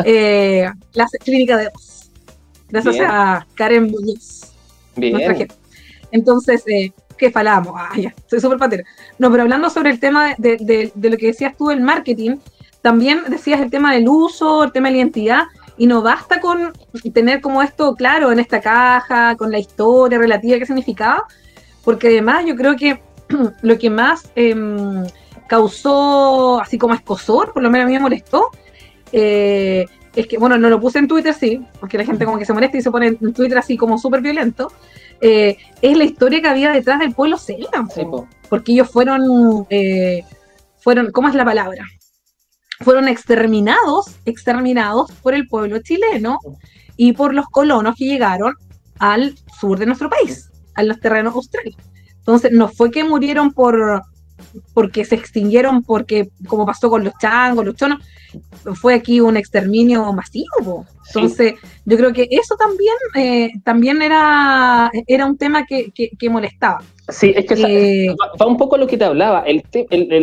eh, 0.02 0.66
clase 0.94 1.18
clínica 1.18 1.58
de 1.58 1.68
voz. 1.68 2.10
Gracias 2.70 2.96
a 3.00 3.46
Karen 3.54 3.90
Muñoz. 3.90 4.50
Bien. 4.96 5.46
Entonces, 6.10 6.64
eh, 6.68 6.90
que 7.20 7.30
falamos. 7.30 7.74
Ah, 7.76 7.96
ya, 7.96 8.14
soy 8.26 8.40
súper 8.40 8.58
patera. 8.58 8.84
No, 9.18 9.30
pero 9.30 9.42
hablando 9.42 9.68
sobre 9.70 9.90
el 9.90 10.00
tema 10.00 10.34
de, 10.38 10.90
lo 10.96 11.16
que 11.16 11.26
decías 11.26 11.56
tú 11.56 11.68
del 11.68 11.80
marketing, 11.80 12.38
también 12.80 13.22
decías 13.28 13.60
el 13.60 13.70
tema 13.70 13.92
del 13.92 14.08
uso, 14.08 14.64
el 14.64 14.72
tema 14.72 14.88
de 14.88 14.92
la 14.92 14.98
identidad, 14.98 15.42
y 15.76 15.86
no 15.86 16.02
basta 16.02 16.40
con 16.40 16.72
tener 17.12 17.40
como 17.40 17.62
esto 17.62 17.94
claro 17.94 18.32
en 18.32 18.40
esta 18.40 18.60
caja, 18.60 19.36
con 19.36 19.50
la 19.52 19.58
historia 19.58 20.18
relativa, 20.18 20.58
qué 20.58 20.66
significaba, 20.66 21.24
porque 21.84 22.08
además 22.08 22.44
yo 22.46 22.56
creo 22.56 22.74
que 22.74 23.02
lo 23.62 23.78
que 23.78 23.90
más 23.90 24.30
em, 24.34 25.04
causó 25.46 26.60
así 26.60 26.78
como 26.78 26.94
escosor, 26.94 27.52
por 27.52 27.62
lo 27.62 27.70
menos 27.70 27.84
a 27.84 27.88
mí 27.88 27.94
me 27.94 28.00
molestó, 28.00 28.50
eh, 29.12 29.86
es 30.14 30.26
que, 30.26 30.38
bueno, 30.38 30.58
no 30.58 30.68
lo 30.68 30.80
puse 30.80 30.98
en 30.98 31.08
Twitter, 31.08 31.34
sí, 31.34 31.64
porque 31.78 31.98
la 31.98 32.04
gente 32.04 32.24
como 32.24 32.38
que 32.38 32.44
se 32.44 32.52
molesta 32.52 32.76
y 32.76 32.82
se 32.82 32.90
pone 32.90 33.08
en 33.08 33.32
Twitter 33.32 33.58
así 33.58 33.76
como 33.76 33.98
súper 33.98 34.20
violento, 34.20 34.72
eh, 35.20 35.56
es 35.82 35.96
la 35.96 36.04
historia 36.04 36.40
que 36.40 36.48
había 36.48 36.72
detrás 36.72 36.98
del 36.98 37.14
pueblo 37.14 37.38
Selma, 37.38 37.88
porque 38.48 38.72
ellos 38.72 38.90
fueron, 38.90 39.66
eh, 39.70 40.24
fueron, 40.80 41.12
¿cómo 41.12 41.28
es 41.28 41.34
la 41.34 41.44
palabra? 41.44 41.84
Fueron 42.80 43.08
exterminados, 43.08 44.16
exterminados 44.24 45.12
por 45.22 45.34
el 45.34 45.46
pueblo 45.46 45.80
chileno 45.80 46.38
y 46.96 47.12
por 47.12 47.34
los 47.34 47.46
colonos 47.46 47.94
que 47.96 48.06
llegaron 48.06 48.54
al 48.98 49.34
sur 49.60 49.78
de 49.78 49.86
nuestro 49.86 50.10
país, 50.10 50.50
a 50.74 50.82
los 50.82 50.98
terrenos 50.98 51.34
australes. 51.34 51.76
Entonces, 52.18 52.52
no 52.52 52.68
fue 52.68 52.90
que 52.90 53.04
murieron 53.04 53.52
por, 53.52 54.02
porque 54.74 55.04
se 55.04 55.14
extinguieron, 55.14 55.82
porque 55.82 56.30
como 56.46 56.66
pasó 56.66 56.90
con 56.90 57.04
los 57.04 57.14
changos, 57.18 57.64
los 57.64 57.76
chonos, 57.76 57.98
fue 58.74 58.94
aquí 58.94 59.20
un 59.20 59.36
exterminio 59.36 60.12
masivo. 60.12 60.86
Entonces, 61.08 61.54
yo 61.84 61.96
creo 61.96 62.12
que 62.12 62.28
eso 62.30 62.54
también, 62.56 62.94
eh, 63.16 63.50
también 63.64 64.00
era, 64.00 64.90
era 65.06 65.26
un 65.26 65.36
tema 65.36 65.66
que, 65.66 65.90
que, 65.92 66.30
molestaba. 66.30 66.82
Sí, 67.08 67.32
es 67.34 67.46
que 67.46 68.06
eh, 68.06 68.14
va, 68.40 68.46
un 68.46 68.56
poco 68.56 68.76
a 68.76 68.78
lo 68.78 68.86
que 68.86 68.96
te 68.96 69.04
hablaba. 69.04 69.42
El, 69.44 69.64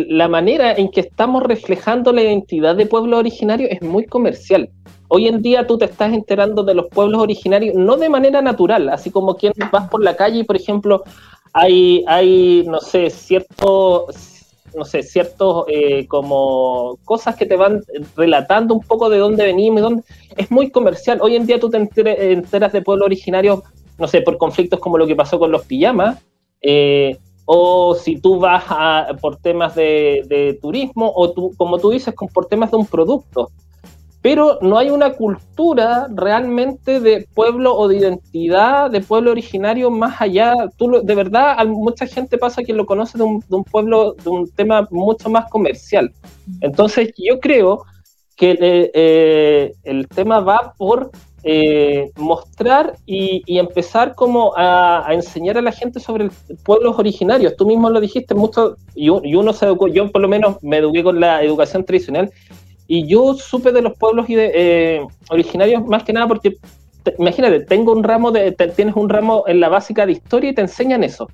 la 0.08 0.28
manera 0.28 0.72
en 0.72 0.90
que 0.90 1.00
estamos 1.00 1.42
reflejando 1.42 2.12
la 2.12 2.22
identidad 2.22 2.74
de 2.74 2.86
pueblo 2.86 3.18
originario 3.18 3.68
es 3.70 3.82
muy 3.82 4.06
comercial. 4.06 4.70
Hoy 5.08 5.26
en 5.26 5.40
día 5.40 5.66
tú 5.66 5.78
te 5.78 5.86
estás 5.86 6.12
enterando 6.12 6.62
de 6.62 6.74
los 6.74 6.86
pueblos 6.88 7.22
originarios 7.22 7.74
no 7.74 7.96
de 7.96 8.10
manera 8.10 8.42
natural, 8.42 8.90
así 8.90 9.10
como 9.10 9.36
quien 9.36 9.54
vas 9.72 9.88
por 9.88 10.02
la 10.02 10.16
calle 10.16 10.40
y, 10.40 10.44
por 10.44 10.56
ejemplo, 10.56 11.02
hay, 11.52 12.04
hay 12.06 12.64
no 12.66 12.80
sé, 12.80 13.10
ciertos 13.10 14.38
no 14.74 14.84
sé, 14.84 15.02
ciertos 15.02 15.64
eh, 15.68 16.06
como 16.06 16.98
cosas 17.04 17.36
que 17.36 17.46
te 17.46 17.56
van 17.56 17.82
relatando 18.16 18.74
un 18.74 18.80
poco 18.80 19.08
de 19.08 19.18
dónde 19.18 19.44
venimos, 19.44 19.82
dónde... 19.82 20.02
es 20.36 20.50
muy 20.50 20.70
comercial. 20.70 21.18
Hoy 21.20 21.36
en 21.36 21.46
día 21.46 21.58
tú 21.58 21.70
te 21.70 21.78
enteras 21.78 22.72
de 22.72 22.82
pueblos 22.82 23.06
originarios, 23.06 23.60
no 23.98 24.06
sé, 24.06 24.20
por 24.20 24.38
conflictos 24.38 24.78
como 24.78 24.98
lo 24.98 25.06
que 25.06 25.16
pasó 25.16 25.38
con 25.38 25.50
los 25.50 25.64
pijamas, 25.64 26.22
eh, 26.60 27.16
o 27.44 27.94
si 27.94 28.20
tú 28.20 28.38
vas 28.38 28.64
a, 28.68 29.16
por 29.20 29.36
temas 29.36 29.74
de, 29.74 30.58
turismo, 30.60 31.10
o 31.14 31.32
tú, 31.32 31.52
como 31.56 31.78
tú 31.78 31.90
dices, 31.90 32.14
por 32.32 32.46
temas 32.46 32.70
de 32.70 32.76
un 32.76 32.86
producto 32.86 33.50
pero 34.20 34.58
no 34.60 34.78
hay 34.78 34.90
una 34.90 35.12
cultura 35.12 36.08
realmente 36.10 37.00
de 37.00 37.28
pueblo 37.34 37.74
o 37.76 37.88
de 37.88 37.96
identidad 37.98 38.90
de 38.90 39.00
pueblo 39.00 39.30
originario 39.30 39.90
más 39.90 40.20
allá. 40.20 40.54
Tú 40.76 41.00
de 41.02 41.14
verdad, 41.14 41.64
mucha 41.66 42.06
gente 42.06 42.36
pasa 42.36 42.64
que 42.64 42.72
lo 42.72 42.86
conoce 42.86 43.16
de 43.16 43.24
un, 43.24 43.64
pueblo, 43.64 44.14
de 44.14 44.30
un 44.30 44.50
tema 44.50 44.88
mucho 44.90 45.30
más 45.30 45.48
comercial. 45.50 46.12
Entonces 46.60 47.12
yo 47.16 47.38
creo 47.38 47.84
que 48.36 48.52
eh, 48.52 48.90
eh, 48.94 49.72
el 49.84 50.08
tema 50.08 50.40
va 50.40 50.74
por 50.76 51.10
eh, 51.44 52.10
mostrar 52.16 52.96
y, 53.06 53.42
empezar 53.58 54.14
como 54.14 54.52
a, 54.56 55.06
enseñar 55.10 55.56
a 55.56 55.62
la 55.62 55.72
gente 55.72 56.00
sobre 56.00 56.30
pueblos 56.64 56.98
originarios. 56.98 57.56
Tú 57.56 57.66
mismo 57.66 57.88
lo 57.90 58.00
dijiste 58.00 58.34
mucho, 58.34 58.76
y, 58.94 59.08
uno 59.08 59.52
se 59.52 59.66
educó, 59.66 59.86
yo 59.88 60.10
por 60.10 60.20
lo 60.20 60.28
menos 60.28 60.62
me 60.62 60.78
eduqué 60.78 61.02
con 61.02 61.20
la 61.20 61.42
educación 61.42 61.84
tradicional, 61.84 62.30
y 62.90 63.06
yo 63.06 63.34
supe 63.34 63.70
de 63.70 63.82
los 63.82 63.96
pueblos 63.98 64.24
eh, 64.30 65.06
originarios 65.28 65.86
más 65.86 66.02
que 66.04 66.14
nada 66.14 66.26
porque, 66.26 66.56
imagínate, 67.18 67.60
tengo 67.60 67.92
un 67.92 68.02
ramo 68.02 68.32
de, 68.32 68.50
tienes 68.74 68.96
un 68.96 69.10
ramo 69.10 69.44
en 69.46 69.60
la 69.60 69.68
básica 69.68 70.06
de 70.06 70.12
historia 70.12 70.50
y 70.50 70.54
te 70.54 70.62
enseñan 70.62 71.04
eso. 71.04 71.28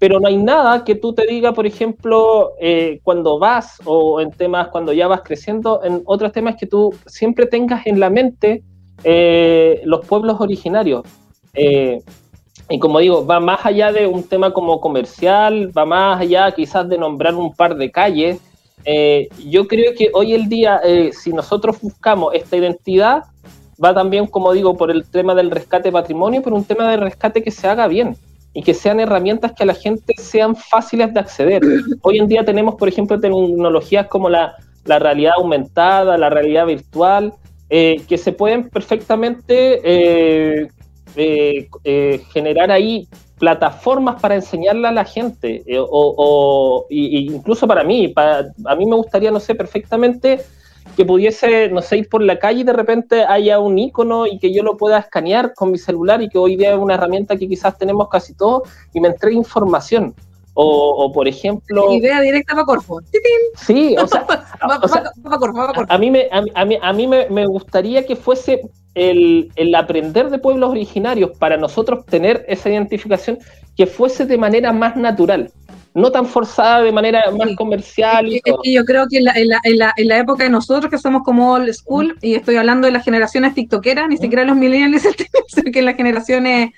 Pero 0.00 0.18
no 0.18 0.26
hay 0.26 0.36
nada 0.36 0.84
que 0.84 0.96
tú 0.96 1.14
te 1.14 1.26
diga, 1.26 1.52
por 1.52 1.64
ejemplo, 1.64 2.54
eh, 2.60 2.98
cuando 3.04 3.38
vas 3.38 3.80
o 3.84 4.20
en 4.20 4.32
temas, 4.32 4.68
cuando 4.68 4.92
ya 4.92 5.06
vas 5.06 5.22
creciendo, 5.22 5.80
en 5.84 6.02
otros 6.06 6.32
temas 6.32 6.56
que 6.56 6.66
tú 6.66 6.92
siempre 7.06 7.46
tengas 7.46 7.86
en 7.86 8.00
la 8.00 8.10
mente 8.10 8.64
eh, 9.04 9.80
los 9.84 10.04
pueblos 10.04 10.40
originarios. 10.40 11.02
y 11.54 12.78
como 12.80 12.98
digo, 12.98 13.24
va 13.24 13.38
más 13.38 13.64
allá 13.64 13.92
de 13.92 14.08
un 14.08 14.24
tema 14.24 14.52
como 14.52 14.80
comercial, 14.80 15.70
va 15.76 15.84
más 15.84 16.20
allá 16.20 16.50
quizás 16.50 16.88
de 16.88 16.98
nombrar 16.98 17.36
un 17.36 17.54
par 17.54 17.76
de 17.76 17.92
calles, 17.92 18.40
eh, 18.84 19.28
yo 19.48 19.66
creo 19.66 19.94
que 19.94 20.10
hoy 20.12 20.34
el 20.34 20.48
día, 20.48 20.80
eh, 20.84 21.10
si 21.12 21.32
nosotros 21.32 21.80
buscamos 21.80 22.34
esta 22.34 22.56
identidad, 22.56 23.24
va 23.82 23.94
también, 23.94 24.26
como 24.26 24.52
digo, 24.52 24.76
por 24.76 24.90
el 24.90 25.04
tema 25.04 25.34
del 25.34 25.50
rescate 25.50 25.90
patrimonio, 25.90 26.42
por 26.42 26.52
un 26.52 26.64
tema 26.64 26.90
de 26.90 26.98
rescate 26.98 27.42
que 27.42 27.50
se 27.50 27.66
haga 27.66 27.88
bien 27.88 28.16
y 28.52 28.62
que 28.62 28.74
sean 28.74 29.00
herramientas 29.00 29.52
que 29.52 29.64
a 29.64 29.66
la 29.66 29.74
gente 29.74 30.14
sean 30.18 30.54
fáciles 30.54 31.12
de 31.12 31.20
acceder. 31.20 31.62
Hoy 32.02 32.18
en 32.18 32.28
día 32.28 32.44
tenemos, 32.44 32.76
por 32.76 32.88
ejemplo, 32.88 33.18
tecnologías 33.18 34.06
como 34.08 34.28
la, 34.28 34.54
realidad 34.86 35.32
aumentada, 35.38 36.18
la 36.18 36.28
realidad 36.28 36.66
virtual, 36.66 37.32
eh, 37.70 38.02
que 38.06 38.18
se 38.18 38.32
pueden 38.32 38.68
perfectamente 38.68 40.68
generar 42.32 42.70
ahí 42.70 43.08
plataformas 43.38 44.20
para 44.20 44.36
enseñarle 44.36 44.88
a 44.88 44.92
la 44.92 45.04
gente, 45.04 45.62
eh, 45.66 45.78
o, 45.78 46.86
incluso 46.90 47.66
para 47.66 47.84
mí, 47.84 48.12
a 48.16 48.74
mí 48.76 48.86
me 48.86 48.96
gustaría, 48.96 49.30
no 49.30 49.40
sé, 49.40 49.54
perfectamente 49.54 50.40
que 50.96 51.04
pudiese, 51.04 51.68
no 51.70 51.82
sé, 51.82 51.98
ir 51.98 52.08
por 52.08 52.22
la 52.22 52.38
calle 52.38 52.60
y 52.60 52.64
de 52.64 52.72
repente 52.72 53.24
haya 53.24 53.58
un 53.58 53.78
icono 53.78 54.26
y 54.26 54.38
que 54.38 54.52
yo 54.52 54.62
lo 54.62 54.76
pueda 54.76 54.98
escanear 54.98 55.54
con 55.54 55.72
mi 55.72 55.78
celular 55.78 56.22
y 56.22 56.28
que 56.28 56.38
hoy 56.38 56.56
día 56.56 56.74
es 56.74 56.78
una 56.78 56.94
herramienta 56.94 57.36
que 57.36 57.48
quizás 57.48 57.76
tenemos 57.78 58.08
casi 58.08 58.34
todos 58.34 58.68
y 58.92 59.00
me 59.00 59.08
entregue 59.08 59.36
información. 59.36 60.14
O, 60.54 61.10
por 61.12 61.26
ejemplo... 61.26 61.92
Idea 61.92 62.20
directa 62.20 62.54
para 62.54 62.64
Corfo. 62.64 63.00
Sí, 63.56 63.96
o 63.98 64.06
sea, 64.06 64.24
a 65.88 65.98
mí, 65.98 66.10
me, 66.10 66.28
a, 66.30 66.64
mí, 66.64 66.78
a 66.80 66.92
mí 66.92 67.06
me, 67.08 67.28
me 67.28 67.46
gustaría 67.46 68.06
que 68.06 68.14
fuese 68.14 68.62
el, 68.94 69.74
aprender 69.76 70.30
de 70.30 70.38
pueblos 70.38 70.70
originarios 70.70 71.36
para 71.38 71.56
nosotros 71.56 72.06
tener 72.06 72.44
esa 72.48 72.70
identificación 72.70 73.38
que 73.76 73.86
fuese 73.86 74.26
de 74.26 74.38
manera 74.38 74.72
más 74.72 74.96
natural, 74.96 75.50
no 75.94 76.12
tan 76.12 76.26
forzada 76.26 76.82
de 76.82 76.92
manera 76.92 77.24
más 77.32 77.56
comercial. 77.56 78.28
Y 78.62 78.74
yo 78.74 78.84
creo 78.84 79.06
que 79.10 79.18
en 79.18 79.24
la, 79.24 79.32
en, 79.32 79.48
la, 79.48 79.92
en, 79.96 80.08
la, 80.08 80.18
época 80.18 80.44
de 80.44 80.50
nosotros, 80.50 80.90
que 80.90 80.98
somos 80.98 81.22
como 81.24 81.52
old 81.52 81.72
school, 81.72 82.16
y 82.22 82.34
estoy 82.34 82.56
hablando 82.56 82.86
de 82.86 82.92
las 82.92 83.04
generaciones 83.04 83.54
tiktokeras, 83.54 84.08
ni 84.08 84.16
siquiera 84.16 84.44
los 84.44 84.56
millennials, 84.56 85.02
que 85.72 85.82
las 85.82 85.96
generaciones, 85.96 86.70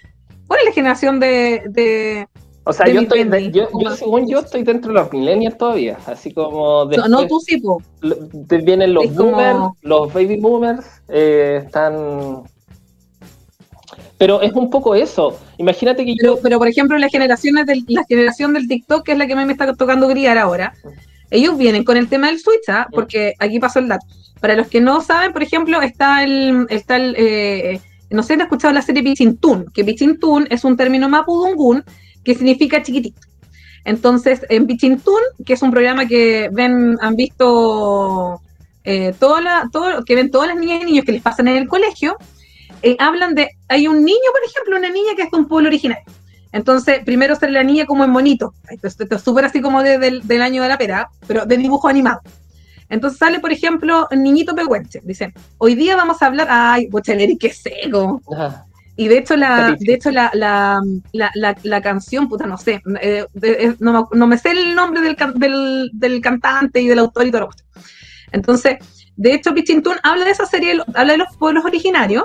¿cuál 0.47 0.61
es 0.61 0.66
la 0.66 0.72
generación 0.72 1.20
de 1.20 2.27
o 2.69 2.73
sea, 2.73 2.89
yo 2.89 3.03
estoy, 3.03 3.53
yo, 3.53 3.69
según 3.95 4.29
yo, 4.29 4.41
estoy 4.41 4.64
dentro 4.64 4.93
de 4.93 4.99
los 4.99 5.12
millennials 5.12 5.57
todavía, 5.57 5.99
así 6.05 6.33
como... 6.33 6.87
no, 7.09 7.27
tú 7.29 7.39
sí, 7.39 7.59
po. 7.59 7.81
Vienen 8.03 8.93
los 8.93 9.14
boomers, 9.14 9.61
los 9.83 10.12
baby 10.12 10.41
boomers, 10.41 10.85
eh, 11.09 11.62
están... 11.64 12.43
Pero 14.19 14.43
es 14.43 14.53
un 14.55 14.69
poco 14.69 14.97
eso. 14.97 15.39
Imagínate 15.59 16.05
que 16.05 16.17
yo... 16.21 16.41
Pero, 16.43 16.59
por 16.59 16.67
ejemplo, 16.67 16.99
las 16.99 17.12
generaciones 17.12 17.67
del, 17.67 17.85
la 17.87 18.03
generación 18.03 18.53
del 18.53 18.67
TikTok, 18.67 19.05
que 19.05 19.12
es 19.12 19.19
la 19.19 19.29
que 19.29 19.37
me 19.37 19.53
está 19.53 19.73
tocando 19.75 20.09
criar 20.09 20.37
ahora, 20.37 20.75
ellos 21.31 21.57
vienen 21.57 21.85
con 21.85 21.97
el 21.97 22.09
tema 22.09 22.27
del 22.27 22.41
Switch, 22.41 22.69
¿ah? 22.69 22.89
porque 22.91 23.35
aquí 23.39 23.61
pasó 23.61 23.79
el 23.79 23.87
dato. 23.87 24.07
Para 24.41 24.57
los 24.57 24.67
que 24.67 24.81
no 24.81 25.03
saben, 25.03 25.33
por 25.33 25.45
ejemplo, 25.45 25.83
está 25.83 26.25
el... 26.25 26.67
Está 26.69 26.97
el 26.97 27.14
eh, 27.17 27.81
no 28.11 28.23
sé 28.23 28.29
si 28.29 28.33
han 28.35 28.41
escuchado 28.41 28.75
la 28.75 28.83
serie 28.83 29.05
Pichintún, 29.05 29.67
que 29.73 29.85
Pichintún 29.85 30.49
es 30.51 30.64
un 30.64 30.77
término 30.77 31.09
mapudungun 31.09 31.85
que 32.27 32.35
significa 32.35 32.83
chiquitito. 32.83 33.20
Entonces, 33.85 34.45
en 34.49 34.66
Pichintún, 34.66 35.20
que 35.47 35.53
es 35.53 35.62
un 35.62 35.70
programa 35.70 36.07
que 36.07 36.51
ven, 36.53 36.99
han 37.01 37.14
visto 37.14 38.41
eh, 38.83 39.14
la, 39.20 39.68
todo, 39.72 40.05
que 40.05 40.16
ven 40.16 40.33
todas 40.33 40.49
las 40.49 40.59
niñas 40.59 40.83
y 40.83 40.87
niños 40.87 41.05
que 41.05 41.12
les 41.12 41.22
pasan 41.22 41.47
en 41.47 41.57
el 41.57 41.68
colegio, 41.68 42.16
eh, 42.83 42.97
hablan 42.99 43.37
de, 43.37 43.51
hay 43.68 43.87
un 43.87 44.05
niño, 44.05 44.29
por 44.33 44.43
ejemplo, 44.45 44.77
una 44.77 44.91
niña 44.91 45.14
que 45.14 45.22
es 45.22 45.31
de 45.31 45.37
un 45.39 45.47
pueblo 45.47 45.68
original. 45.68 46.01
Entonces, 46.51 47.01
primero 47.05 47.37
sale 47.37 47.53
la 47.53 47.62
niña 47.62 47.87
como 47.87 48.03
en 48.03 48.12
bonito, 48.12 48.55
esto, 48.68 48.89
es 49.09 49.22
súper 49.22 49.45
así 49.45 49.61
como 49.61 49.83
del 49.85 50.43
año 50.43 50.62
de 50.64 50.68
la 50.68 50.79
pera, 50.79 51.09
pero 51.29 51.47
de 51.47 51.57
dibujo 51.57 51.87
animado. 51.87 52.20
Entonces 52.89 53.18
sale, 53.18 53.39
por 53.41 53.53
ejemplo, 53.53 54.09
Niñito 54.11 54.55
Pehuenche. 54.55 55.01
Dice, 55.05 55.33
hoy 55.59 55.74
día 55.74 55.97
vamos 55.97 56.22
a 56.22 56.27
hablar, 56.27 56.49
ay, 56.51 56.87
Bochaleri, 56.87 57.37
qué 57.37 57.53
seco. 57.53 58.20
Y 58.97 59.09
de 59.09 59.18
hecho, 59.18 59.36
la, 59.36 59.76
de 59.78 59.94
hecho 59.94 60.11
la, 60.11 60.30
la, 60.32 60.80
la, 61.62 61.82
canción, 61.82 62.28
puta, 62.28 62.47
no 62.47 62.57
sé, 62.57 62.82
eh, 63.03 63.26
eh, 63.42 63.74
no, 63.78 64.09
no, 64.11 64.26
me 64.26 64.38
sé 64.38 64.53
el 64.53 64.74
nombre 64.74 65.03
del, 65.03 65.16
del, 65.34 65.90
del, 65.92 66.20
cantante 66.22 66.80
y 66.80 66.88
del 66.88 67.01
autor 67.01 67.26
y 67.26 67.30
todo 67.30 67.42
lo 67.42 67.49
Entonces, 68.32 68.78
de 69.16 69.34
hecho, 69.34 69.53
Pichintún 69.53 69.97
habla 70.03 70.24
de 70.24 70.30
esa 70.30 70.47
serie, 70.47 70.80
habla 70.94 71.12
de 71.12 71.18
los 71.18 71.36
pueblos 71.36 71.64
originarios, 71.66 72.24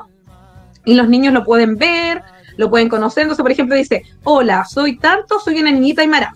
y 0.86 0.95
los 0.95 1.07
niños 1.07 1.34
lo 1.34 1.43
pueden 1.43 1.78
ver, 1.78 2.22
lo 2.57 2.69
pueden 2.69 2.89
conocer. 2.89 3.24
Entonces, 3.24 3.43
por 3.43 3.51
ejemplo, 3.51 3.76
dice, 3.76 4.03
hola, 4.24 4.65
soy 4.65 4.97
tanto, 4.97 5.39
soy 5.39 5.59
una 5.59 5.72
niñita 5.72 6.01
aymara. 6.01 6.34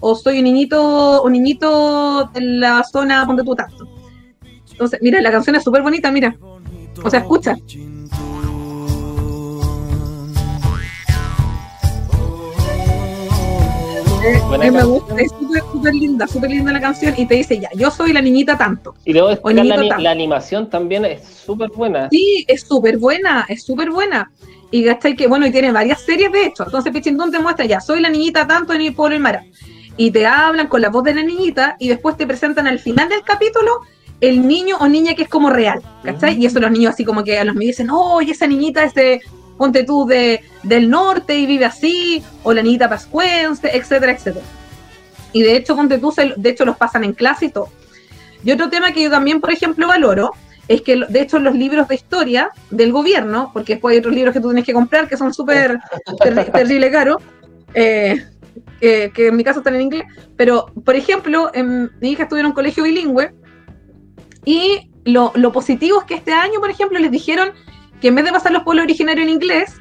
O 0.00 0.14
soy 0.14 0.38
un 0.38 0.44
niñito, 0.44 1.22
un 1.22 1.32
niñito 1.32 2.30
en 2.34 2.60
la 2.60 2.82
zona 2.84 3.24
donde 3.24 3.44
tú 3.44 3.54
tanto. 3.54 3.88
Entonces, 4.70 5.00
mira, 5.02 5.20
la 5.22 5.30
canción 5.30 5.56
es 5.56 5.64
súper 5.64 5.82
bonita, 5.82 6.10
mira. 6.12 6.36
O 7.02 7.08
sea, 7.08 7.20
escucha. 7.20 7.56
Me 14.72 14.84
gusta, 14.84 15.14
es 15.16 15.30
súper 15.72 15.94
linda, 15.94 16.26
súper 16.26 16.50
linda 16.50 16.72
la 16.72 16.80
canción 16.80 17.14
y 17.16 17.26
te 17.26 17.34
dice 17.34 17.58
ya, 17.58 17.70
yo 17.74 17.90
soy 17.90 18.12
la 18.12 18.20
niñita 18.20 18.56
tanto. 18.56 18.94
Y 19.04 19.12
luego 19.12 19.50
la, 19.50 19.64
la, 19.64 20.10
animación 20.10 20.68
también 20.68 21.04
es 21.04 21.24
súper 21.24 21.70
buena. 21.70 22.08
Sí, 22.10 22.44
es 22.48 22.62
súper 22.62 22.98
buena, 22.98 23.46
es 23.48 23.64
súper 23.64 23.90
buena. 23.90 24.30
Y 24.70 24.84
que, 25.16 25.26
bueno, 25.26 25.46
y 25.46 25.52
tiene 25.52 25.72
varias 25.72 26.00
series 26.00 26.32
de 26.32 26.46
hecho. 26.46 26.64
Entonces 26.64 26.92
Pichindón 26.92 27.30
te 27.30 27.38
muestra 27.38 27.64
ya, 27.64 27.80
soy 27.80 28.00
la 28.00 28.08
niñita 28.08 28.46
tanto 28.46 28.72
en 28.72 28.82
el 28.82 28.94
pueblo 28.94 29.14
del 29.14 29.22
mar. 29.22 29.42
Y 29.96 30.10
te 30.10 30.26
hablan 30.26 30.68
con 30.68 30.82
la 30.82 30.90
voz 30.90 31.04
de 31.04 31.14
la 31.14 31.22
niñita 31.22 31.76
y 31.78 31.88
después 31.88 32.16
te 32.16 32.26
presentan 32.26 32.66
al 32.66 32.78
final 32.78 33.08
del 33.08 33.22
capítulo 33.22 33.80
el 34.20 34.46
niño 34.46 34.76
o 34.78 34.88
niña 34.88 35.14
que 35.14 35.22
es 35.22 35.28
como 35.28 35.50
real, 35.50 35.82
¿cachai? 36.02 36.38
Y 36.38 36.46
eso 36.46 36.58
los 36.60 36.70
niños 36.70 36.94
así 36.94 37.04
como 37.04 37.22
que 37.22 37.38
a 37.38 37.44
los 37.44 37.54
me 37.54 37.64
dicen, 37.64 37.88
oh, 37.90 38.20
esa 38.20 38.46
niñita 38.46 38.84
es 38.84 38.94
de 38.94 39.20
ponte 39.56 39.84
tú 39.84 40.06
de, 40.06 40.42
del 40.62 40.90
norte 40.90 41.36
y 41.36 41.46
vive 41.46 41.64
así, 41.64 42.22
o 42.42 42.52
la 42.52 42.62
niñita 42.62 42.88
pascuense, 42.88 43.70
etcétera, 43.76 44.12
etcétera. 44.12 44.44
Y 45.32 45.42
de 45.42 45.56
hecho, 45.56 45.76
ponte 45.76 45.98
tú, 45.98 46.12
de 46.36 46.50
hecho 46.50 46.64
los 46.64 46.76
pasan 46.76 47.04
en 47.04 47.12
clase 47.12 47.46
y 47.46 47.48
todo. 47.50 47.68
Y 48.44 48.52
otro 48.52 48.68
tema 48.70 48.92
que 48.92 49.02
yo 49.02 49.10
también, 49.10 49.40
por 49.40 49.52
ejemplo, 49.52 49.88
valoro 49.88 50.32
es 50.68 50.82
que, 50.82 50.96
de 51.08 51.20
hecho, 51.20 51.38
los 51.38 51.54
libros 51.54 51.88
de 51.88 51.94
historia 51.94 52.50
del 52.70 52.92
gobierno, 52.92 53.50
porque 53.52 53.74
después 53.74 53.92
hay 53.92 53.98
otros 53.98 54.14
libros 54.14 54.32
que 54.32 54.40
tú 54.40 54.48
tienes 54.48 54.64
que 54.64 54.72
comprar 54.72 55.08
que 55.08 55.16
son 55.16 55.32
súper 55.32 55.78
terrible 56.52 56.90
caros, 56.90 57.22
eh, 57.74 58.24
que 58.80 59.10
en 59.16 59.36
mi 59.36 59.44
caso 59.44 59.60
están 59.60 59.74
en 59.74 59.82
inglés, 59.82 60.04
pero, 60.36 60.66
por 60.84 60.96
ejemplo, 60.96 61.50
en, 61.54 61.90
mi 62.00 62.12
hija 62.12 62.24
estuvo 62.24 62.38
en 62.38 62.46
un 62.46 62.52
colegio 62.52 62.84
bilingüe 62.84 63.32
y 64.44 64.90
lo, 65.04 65.32
lo 65.34 65.52
positivo 65.52 66.00
es 66.00 66.04
que 66.04 66.14
este 66.14 66.32
año, 66.32 66.60
por 66.60 66.70
ejemplo, 66.70 66.98
les 66.98 67.10
dijeron 67.10 67.50
que 68.00 68.08
en 68.08 68.14
vez 68.14 68.24
de 68.24 68.32
pasar 68.32 68.52
los 68.52 68.62
pueblos 68.62 68.84
originarios 68.84 69.26
en 69.26 69.32
inglés, 69.32 69.76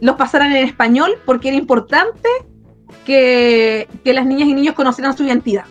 los 0.00 0.16
pasaran 0.16 0.52
en 0.54 0.66
español 0.66 1.16
porque 1.24 1.48
era 1.48 1.56
importante 1.56 2.28
que, 3.04 3.88
que 4.04 4.12
las 4.12 4.26
niñas 4.26 4.48
y 4.48 4.54
niños 4.54 4.74
conocieran 4.74 5.16
su 5.16 5.24
identidad. 5.24 5.64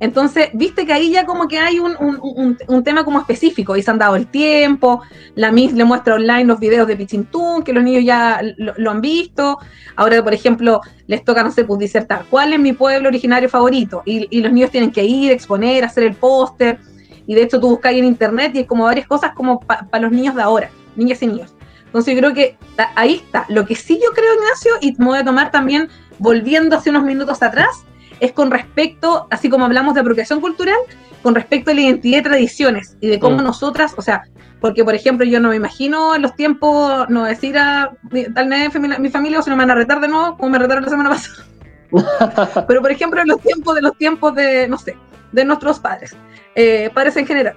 Entonces, 0.00 0.48
viste 0.54 0.86
que 0.86 0.94
ahí 0.94 1.10
ya 1.10 1.26
como 1.26 1.46
que 1.46 1.58
hay 1.58 1.78
un, 1.78 1.94
un, 2.00 2.56
un, 2.66 2.84
tema 2.84 3.04
como 3.04 3.20
específico 3.20 3.76
y 3.76 3.82
se 3.82 3.90
han 3.90 3.98
dado 3.98 4.16
el 4.16 4.26
tiempo, 4.26 5.02
la 5.34 5.52
MIS 5.52 5.74
le 5.74 5.84
muestra 5.84 6.14
online 6.14 6.46
los 6.46 6.58
videos 6.58 6.88
de 6.88 6.96
Pichintún, 6.96 7.62
que 7.62 7.74
los 7.74 7.84
niños 7.84 8.02
ya 8.02 8.40
lo, 8.56 8.90
han 8.90 9.02
visto, 9.02 9.58
ahora 9.96 10.24
por 10.24 10.32
ejemplo 10.32 10.80
les 11.06 11.22
toca, 11.22 11.42
no 11.42 11.52
sé, 11.52 11.64
pues 11.64 11.78
disertar, 11.78 12.24
¿cuál 12.30 12.54
es 12.54 12.58
mi 12.58 12.72
pueblo 12.72 13.10
originario 13.10 13.50
favorito? 13.50 14.02
Y, 14.06 14.26
y 14.30 14.40
los 14.40 14.50
niños 14.50 14.70
tienen 14.70 14.90
que 14.90 15.04
ir, 15.04 15.32
exponer, 15.32 15.84
hacer 15.84 16.04
el 16.04 16.14
póster, 16.14 16.78
y 17.26 17.34
de 17.34 17.42
hecho 17.42 17.60
tú 17.60 17.68
buscas 17.68 17.90
ahí 17.92 17.98
en 17.98 18.06
internet 18.06 18.52
y 18.54 18.58
hay 18.58 18.64
como 18.64 18.84
varias 18.84 19.06
cosas 19.06 19.32
como 19.34 19.60
para 19.60 20.00
los 20.00 20.10
niños 20.10 20.34
de 20.34 20.40
ahora, 20.40 20.70
niñas 21.00 21.22
y 21.22 21.26
niños. 21.26 21.54
Entonces 21.86 22.14
yo 22.14 22.20
creo 22.20 22.34
que 22.34 22.56
ahí 22.94 23.14
está. 23.14 23.46
Lo 23.48 23.66
que 23.66 23.74
sí 23.74 23.98
yo 24.00 24.12
creo, 24.14 24.32
Ignacio, 24.34 24.72
y 24.80 24.94
me 24.98 25.06
voy 25.06 25.18
a 25.18 25.24
tomar 25.24 25.50
también, 25.50 25.88
volviendo 26.18 26.76
hace 26.76 26.90
unos 26.90 27.02
minutos 27.02 27.42
atrás, 27.42 27.84
es 28.20 28.32
con 28.32 28.50
respecto, 28.50 29.26
así 29.30 29.48
como 29.48 29.64
hablamos 29.64 29.94
de 29.94 30.00
apropiación 30.00 30.40
cultural, 30.40 30.78
con 31.22 31.34
respecto 31.34 31.70
a 31.70 31.74
la 31.74 31.80
identidad 31.80 32.20
y 32.20 32.22
tradiciones 32.22 32.96
y 33.00 33.08
de 33.08 33.18
cómo 33.18 33.38
mm. 33.38 33.44
nosotras, 33.44 33.94
o 33.96 34.02
sea, 34.02 34.22
porque 34.60 34.84
por 34.84 34.94
ejemplo 34.94 35.26
yo 35.26 35.40
no 35.40 35.48
me 35.48 35.56
imagino 35.56 36.14
en 36.14 36.22
los 36.22 36.36
tiempos, 36.36 37.08
no 37.08 37.24
decir 37.24 37.58
a 37.58 37.90
tal 38.34 38.48
vez 38.48 38.70
mi 39.00 39.08
familia 39.08 39.40
o 39.40 39.48
no 39.48 39.56
me 39.56 39.62
van 39.62 39.70
a 39.70 39.74
retar 39.74 40.00
de 40.00 40.08
nuevo, 40.08 40.36
como 40.36 40.50
me 40.50 40.58
retaron 40.58 40.84
la 40.84 40.90
semana 40.90 41.10
pasada. 41.10 41.44
Pero 42.68 42.80
por 42.82 42.90
ejemplo 42.90 43.20
en 43.20 43.28
los 43.28 43.40
tiempos 43.40 43.74
de 43.74 43.82
los 43.82 43.96
tiempos 43.96 44.34
de, 44.34 44.68
no 44.68 44.78
sé, 44.78 44.96
de 45.32 45.44
nuestros 45.44 45.80
padres, 45.80 46.14
eh, 46.54 46.90
padres 46.94 47.16
en 47.16 47.26
general. 47.26 47.56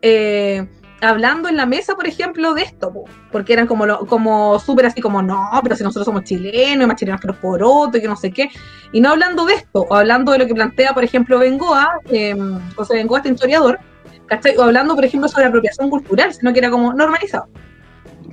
Eh, 0.00 0.66
hablando 1.04 1.48
en 1.48 1.56
la 1.56 1.66
mesa, 1.66 1.94
por 1.94 2.06
ejemplo, 2.06 2.54
de 2.54 2.62
esto, 2.62 2.92
porque 3.30 3.52
eran 3.52 3.66
como, 3.66 4.06
como 4.06 4.58
súper 4.58 4.86
así 4.86 5.00
como, 5.00 5.22
no, 5.22 5.48
pero 5.62 5.76
si 5.76 5.82
nosotros 5.82 6.06
somos 6.06 6.24
chilenos, 6.24 6.84
y 6.84 6.86
más 6.86 6.96
chilenos 6.96 7.20
que 7.20 7.28
los 7.28 7.36
porotos, 7.36 7.96
y 7.96 8.02
que 8.02 8.08
no 8.08 8.16
sé 8.16 8.30
qué, 8.30 8.48
y 8.92 9.00
no 9.00 9.10
hablando 9.10 9.44
de 9.44 9.54
esto, 9.54 9.86
o 9.88 9.94
hablando 9.94 10.32
de 10.32 10.38
lo 10.38 10.46
que 10.46 10.54
plantea, 10.54 10.92
por 10.94 11.04
ejemplo, 11.04 11.38
Bengoa, 11.38 12.00
eh, 12.10 12.34
José 12.74 12.94
Bengoa, 12.94 13.18
este 13.18 13.30
historiador, 13.30 13.78
¿cachai? 14.26 14.56
O 14.56 14.62
hablando, 14.62 14.94
por 14.94 15.04
ejemplo, 15.04 15.28
sobre 15.28 15.46
apropiación 15.46 15.90
cultural, 15.90 16.32
sino 16.32 16.52
que 16.52 16.58
era 16.58 16.70
como 16.70 16.92
normalizado. 16.92 17.48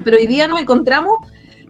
Pero 0.04 0.18
hoy 0.18 0.28
día 0.28 0.48
nos 0.48 0.62
encontramos 0.62 1.18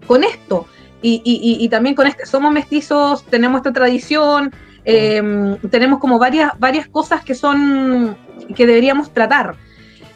con 0.08 0.24
esto, 0.24 0.68
y, 1.02 1.22
y, 1.26 1.64
y, 1.64 1.70
también 1.70 1.96
con 1.96 2.06
este, 2.06 2.26
somos 2.28 2.52
mestizos, 2.52 3.26
tenemos 3.26 3.60
esta 3.60 3.74
tradición, 3.74 4.54
em, 4.86 5.58
tenemos 5.72 6.00
como 6.00 6.20
varias, 6.20 6.52
varias 6.60 6.88
cosas 6.88 7.24
que 7.24 7.34
son, 7.34 8.16
que 8.56 8.68
deberíamos 8.68 9.12
tratar. 9.12 9.56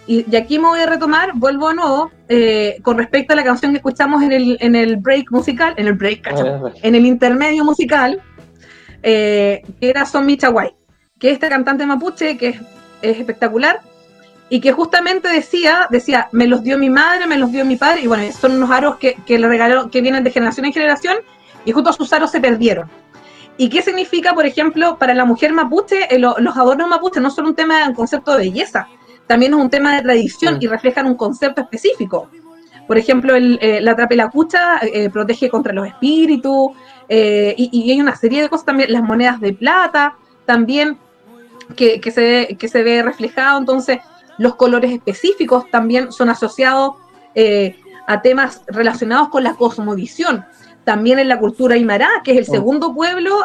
Y, 0.07 0.35
aquí 0.35 0.59
me 0.59 0.67
voy 0.67 0.79
a 0.79 0.85
retomar, 0.85 1.31
vuelvo 1.33 1.69
a 1.69 1.73
nuevo, 1.73 2.11
eh, 2.29 2.77
con 2.83 2.97
respecto 2.97 3.33
a 3.33 3.35
la 3.35 3.43
canción 3.43 3.71
que 3.71 3.77
escuchamos 3.77 4.21
en 4.21 4.31
el, 4.31 4.57
en 4.59 4.75
el 4.75 4.97
break 4.97 5.31
musical, 5.31 5.73
en 5.77 5.87
el 5.87 5.93
break, 5.93 6.27
ah, 6.27 6.71
en 6.81 6.95
el 6.95 7.05
intermedio 7.05 7.63
musical, 7.63 8.21
eh, 9.01 9.63
que 9.79 9.89
era 9.89 10.05
Son 10.05 10.25
Michaguay, 10.25 10.75
que 11.19 11.29
es 11.29 11.33
esta 11.33 11.49
cantante 11.49 11.85
mapuche 11.85 12.37
que 12.37 12.49
es, 12.49 12.61
espectacular 13.01 13.81
y 14.49 14.59
que 14.59 14.71
justamente 14.71 15.27
decía, 15.27 15.87
decía, 15.91 16.27
me 16.31 16.47
los 16.47 16.63
dio 16.63 16.77
mi 16.77 16.89
madre, 16.89 17.27
me 17.27 17.37
los 17.37 17.51
dio 17.51 17.65
mi 17.65 17.75
padre, 17.75 18.01
y 18.01 18.07
bueno, 18.07 18.23
son 18.31 18.53
unos 18.53 18.71
aros 18.71 18.97
que, 18.97 19.15
que 19.25 19.37
le 19.37 19.47
regalaron, 19.47 19.89
que 19.89 20.01
vienen 20.01 20.23
de 20.23 20.31
generación 20.31 20.65
en 20.65 20.73
generación, 20.73 21.17
y 21.65 21.71
justo 21.71 21.93
sus 21.93 22.11
aros 22.13 22.31
se 22.31 22.39
perdieron. 22.39 22.89
¿Y 23.57 23.69
qué 23.69 23.81
significa, 23.81 24.33
por 24.33 24.45
ejemplo, 24.45 24.97
para 24.97 25.13
la 25.13 25.25
mujer 25.25 25.53
mapuche, 25.53 26.13
eh, 26.13 26.19
los 26.19 26.57
adornos 26.57 26.89
mapuche 26.89 27.19
no 27.19 27.29
son 27.29 27.45
un 27.45 27.55
tema, 27.55 27.87
un 27.87 27.95
concepto 27.95 28.31
de 28.31 28.37
belleza, 28.37 28.87
también 29.27 29.53
es 29.53 29.59
un 29.59 29.69
tema 29.69 29.95
de 29.95 30.03
tradición 30.03 30.57
y 30.59 30.67
reflejan 30.67 31.07
un 31.07 31.15
concepto 31.15 31.61
específico. 31.61 32.29
Por 32.87 32.97
ejemplo, 32.97 33.35
el, 33.35 33.57
eh, 33.61 33.81
la 33.81 33.95
trapelacucha 33.95 34.79
eh, 34.81 35.09
protege 35.09 35.49
contra 35.49 35.73
los 35.73 35.87
espíritus 35.87 36.71
eh, 37.09 37.55
y, 37.57 37.91
hay 37.91 37.99
una 37.99 38.15
serie 38.15 38.43
de 38.43 38.49
cosas 38.49 38.65
también, 38.65 38.91
las 38.91 39.01
monedas 39.01 39.39
de 39.39 39.53
plata 39.53 40.15
también 40.45 40.97
que, 41.75 41.99
que, 41.99 42.11
se, 42.11 42.21
ve, 42.21 42.57
que 42.59 42.67
se 42.67 42.83
ve 42.83 43.01
reflejado. 43.01 43.57
Entonces, 43.59 43.99
los 44.37 44.55
colores 44.55 44.91
específicos 44.91 45.69
también 45.71 46.11
son 46.11 46.29
asociados 46.29 46.95
a 48.07 48.21
temas 48.21 48.61
relacionados 48.67 49.29
con 49.29 49.43
la 49.43 49.55
cosmovisión. 49.55 50.45
También 50.83 51.19
en 51.19 51.27
la 51.27 51.39
cultura 51.39 51.75
aymara, 51.75 52.07
que 52.23 52.31
es 52.31 52.37
el 52.37 52.45
oh. 52.49 52.53
segundo 52.53 52.93
pueblo 52.93 53.39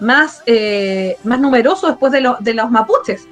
más, 0.00 0.42
más 1.24 1.40
numeroso 1.40 1.88
después 1.88 2.12
de, 2.12 2.32
de 2.40 2.54
los 2.54 2.70
mapuches. 2.70 3.26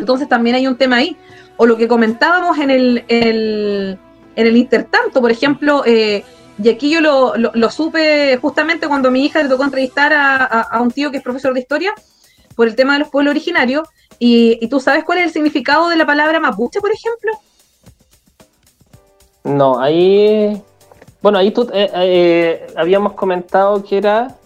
Entonces 0.00 0.28
también 0.28 0.56
hay 0.56 0.66
un 0.66 0.76
tema 0.76 0.96
ahí. 0.96 1.16
O 1.56 1.66
lo 1.66 1.76
que 1.76 1.86
comentábamos 1.86 2.58
en 2.58 2.70
el, 2.70 3.04
en 4.36 4.46
el 4.46 4.56
intertanto, 4.56 5.20
por 5.20 5.30
ejemplo, 5.30 5.82
eh, 5.84 6.24
y 6.62 6.68
aquí 6.68 6.90
yo 6.90 7.00
lo, 7.00 7.70
supe 7.70 8.36
justamente 8.36 8.86
cuando 8.86 9.10
mi 9.10 9.24
hija 9.24 9.42
le 9.42 9.48
tocó 9.48 9.64
entrevistar 9.64 10.12
a, 10.12 10.80
un 10.80 10.90
tío 10.90 11.10
que 11.10 11.18
es 11.18 11.22
profesor 11.22 11.54
de 11.54 11.60
historia 11.60 11.94
por 12.54 12.68
el 12.68 12.76
tema 12.76 12.94
de 12.94 13.00
los 13.00 13.08
pueblos 13.08 13.32
originarios. 13.32 13.88
Y, 14.18 14.66
tú 14.68 14.80
sabes 14.80 15.04
cuál 15.04 15.18
es 15.18 15.24
el 15.24 15.32
significado 15.32 15.88
de 15.88 15.96
la 15.96 16.04
palabra 16.04 16.38
mapuche, 16.40 16.80
por 16.80 16.90
ejemplo? 16.90 17.32
No, 19.44 19.80
ahí. 19.80 20.62
Bueno, 21.22 21.38
ahí 21.38 21.50
tú 21.50 21.68
eh, 21.72 21.90
eh, 21.94 22.66
habíamos 22.76 23.14
comentado 23.14 23.82
que 23.82 23.96
era. 23.96 24.36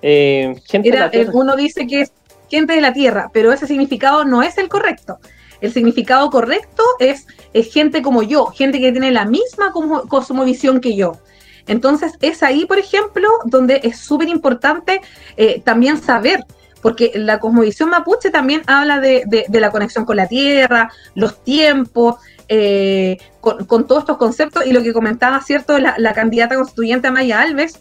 gente 0.00 0.88
era, 0.88 1.10
uno 1.32 1.56
dice 1.56 1.86
que 1.86 2.02
es 2.02 2.12
gente 2.50 2.74
de 2.74 2.80
la 2.80 2.92
Tierra, 2.92 3.30
pero 3.32 3.52
ese 3.52 3.66
significado 3.66 4.24
no 4.24 4.42
es 4.42 4.58
el 4.58 4.68
correcto. 4.68 5.18
El 5.60 5.72
significado 5.72 6.30
correcto 6.30 6.82
es, 6.98 7.26
gente 7.72 8.02
como 8.02 8.22
yo, 8.22 8.46
gente 8.46 8.78
que 8.78 8.92
tiene 8.92 9.10
la 9.10 9.24
misma 9.24 9.72
cosmovisión 9.72 10.80
que 10.80 10.96
yo. 10.96 11.18
Entonces 11.66 12.12
es 12.20 12.42
ahí, 12.42 12.66
por 12.66 12.78
ejemplo, 12.78 13.28
donde 13.44 13.80
es 13.82 13.98
súper 13.98 14.28
importante 14.28 15.00
eh, 15.36 15.60
también 15.64 16.00
saber, 16.00 16.44
porque 16.80 17.12
la 17.14 17.40
cosmovisión 17.40 17.90
mapuche 17.90 18.30
también 18.30 18.62
habla 18.66 19.00
de, 19.00 19.46
la 19.50 19.70
conexión 19.70 20.04
con 20.04 20.16
la 20.16 20.28
tierra, 20.28 20.92
los 21.14 21.42
tiempos, 21.42 22.16
eh, 22.48 23.18
con, 23.40 23.86
todos 23.86 24.02
estos 24.02 24.18
conceptos 24.18 24.66
y 24.66 24.72
lo 24.72 24.82
que 24.82 24.92
comentaba, 24.92 25.40
¿cierto?, 25.40 25.78
la, 25.78 26.12
candidata 26.14 26.54
constituyente 26.54 27.08
Amaya 27.08 27.40
Alves, 27.40 27.80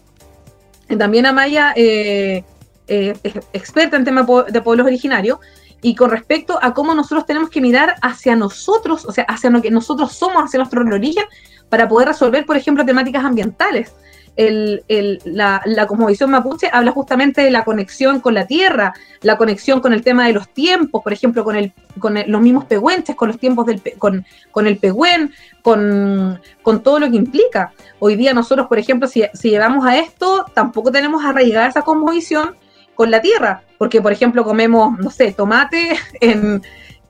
también 0.98 1.26
Amaya 1.26 1.74
eh, 1.76 2.44
eh, 2.88 3.16
experta 3.54 3.98
en 3.98 4.06
temas 4.06 4.26
de 4.52 4.62
pueblos 4.62 4.86
originarios, 4.86 5.40
y 5.82 5.94
con 5.94 6.10
respecto 6.10 6.58
a 6.62 6.74
cómo 6.74 6.96
nosotros 6.96 7.28
tenemos 7.28 7.52
que 7.52 7.62
mirar 7.62 7.96
hacia 8.02 8.36
nosotros, 8.36 9.06
o 9.06 9.12
sea, 9.12 9.24
hacia 9.26 9.52
lo 9.52 9.62
que 9.62 9.70
nosotros 9.70 10.14
somos, 10.14 10.44
hacia 10.44 10.58
nuestro 10.58 10.82
origen, 10.82 11.26
para 11.70 11.88
poder 11.88 12.08
resolver, 12.08 12.44
por 12.44 12.58
ejemplo, 12.58 12.84
temáticas 12.84 13.24
ambientales. 13.24 13.94
El, 14.36 14.84
la, 15.24 15.62
la 15.64 15.88
cosmovisión 15.88 16.32
mapuche 16.32 16.70
habla 16.74 16.92
justamente 16.92 17.42
de 17.42 17.52
la 17.52 17.64
conexión 17.64 18.20
con 18.20 18.34
la 18.34 18.48
tierra, 18.48 18.94
la 19.22 19.38
conexión 19.38 19.80
con 19.80 19.94
el 19.94 20.04
tema 20.04 20.26
de 20.26 20.34
los 20.34 20.50
tiempos, 20.50 21.04
por 21.04 21.14
ejemplo, 21.14 21.44
con, 21.44 21.56
el, 21.56 21.72
con 22.00 22.16
los 22.26 22.42
mismos 22.42 22.66
pehuenches, 22.66 23.16
con 23.16 23.28
los 23.28 23.38
tiempos 23.38 23.68
del 23.68 23.82
con, 24.00 24.26
con 24.52 24.66
el 24.66 24.78
pehuen, 24.78 25.34
con, 25.62 26.42
con, 26.64 26.82
todo 26.82 27.00
lo 27.00 27.12
que 27.12 27.16
implica. 27.16 27.74
Hoy 28.00 28.16
día 28.16 28.34
nosotros, 28.34 28.68
por 28.68 28.80
ejemplo, 28.80 29.08
si, 29.08 29.24
si 29.34 29.52
llevamos 29.52 29.86
a 29.86 29.98
esto, 29.98 30.48
tampoco 30.54 30.92
tenemos 30.92 31.24
arraigada 31.24 31.68
esa 31.68 31.84
cosmovisión 31.84 32.56
con 32.96 33.12
la 33.12 33.22
tierra, 33.22 33.62
porque 33.78 34.02
por 34.02 34.12
ejemplo 34.12 34.44
comemos, 34.44 34.98
no 34.98 35.10
sé, 35.12 35.34
tomate 35.34 35.98
en, 36.22 36.62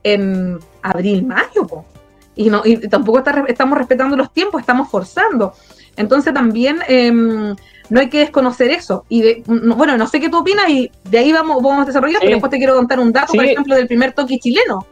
en 0.02 0.58
abril, 0.82 1.24
mayo, 1.24 1.84
y 2.34 2.50
no 2.50 2.62
y 2.64 2.76
tampoco 2.88 3.22
estamos 3.48 3.78
respetando 3.78 4.16
los 4.16 4.32
tiempos, 4.32 4.60
estamos 4.60 4.90
forzando. 4.90 5.54
Entonces 5.96 6.34
también 6.34 6.78
em, 6.88 7.56
no 7.88 8.00
hay 8.00 8.08
que 8.10 8.18
desconocer 8.18 8.70
eso. 8.70 9.04
Y 9.08 9.42
bueno, 9.46 9.96
no 9.96 10.06
sé 10.06 10.20
qué 10.20 10.28
tú 10.28 10.38
opinas 10.38 10.68
y 10.68 10.90
de 11.04 11.18
ahí 11.18 11.32
vamos, 11.32 11.62
vamos 11.62 11.84
a 11.84 11.86
desarrollar, 11.86 12.20
pero 12.20 12.32
después 12.32 12.50
te 12.50 12.58
quiero 12.58 12.74
contar 12.74 13.00
un 13.00 13.12
dato, 13.12 13.32
por 13.32 13.44
ejemplo, 13.44 13.74
del 13.74 13.86
primer 13.86 14.12
toque 14.12 14.38
chileno. 14.38 14.86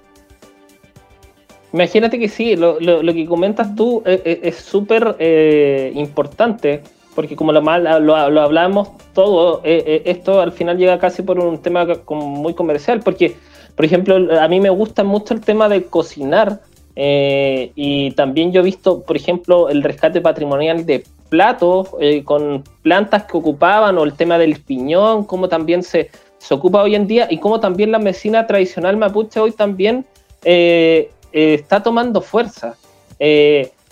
Imagínate 1.75 2.21
que 2.21 2.29
sí, 2.29 2.55
lo, 2.55 2.79
lo, 2.79 3.03
lo 3.03 3.13
que 3.13 3.27
comentas 3.27 3.75
tú 3.75 4.01
eh, 4.07 4.23
eh, 4.25 4.41
es 4.45 4.57
súper 4.57 5.17
eh, 5.19 5.91
importante 5.97 6.83
porque 7.15 7.37
como 7.37 7.53
lo, 7.53 7.63
mal, 7.63 7.85
lo, 8.05 8.15
hablamos 8.17 8.89
todo, 9.13 9.61
eh, 9.65 9.83
eh, 9.87 10.03
esto 10.07 10.41
al 10.41 10.53
final 10.53 10.77
llega 10.77 10.99
casi 10.99 11.23
por 11.23 11.39
un 11.39 11.59
tema 11.59 11.87
muy 12.09 12.55
comercial, 12.55 13.01
porque, 13.01 13.37
por 13.77 13.85
ejemplo, 13.85 14.17
a 14.41 14.49
mí 14.49 14.61
me 14.61 14.71
gusta 14.71 15.05
mucho 15.05 15.35
el 15.35 15.41
tema 15.41 15.69
de 15.69 15.85
cocinar, 15.85 16.61
eh, 16.97 17.73
y 17.75 18.13
también 18.13 18.53
yo 18.53 18.61
he 18.61 18.65
visto, 18.65 19.03
por 19.03 19.17
ejemplo, 19.17 19.69
el 19.69 19.83
rescate 19.83 20.21
patrimonial 20.21 20.87
de 20.87 21.05
platos 21.29 21.91
con 22.25 22.63
plantas 22.83 23.25
que 23.25 23.37
ocupaban, 23.37 23.99
o 23.99 24.05
el 24.05 24.15
tema 24.15 24.39
del 24.39 24.61
piñón, 24.61 25.25
cómo 25.25 25.49
también 25.49 25.83
se, 25.83 26.11
se 26.39 26.55
ocupa 26.55 26.83
hoy 26.83 26.95
en 26.95 27.07
día 27.07 27.27
y 27.31 27.39
cómo 27.39 27.59
también 27.59 27.91
la 27.91 27.99
medicina 27.99 28.47
tradicional 28.47 28.97
mapuche 28.97 29.41
hoy 29.41 29.53
también 29.53 30.07
está 30.43 31.83
tomando 31.83 32.21
fuerza. 32.21 32.77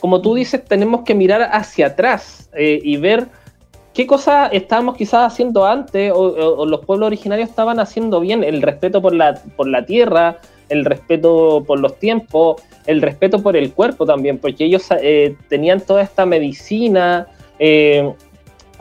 Eh, 0.02 0.08
como 0.08 0.20
tú 0.20 0.34
dices, 0.34 0.64
tenemos 0.64 1.02
que 1.02 1.14
mirar 1.14 1.42
hacia 1.52 1.86
atrás 1.86 2.50
y 2.56 2.96
ver 2.96 3.28
qué 3.94 4.06
cosas 4.06 4.50
estábamos 4.52 4.96
quizás 4.96 5.32
haciendo 5.32 5.64
antes 5.64 6.12
o, 6.14 6.66
los 6.66 6.84
pueblos 6.84 7.06
originarios 7.06 7.48
estaban 7.48 7.78
haciendo 7.78 8.20
bien, 8.20 8.42
el 8.42 8.62
respeto 8.62 9.00
por 9.00 9.14
la, 9.14 9.40
por 9.56 9.68
la 9.68 9.86
tierra, 9.86 10.38
el 10.68 10.84
respeto 10.84 11.62
por 11.66 11.78
los 11.78 11.98
tiempos, 11.98 12.62
el 12.86 13.00
respeto 13.00 13.42
por 13.42 13.56
el 13.56 13.72
cuerpo 13.72 14.04
también, 14.04 14.38
porque 14.38 14.64
ellos 14.64 14.88
tenían 15.48 15.80
toda 15.80 16.02
esta 16.02 16.26
medicina, 16.26 17.28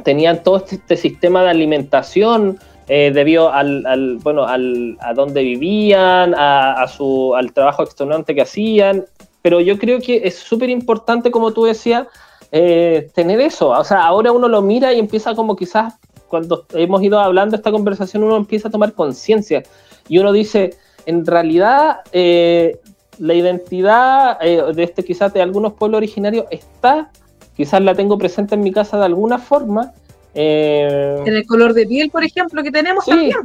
tenían 0.04 0.44
todo 0.44 0.58
este, 0.58 0.76
este 0.76 0.98
sistema 0.98 1.44
de 1.44 1.50
alimentación, 1.50 2.60
eh, 2.94 3.12
debido 3.14 3.50
al, 3.54 4.18
bueno, 4.22 4.44
al, 4.46 4.98
a 5.00 5.14
dónde 5.14 5.44
vivían, 5.44 6.34
a, 6.36 6.86
su, 6.88 7.34
al 7.36 7.54
trabajo 7.54 7.84
extenuante 7.84 8.36
que 8.36 8.42
hacían. 8.42 9.06
Pero 9.42 9.60
yo 9.60 9.78
creo 9.78 10.00
que 10.00 10.22
es 10.24 10.36
súper 10.36 10.70
importante, 10.70 11.32
como 11.32 11.52
tú 11.52 11.66
decías, 11.66 12.08
eh, 12.52 13.10
tener 13.14 13.42
eso. 13.42 13.70
O 13.70 13.84
sea, 13.84 14.04
ahora 14.04 14.32
uno 14.32 14.48
lo 14.48 14.62
mira 14.62 14.94
y 14.94 15.00
empieza 15.00 15.36
como 15.36 15.56
quizás, 15.56 15.96
cuando 16.28 16.66
hemos 16.74 17.02
ido 17.02 17.20
hablando 17.20 17.56
esta 17.56 17.72
conversación, 17.72 18.24
uno 18.24 18.38
empieza 18.38 18.68
a 18.68 18.72
tomar 18.72 18.94
conciencia. 18.94 19.64
Y 20.08 20.20
uno 20.20 20.32
dice, 20.32 20.76
en 21.06 21.26
realidad, 21.26 22.02
eh, 22.12 22.80
la 23.20 23.34
identidad 23.34 24.40
de 24.40 24.84
este 24.84 25.04
quizás 25.04 25.34
de 25.34 25.42
algunos 25.42 25.74
pueblos 25.74 25.98
originarios 25.98 26.46
está, 26.50 27.12
quizás 27.56 27.82
la 27.82 27.96
tengo 27.96 28.18
presente 28.18 28.56
en 28.56 28.62
mi 28.62 28.72
casa 28.72 28.98
de 28.98 29.06
alguna 29.06 29.38
forma, 29.38 29.94
eh, 30.34 31.22
en 31.26 31.36
el 31.36 31.46
color 31.46 31.74
de 31.74 31.86
piel, 31.86 32.10
por 32.10 32.24
ejemplo, 32.24 32.64
que 32.64 32.72
tenemos 32.72 33.06
también. 33.06 33.38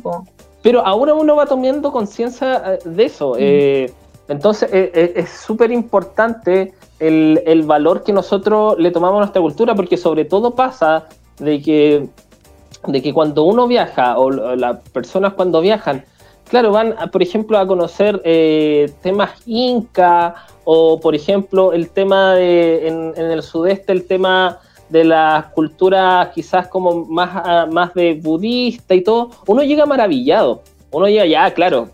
Pero 0.62 0.84
ahora 0.84 1.14
uno 1.14 1.36
va 1.36 1.46
tomando 1.46 1.92
conciencia 1.92 2.62
eh, 2.74 2.78
de 2.84 3.04
eso. 3.04 3.34
Mm. 3.34 3.92
Eh, 4.28 4.32
entonces 4.32 4.68
es 4.72 5.30
súper 5.30 5.70
importante 5.70 6.74
el, 6.98 7.62
valor 7.66 8.02
que 8.02 8.12
nosotros 8.12 8.78
le 8.78 8.90
tomamos 8.90 9.16
a 9.16 9.20
nuestra 9.20 9.42
cultura, 9.42 9.74
porque 9.74 9.96
sobre 9.96 10.24
todo 10.24 10.54
pasa 10.54 11.06
de 11.38 11.60
que, 11.60 12.08
de 12.86 13.02
que 13.02 13.12
cuando 13.12 13.44
uno 13.44 13.66
viaja, 13.66 14.18
o 14.18 14.30
las 14.30 14.80
personas 14.90 15.34
cuando 15.34 15.60
viajan, 15.60 16.04
claro, 16.48 16.72
van, 16.72 16.94
por 17.12 17.22
ejemplo, 17.22 17.58
a 17.58 17.66
conocer 17.66 18.22
temas 19.02 19.30
inca, 19.46 20.34
o 20.64 20.98
por 20.98 21.14
ejemplo, 21.14 21.72
el 21.72 21.90
tema 21.90 22.34
de, 22.34 22.88
en, 22.88 23.12
en 23.16 23.30
el 23.30 23.42
sudeste, 23.42 23.92
el 23.92 24.06
tema 24.06 24.60
de 24.88 25.04
las 25.04 25.46
culturas 25.46 26.28
quizás 26.34 26.68
como 26.68 27.04
más, 27.06 27.30
ah, 27.32 27.66
más 27.70 27.92
de 27.94 28.14
budista 28.14 28.94
y 28.94 29.02
todo, 29.02 29.30
uno 29.46 29.62
llega 29.62 29.86
maravillado. 29.86 30.62
Uno 30.92 31.08
llega 31.08 31.26
ya, 31.26 31.52
claro, 31.52 31.90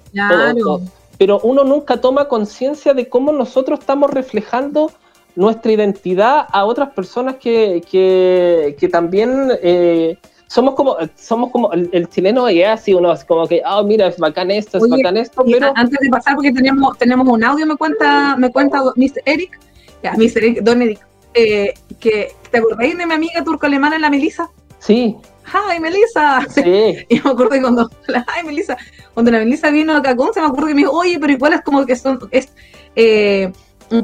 pero 1.22 1.38
uno 1.44 1.62
nunca 1.62 2.00
toma 2.00 2.26
conciencia 2.26 2.94
de 2.94 3.08
cómo 3.08 3.30
nosotros 3.30 3.78
estamos 3.78 4.10
reflejando 4.10 4.90
nuestra 5.36 5.70
identidad 5.70 6.46
a 6.50 6.64
otras 6.64 6.90
personas 6.94 7.36
que, 7.36 7.80
que, 7.88 8.88
también 8.88 9.52
eh, 9.62 10.18
somos 10.48 10.74
como 10.74 10.96
somos 11.14 11.52
como 11.52 11.72
el, 11.74 12.08
chileno 12.08 12.48
es 12.48 12.66
así 12.66 12.92
uno 12.92 13.12
es 13.12 13.24
como 13.24 13.46
que 13.46 13.62
oh 13.64 13.84
mira 13.84 14.08
es 14.08 14.18
bacán 14.18 14.50
esto 14.50 14.78
es 14.78 14.90
bacán 14.90 15.16
esto 15.16 15.44
pero 15.48 15.72
antes 15.76 15.96
de 16.00 16.08
pasar 16.08 16.34
porque 16.34 16.50
tenemos 16.50 16.98
tenemos 16.98 17.28
un 17.28 17.44
audio 17.44 17.66
me 17.66 17.76
cuenta 17.76 18.34
me 18.36 18.50
cuenta 18.50 18.82
Mr. 18.96 19.22
Eric 19.24 19.60
ya 20.02 20.14
Mr. 20.14 20.38
Eric 20.38 20.62
Don 20.64 20.82
Eric 20.82 21.06
eh, 21.34 21.72
que 22.00 22.32
¿te 22.50 22.58
acordáis 22.58 22.98
de 22.98 23.06
mi 23.06 23.14
amiga 23.14 23.42
turco-alemana, 23.42 23.98
la 23.98 24.10
Melissa? 24.10 24.50
Sí. 24.82 25.16
¡Ay, 25.52 25.80
Melissa! 25.80 26.46
Sí. 26.50 26.96
Y 27.08 27.20
me 27.20 27.30
acuerdo 27.30 27.60
cuando, 27.60 27.90
¡ay, 28.26 28.44
Melissa! 28.44 28.76
Cuando 29.14 29.30
la 29.30 29.38
Melissa 29.38 29.70
vino 29.70 29.96
a 29.96 30.02
Cacón, 30.02 30.32
se 30.34 30.40
me 30.40 30.46
acuerdo 30.46 30.68
que 30.68 30.74
me 30.74 30.80
dijo, 30.82 30.92
oye, 30.92 31.18
pero 31.20 31.32
igual 31.32 31.52
es 31.52 31.62
como 31.62 31.84
que 31.86 31.96
son, 31.96 32.18
es 32.30 32.52
eh, 32.96 33.52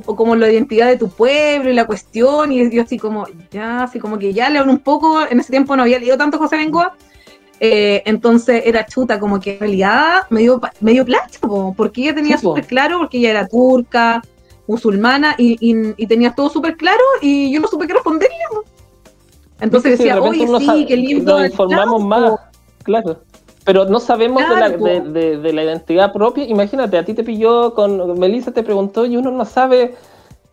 como 0.04 0.36
la 0.36 0.50
identidad 0.50 0.86
de 0.86 0.98
tu 0.98 1.08
pueblo 1.08 1.70
y 1.70 1.74
la 1.74 1.86
cuestión, 1.86 2.52
y 2.52 2.70
yo 2.70 2.82
así 2.82 2.98
como, 2.98 3.26
ya, 3.50 3.84
así 3.84 3.98
como 3.98 4.18
que 4.18 4.32
ya 4.32 4.50
leo 4.50 4.64
un 4.64 4.78
poco, 4.78 5.26
en 5.26 5.40
ese 5.40 5.50
tiempo 5.50 5.74
no 5.76 5.82
había 5.82 5.98
leído 5.98 6.18
tanto 6.18 6.38
José 6.38 6.56
Bengoa, 6.56 6.94
eh, 7.60 8.02
entonces 8.04 8.62
era 8.66 8.84
chuta, 8.84 9.18
como 9.18 9.40
que 9.40 9.54
en 9.54 9.60
realidad 9.60 10.22
medio, 10.30 10.60
medio 10.80 11.04
placha, 11.04 11.40
porque 11.76 12.02
ella 12.02 12.14
tenía 12.14 12.38
súper 12.38 12.66
claro, 12.66 12.98
porque 12.98 13.18
ella 13.18 13.30
era 13.30 13.48
turca, 13.48 14.22
musulmana 14.66 15.34
y, 15.38 15.56
y, 15.96 16.06
tenías 16.06 16.36
todo 16.36 16.50
súper 16.50 16.76
claro 16.76 17.02
y 17.22 17.50
yo 17.50 17.58
no 17.58 17.66
supe 17.66 17.86
qué 17.86 17.94
responderle. 17.94 18.36
Entonces 19.60 19.98
decía, 19.98 20.20
oye, 20.20 20.46
sí, 20.60 20.86
qué 20.86 20.96
lindo. 20.96 21.38
Nos 21.38 21.50
informamos 21.50 22.02
más, 22.04 22.40
claro. 22.82 23.18
Pero 23.64 23.84
no 23.84 24.00
sabemos 24.00 24.42
de, 24.48 24.56
la, 24.56 24.68
de, 24.70 25.52
la, 25.52 25.62
identidad 25.62 26.12
propia. 26.12 26.44
Imagínate, 26.44 26.96
a 26.96 27.04
ti 27.04 27.12
te 27.12 27.22
pilló 27.22 27.74
con. 27.74 28.18
Melissa 28.18 28.50
te 28.50 28.62
preguntó 28.62 29.04
y 29.04 29.16
uno 29.16 29.30
no 29.30 29.44
sabe 29.44 29.94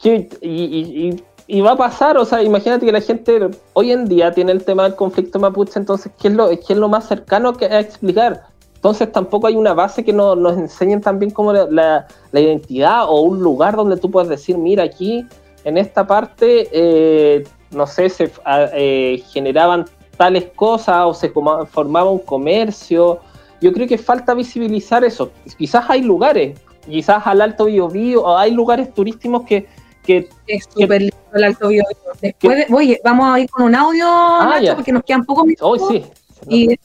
qué. 0.01 0.27
Y, 0.41 1.21
y, 1.47 1.61
va 1.61 1.71
a 1.71 1.77
pasar, 1.77 2.17
o 2.17 2.25
sea, 2.25 2.41
imagínate 2.43 2.85
que 2.85 2.91
la 2.91 3.01
gente 3.01 3.51
hoy 3.73 3.91
en 3.91 4.05
día 4.05 4.33
tiene 4.33 4.51
el 4.51 4.65
tema 4.65 4.83
del 4.83 4.95
conflicto 4.95 5.39
mapuche, 5.39 5.79
entonces, 5.79 6.11
¿qué 6.19 6.27
es 6.27 6.33
lo, 6.33 6.49
qué 6.49 6.73
es 6.73 6.77
lo 6.77 6.89
más 6.89 7.07
cercano 7.07 7.53
que 7.53 7.65
a 7.65 7.79
explicar? 7.79 8.47
Entonces 8.85 9.11
tampoco 9.11 9.47
hay 9.47 9.55
una 9.55 9.73
base 9.73 10.03
que 10.03 10.13
nos 10.13 10.57
enseñen 10.57 11.01
también 11.01 11.31
como 11.31 11.53
la, 11.53 12.05
identidad 12.33 13.05
o 13.07 13.21
un 13.21 13.39
lugar 13.39 13.75
donde 13.75 13.97
tú 13.97 14.11
puedas 14.11 14.29
decir, 14.29 14.59
mira, 14.59 14.83
aquí 14.83 15.25
en 15.63 15.77
esta 15.77 16.05
parte, 16.05 16.69
eh, 16.71 17.43
no 17.75 17.85
sé, 17.85 18.09
se 18.09 18.31
eh, 18.73 19.23
generaban 19.31 19.85
tales 20.17 20.45
cosas 20.55 21.03
o 21.05 21.13
se 21.13 21.29
formaba 21.29 22.09
un 22.09 22.19
comercio. 22.19 23.19
Yo 23.61 23.73
creo 23.73 23.87
que 23.87 23.97
falta 23.97 24.33
visibilizar 24.33 25.03
eso. 25.03 25.31
Quizás 25.57 25.85
hay 25.89 26.01
lugares, 26.01 26.59
quizás 26.85 27.25
al 27.27 27.41
Alto 27.41 27.65
Biobío, 27.65 28.23
o 28.23 28.37
hay 28.37 28.51
lugares 28.51 28.93
turísticos 28.93 29.43
que... 29.43 29.67
que 30.03 30.29
es 30.47 30.65
súper 30.73 31.01
lindo 31.01 31.17
el 31.33 31.43
Alto 31.43 31.67
Biobío. 31.67 31.97
Después, 32.21 32.65
oye, 32.71 32.99
vamos 33.03 33.27
a 33.27 33.39
ir 33.39 33.49
con 33.49 33.65
un 33.65 33.75
audio, 33.75 34.07
ah, 34.07 34.59
porque 34.75 34.91
nos 34.91 35.03
quedan 35.03 35.25
pocos 35.25 35.45
minutos. 35.45 35.67
Hoy 35.67 35.79
sí. 35.89 36.05
Y 36.47 36.79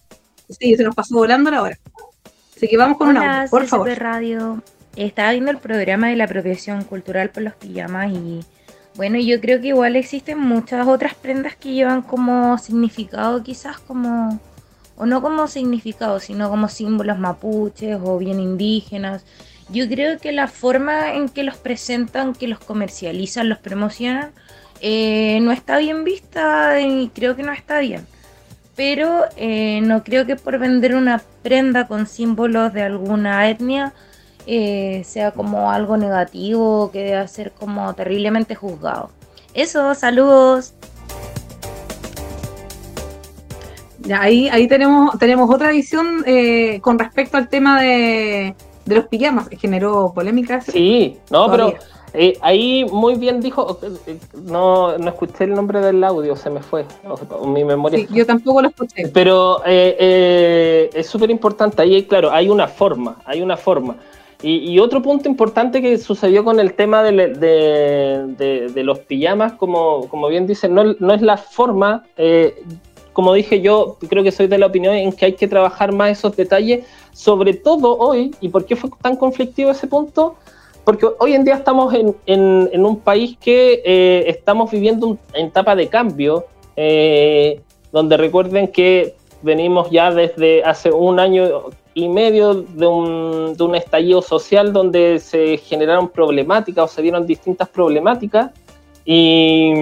sí, 0.48 0.76
se 0.76 0.82
nos 0.82 0.94
pasó 0.94 1.14
volando 1.14 1.50
la 1.50 1.62
hora. 1.62 1.78
Así 2.56 2.68
que 2.68 2.76
vamos 2.76 2.98
con 2.98 3.08
una, 3.08 3.46
por 3.50 3.66
favor. 3.66 3.88
Radio. 3.96 4.62
Estaba 4.96 5.30
viendo 5.30 5.50
el 5.50 5.58
programa 5.58 6.08
de 6.08 6.16
la 6.16 6.24
apropiación 6.24 6.82
cultural 6.84 7.30
por 7.30 7.44
los 7.44 7.54
pijamas 7.54 8.10
y 8.12 8.40
bueno, 8.96 9.18
yo 9.18 9.40
creo 9.40 9.60
que 9.60 9.68
igual 9.68 9.96
existen 9.96 10.38
muchas 10.38 10.86
otras 10.86 11.14
prendas 11.14 11.56
que 11.56 11.72
llevan 11.72 12.02
como 12.02 12.58
significado 12.58 13.42
quizás 13.42 13.78
como, 13.78 14.40
o 14.96 15.06
no 15.06 15.22
como 15.22 15.46
significado, 15.48 16.20
sino 16.20 16.50
como 16.50 16.68
símbolos 16.68 17.18
mapuches 17.18 17.98
o 18.02 18.18
bien 18.18 18.40
indígenas. 18.40 19.24
Yo 19.68 19.88
creo 19.88 20.18
que 20.18 20.32
la 20.32 20.48
forma 20.48 21.14
en 21.14 21.28
que 21.28 21.44
los 21.44 21.56
presentan, 21.56 22.34
que 22.34 22.48
los 22.48 22.58
comercializan, 22.58 23.48
los 23.48 23.58
promocionan, 23.58 24.32
eh, 24.80 25.38
no 25.42 25.52
está 25.52 25.78
bien 25.78 26.04
vista 26.04 26.80
y 26.80 27.10
creo 27.14 27.36
que 27.36 27.42
no 27.42 27.52
está 27.52 27.80
bien 27.80 28.06
pero 28.80 29.24
eh, 29.36 29.82
no 29.82 30.02
creo 30.04 30.24
que 30.24 30.36
por 30.36 30.58
vender 30.58 30.94
una 30.94 31.20
prenda 31.42 31.86
con 31.86 32.06
símbolos 32.06 32.72
de 32.72 32.80
alguna 32.80 33.46
etnia 33.50 33.92
eh, 34.46 35.02
sea 35.04 35.32
como 35.32 35.70
algo 35.70 35.96
negativo 35.96 36.90
que 36.92 37.02
deba 37.02 37.26
ser 37.28 37.52
como 37.52 37.94
terriblemente 37.94 38.54
juzgado. 38.54 39.10
Eso, 39.54 39.94
saludos. 39.94 40.74
ahí, 44.14 44.48
ahí 44.48 44.66
tenemos, 44.68 45.18
tenemos 45.18 45.50
otra 45.52 45.70
visión 45.70 46.22
eh, 46.26 46.80
con 46.80 46.98
respecto 46.98 47.36
al 47.36 47.48
tema 47.48 47.80
de, 47.80 48.54
de 48.84 48.94
los 48.94 49.06
pijamas, 49.06 49.48
que 49.48 49.56
generó 49.56 50.12
polémicas. 50.14 50.64
Sí, 50.66 51.18
no, 51.30 51.50
pero 51.50 51.74
eh, 52.12 52.36
ahí 52.40 52.84
muy 52.90 53.14
bien 53.14 53.40
dijo, 53.40 53.78
eh, 54.06 54.18
no, 54.44 54.98
no 54.98 55.08
escuché 55.10 55.44
el 55.44 55.54
nombre 55.54 55.80
del 55.80 56.02
audio, 56.02 56.34
se 56.34 56.50
me 56.50 56.60
fue, 56.60 56.84
mi 57.46 57.64
memoria. 57.64 58.04
yo 58.10 58.26
tampoco 58.26 58.62
lo 58.62 58.68
escuché. 58.68 59.08
Pero 59.08 59.62
eh, 59.64 60.90
es 60.92 61.06
súper 61.06 61.30
importante, 61.30 61.82
ahí 61.82 62.02
claro, 62.04 62.32
hay 62.32 62.48
una 62.48 62.66
forma, 62.66 63.16
hay 63.24 63.42
una 63.42 63.56
forma. 63.56 63.96
Y, 64.42 64.78
otro 64.78 65.02
punto 65.02 65.28
importante 65.28 65.82
que 65.82 65.98
sucedió 65.98 66.44
con 66.44 66.60
el 66.60 66.72
tema 66.72 67.02
de, 67.02 68.72
los 68.76 68.98
pijamas, 69.00 69.52
como, 69.52 70.28
bien 70.28 70.46
dicen, 70.46 70.74
no, 70.74 71.14
es 71.14 71.20
la 71.22 71.36
forma, 71.36 72.04
como 73.12 73.34
dije 73.34 73.60
yo, 73.60 73.98
creo 74.08 74.22
que 74.22 74.32
soy 74.32 74.46
de 74.46 74.56
la 74.56 74.66
opinión 74.66 74.94
en 74.94 75.12
que 75.12 75.26
hay 75.26 75.32
que 75.34 75.48
trabajar 75.48 75.92
más 75.92 76.12
esos 76.12 76.36
detalles, 76.36 76.86
sobre 77.12 77.54
todo 77.54 77.98
hoy, 77.98 78.34
y 78.40 78.48
por 78.48 78.64
qué 78.64 78.76
fue 78.76 78.90
tan 79.02 79.16
conflictivo 79.16 79.70
ese 79.70 79.86
punto, 79.86 80.36
porque 80.84 81.06
hoy 81.18 81.34
en 81.34 81.44
día 81.44 81.54
estamos 81.54 81.92
en, 81.94 82.16
en, 82.26 82.84
un 82.84 82.98
país 82.98 83.36
que 83.38 83.82
eh, 83.84 84.24
estamos 84.28 84.70
viviendo 84.70 85.06
una 85.08 85.18
etapa 85.34 85.76
de 85.76 85.88
cambio, 85.88 86.46
eh, 86.76 87.60
donde 87.92 88.16
recuerden 88.16 88.68
que 88.68 89.14
venimos 89.42 89.90
ya 89.90 90.10
desde 90.10 90.64
hace 90.64 90.90
un 90.90 91.20
año 91.20 91.64
y 91.94 92.08
medio 92.08 92.54
de 92.54 92.86
un, 92.86 93.54
de 93.56 93.64
un 93.64 93.74
estallido 93.74 94.22
social 94.22 94.72
donde 94.72 95.18
se 95.18 95.58
generaron 95.58 96.08
problemáticas 96.08 96.84
o 96.84 96.88
se 96.94 97.02
vieron 97.02 97.26
distintas 97.26 97.68
problemáticas. 97.68 98.50
Y, 99.04 99.72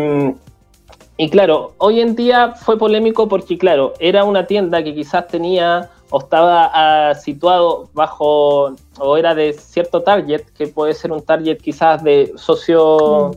y 1.16 1.28
claro, 1.30 1.74
hoy 1.78 2.00
en 2.00 2.14
día 2.14 2.52
fue 2.52 2.78
polémico 2.78 3.28
porque, 3.28 3.58
claro, 3.58 3.92
era 3.98 4.24
una 4.24 4.46
tienda 4.46 4.82
que 4.82 4.94
quizás 4.94 5.26
tenía 5.28 5.90
o 6.10 6.20
estaba 6.20 6.70
ah, 6.72 7.14
situado 7.14 7.88
bajo 7.92 8.74
o 8.98 9.16
era 9.16 9.34
de 9.34 9.52
cierto 9.52 10.02
target, 10.02 10.42
que 10.56 10.68
puede 10.68 10.94
ser 10.94 11.12
un 11.12 11.22
target 11.22 11.58
quizás 11.58 12.02
de 12.02 12.32
socio 12.36 13.32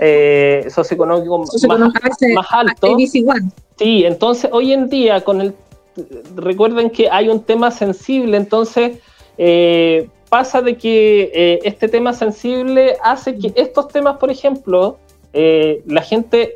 eh, 0.00 0.66
socioeconómico 0.68 1.38
más, 1.38 2.46
alto. 2.50 2.96
Sí, 3.76 4.04
entonces 4.04 4.50
hoy 4.52 4.72
en 4.72 4.88
día 4.88 5.22
con 5.22 5.40
el 5.40 5.54
recuerden 6.34 6.90
que 6.90 7.08
hay 7.10 7.28
un 7.28 7.42
tema 7.42 7.70
sensible, 7.70 8.36
entonces 8.36 8.98
eh, 9.38 10.08
pasa 10.28 10.62
de 10.62 10.76
que 10.76 11.30
eh, 11.34 11.60
este 11.64 11.88
tema 11.88 12.12
sensible 12.12 12.96
hace 13.02 13.36
que 13.36 13.52
estos 13.56 13.88
temas, 13.88 14.18
por 14.18 14.30
ejemplo, 14.30 14.98
la 15.32 16.02
gente 16.02 16.54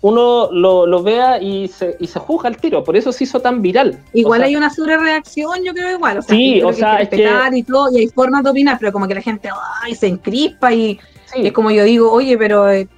uno 0.00 0.50
lo, 0.52 1.02
vea 1.02 1.42
y 1.42 1.68
se, 1.68 1.96
y 1.98 2.06
se 2.06 2.18
juzga 2.20 2.48
el 2.48 2.56
tiro, 2.56 2.84
por 2.84 2.96
eso 2.96 3.10
se 3.10 3.24
hizo 3.24 3.40
tan 3.40 3.62
viral. 3.62 3.98
Igual 4.12 4.42
hay 4.42 4.54
una 4.54 4.70
sobrereacción, 4.70 5.64
yo 5.64 5.72
creo 5.72 5.96
igual, 5.96 6.18
o 6.18 6.22
sea, 6.22 6.36
sí, 6.36 6.62
o 6.62 6.72
sea, 6.72 6.98
es 6.98 7.08
que... 7.08 7.28
y 7.52 7.62
todo, 7.64 7.90
y 7.92 7.98
hay 7.98 8.08
formas 8.08 8.44
de 8.44 8.50
opinar, 8.50 8.76
pero 8.78 8.92
como 8.92 9.08
que 9.08 9.14
la 9.14 9.22
gente 9.22 9.48
ay, 9.82 9.94
se 9.94 10.06
encrispa 10.06 10.72
y 10.72 10.98
es 11.34 11.52
como 11.52 11.70
yo 11.70 11.84
digo, 11.84 12.10
oye, 12.12 12.38
pero 12.38 12.70
eh, 12.70 12.88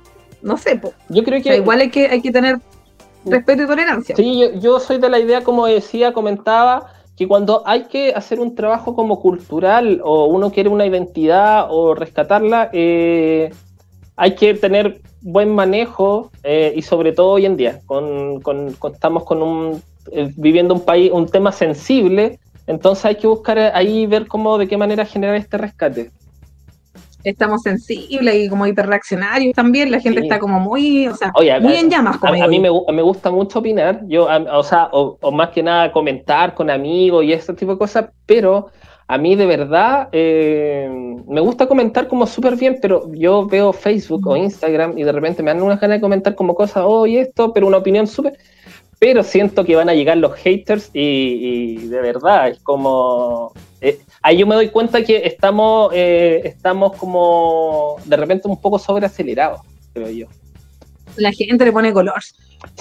no 0.42 0.56
sé, 0.56 0.80
yo 1.08 1.24
creo 1.24 1.42
que 1.42 1.56
igual 1.56 1.80
hay 1.80 1.90
que, 1.90 2.06
hay 2.06 2.20
que 2.20 2.30
tener 2.30 2.58
respeto 3.24 3.62
y 3.62 3.66
tolerancia. 3.66 4.16
Sí, 4.16 4.50
yo, 4.60 4.80
soy 4.80 4.98
de 4.98 5.08
la 5.08 5.18
idea, 5.18 5.42
como 5.42 5.66
decía, 5.66 6.12
comentaba, 6.12 6.92
que 7.16 7.28
cuando 7.28 7.62
hay 7.66 7.84
que 7.84 8.14
hacer 8.14 8.40
un 8.40 8.54
trabajo 8.54 8.94
como 8.94 9.20
cultural 9.20 10.00
o 10.02 10.26
uno 10.26 10.50
quiere 10.50 10.68
una 10.68 10.86
identidad 10.86 11.66
o 11.70 11.94
rescatarla, 11.94 12.70
eh, 12.72 13.50
hay 14.16 14.34
que 14.34 14.54
tener 14.54 15.00
buen 15.20 15.54
manejo 15.54 16.30
eh, 16.42 16.72
y 16.74 16.82
sobre 16.82 17.12
todo 17.12 17.32
hoy 17.32 17.46
en 17.46 17.56
día, 17.56 17.80
con, 17.86 18.40
estamos 18.92 19.24
con 19.24 19.42
un, 19.42 19.82
eh, 20.12 20.32
viviendo 20.36 20.74
un 20.74 20.80
país, 20.80 21.10
un 21.12 21.26
tema 21.26 21.52
sensible, 21.52 22.38
entonces 22.66 23.04
hay 23.04 23.16
que 23.16 23.26
buscar 23.26 23.58
ahí 23.58 24.06
ver 24.06 24.26
cómo, 24.26 24.56
de 24.56 24.68
qué 24.68 24.76
manera 24.76 25.04
generar 25.04 25.36
este 25.36 25.58
rescate. 25.58 26.10
Estamos 27.24 27.62
sensibles 27.62 28.34
y 28.34 28.48
como 28.48 28.66
hiperreaccionarios 28.66 29.54
también, 29.54 29.90
la 29.90 30.00
gente 30.00 30.20
está 30.20 30.38
como 30.38 30.58
muy, 30.58 31.06
o 31.06 31.14
sea, 31.14 31.32
muy 31.60 31.74
en 31.74 31.90
llamas. 31.90 32.18
a, 32.22 32.46
mí 32.48 32.58
me, 32.58 32.70
me, 32.92 33.02
gusta 33.02 33.30
mucho 33.30 33.58
opinar, 33.58 34.00
yo, 34.06 34.26
o 34.52 34.62
sea, 34.62 34.88
o, 34.92 35.30
más 35.30 35.50
que 35.50 35.62
nada 35.62 35.92
comentar 35.92 36.54
con 36.54 36.70
amigos 36.70 37.24
y 37.24 37.32
ese 37.32 37.52
tipo 37.54 37.72
de 37.72 37.78
cosas, 37.78 38.06
pero 38.26 38.70
a 39.06 39.18
mí 39.18 39.34
de 39.34 39.44
verdad 39.44 40.08
eh, 40.12 40.88
me 41.26 41.40
gusta 41.40 41.66
comentar 41.66 42.06
como 42.06 42.26
súper 42.26 42.56
bien, 42.56 42.78
pero 42.80 43.12
yo 43.12 43.44
veo 43.44 43.72
Facebook 43.72 44.26
o 44.26 44.36
Instagram 44.36 44.96
y 44.96 45.02
de 45.02 45.12
repente 45.12 45.42
me 45.42 45.52
dan 45.52 45.62
unas 45.62 45.80
ganas 45.80 45.96
de 45.96 46.00
comentar 46.00 46.34
como 46.34 46.54
cosas, 46.54 46.84
oh, 46.86 47.06
y 47.06 47.16
esto, 47.18 47.52
pero 47.52 47.66
una 47.66 47.78
opinión 47.78 48.06
súper... 48.06 48.38
Pero 49.00 49.22
siento 49.22 49.64
que 49.64 49.74
van 49.74 49.88
a 49.88 49.94
llegar 49.94 50.18
los 50.18 50.34
haters 50.34 50.90
y, 50.92 51.88
de 51.88 52.00
verdad 52.02 52.48
es 52.48 52.60
como... 52.60 53.52
Eh, 53.80 53.98
ahí 54.22 54.38
yo 54.38 54.46
me 54.46 54.54
doy 54.54 54.68
cuenta 54.68 55.02
que 55.02 55.26
estamos, 55.26 55.92
eh, 55.94 56.42
estamos 56.44 56.96
como 56.96 57.96
de 58.04 58.16
repente 58.16 58.48
un 58.48 58.60
poco 58.60 58.78
sobreacelerados, 58.78 59.60
creo 59.92 60.10
yo. 60.10 60.26
La 61.16 61.32
gente 61.32 61.64
le 61.64 61.72
pone 61.72 61.92
color 61.92 62.22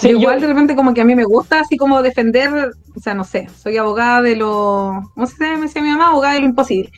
igual 0.02 0.40
de 0.40 0.46
repente 0.46 0.76
como 0.76 0.94
que 0.94 1.00
a 1.00 1.04
mí 1.04 1.14
me 1.14 1.24
gusta 1.24 1.60
así 1.60 1.76
como 1.76 2.02
defender, 2.02 2.72
o 2.96 3.00
sea, 3.00 3.14
no 3.14 3.24
sé, 3.24 3.48
soy 3.62 3.76
abogada 3.76 4.22
de 4.22 4.36
lo, 4.36 5.10
¿cómo 5.14 5.26
se 5.26 5.56
me 5.56 5.62
decía 5.62 5.82
mi 5.82 5.90
mamá? 5.90 6.08
Abogada 6.08 6.34
de 6.34 6.40
lo 6.40 6.46
imposible. 6.46 6.90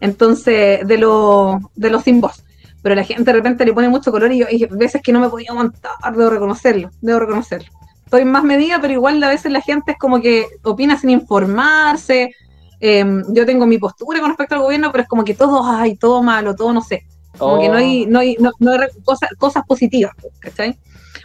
Entonces, 0.00 0.86
de 0.86 0.98
lo, 0.98 1.60
de 1.74 1.90
los 1.90 2.04
sin 2.04 2.20
voz. 2.20 2.44
Pero 2.82 2.94
la 2.94 3.04
gente 3.04 3.24
de 3.24 3.32
repente 3.32 3.64
le 3.64 3.72
pone 3.72 3.88
mucho 3.88 4.12
color 4.12 4.30
y 4.32 4.38
yo 4.38 4.46
hay 4.46 4.66
veces 4.70 5.00
que 5.02 5.12
no 5.12 5.20
me 5.20 5.30
podía 5.30 5.50
aguantar, 5.50 5.92
debo 6.14 6.28
reconocerlo, 6.28 6.90
debo 7.00 7.20
reconocerlo. 7.20 7.70
Estoy 8.04 8.26
más 8.26 8.44
medida, 8.44 8.80
pero 8.80 8.92
igual 8.92 9.22
a 9.22 9.30
veces 9.30 9.50
la 9.50 9.62
gente 9.62 9.92
es 9.92 9.98
como 9.98 10.20
que 10.20 10.46
opina 10.62 10.98
sin 10.98 11.10
informarse. 11.10 12.34
Em, 12.80 13.22
yo 13.32 13.46
tengo 13.46 13.66
mi 13.66 13.78
postura 13.78 14.20
con 14.20 14.28
respecto 14.30 14.54
al 14.54 14.62
gobierno, 14.62 14.90
pero 14.92 15.02
es 15.02 15.08
como 15.08 15.24
que 15.24 15.34
todo, 15.34 15.62
ay, 15.64 15.96
todo 15.96 16.22
malo, 16.22 16.54
todo 16.54 16.72
no 16.72 16.82
sé. 16.82 17.06
Como 17.38 17.60
que 17.60 17.68
no 17.68 17.74
hay, 17.74 18.06
no 18.06 18.20
hay, 18.20 18.36
no, 18.38 18.72
hay 18.72 18.88
cosas, 19.02 19.30
cosas 19.38 19.64
positivas, 19.66 20.12
¿cachai? 20.38 20.78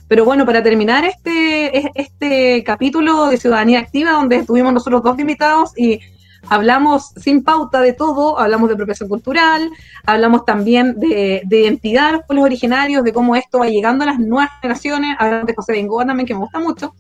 Pero 0.08 0.26
bueno, 0.26 0.44
para 0.46 0.64
terminar 0.64 1.06
este, 1.06 1.92
este 1.94 2.64
capítulo 2.64 3.28
de 3.28 3.38
Ciudadanía 3.38 3.80
Activa, 3.80 4.14
donde 4.14 4.38
estuvimos 4.38 4.74
nosotros 4.74 5.04
dos 5.04 5.20
invitados 5.20 5.78
y 5.78 6.00
hablamos 6.48 7.12
sin 7.18 7.44
pauta 7.44 7.82
de 7.82 7.94
todo, 7.94 8.40
hablamos 8.40 8.70
de 8.70 8.74
apropiación 8.74 9.10
cultural, 9.10 9.70
hablamos 10.06 10.46
también 10.46 10.96
de, 11.00 11.44
identidad 11.48 12.08
de 12.08 12.12
los 12.14 12.26
pueblos 12.26 12.46
originarios, 12.46 13.04
de 13.04 13.14
cómo 13.14 13.36
esto 13.36 13.60
va 13.60 13.68
llegando 13.68 14.04
a 14.04 14.08
las 14.08 14.20
nuevas 14.20 14.50
generaciones, 14.62 15.16
hablamos 15.20 15.48
de 15.48 15.56
José 15.56 15.74
Bengoa 15.74 16.06
también, 16.06 16.26
que 16.26 16.34
me 16.34 16.40
gusta 16.40 16.60
mucho. 16.60 16.96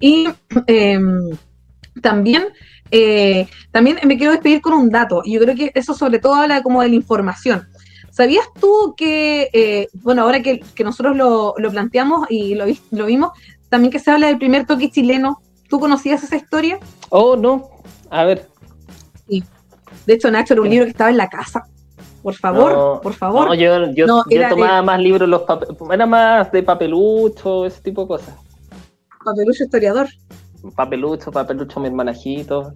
Y 0.00 0.28
em, 0.66 1.30
también, 2.00 2.44
eh, 2.90 3.48
también 3.70 3.98
me 4.04 4.16
quiero 4.16 4.32
despedir 4.32 4.60
con 4.60 4.72
un 4.72 4.90
dato, 4.90 5.22
y 5.24 5.34
yo 5.34 5.40
creo 5.40 5.54
que 5.54 5.72
eso 5.74 5.94
sobre 5.94 6.18
todo 6.18 6.34
habla 6.34 6.62
como 6.62 6.82
de 6.82 6.88
la 6.88 6.94
información. 6.94 7.68
¿Sabías 8.10 8.46
tú 8.58 8.94
que, 8.96 9.50
eh, 9.52 9.88
bueno, 9.92 10.22
ahora 10.22 10.40
que, 10.40 10.62
nosotros 10.82 11.16
lo, 11.16 11.54
planteamos 11.70 12.26
y 12.30 12.54
lo, 12.54 12.64
lo, 12.90 13.06
vimos, 13.06 13.32
también 13.68 13.92
que 13.92 13.98
se 13.98 14.10
habla 14.10 14.28
del 14.28 14.38
primer 14.38 14.64
toque 14.66 14.90
chileno? 14.90 15.42
¿Tú 15.68 15.78
conocías 15.80 16.22
esa 16.22 16.36
historia? 16.36 16.78
Oh, 17.10 17.36
no. 17.36 17.68
A 18.08 18.24
ver. 18.24 18.48
Sí. 19.28 19.44
De 20.06 20.14
hecho, 20.14 20.30
Nacho 20.30 20.54
era 20.54 20.62
un 20.62 20.70
libro 20.70 20.86
que 20.86 20.92
estaba 20.92 21.10
en 21.10 21.16
la 21.16 21.28
casa. 21.28 21.66
Por 22.22 22.34
favor, 22.34 23.00
por 23.02 23.12
favor. 23.12 23.48
No, 23.48 23.54
yo, 23.54 23.90
yo, 23.92 24.24
tomaba 24.48 24.82
más 24.82 24.98
libros, 24.98 25.28
los 25.28 25.42
era 25.92 26.06
más 26.06 26.50
de 26.50 26.62
papelucho, 26.62 27.66
ese 27.66 27.80
tipo 27.82 28.02
de 28.02 28.08
cosas. 28.08 28.34
Papelucho 29.24 29.64
historiador. 29.64 30.08
Papelucho, 30.74 31.30
papelucho, 31.30 31.80
mi 31.80 31.88
hermanajito. 31.88 32.72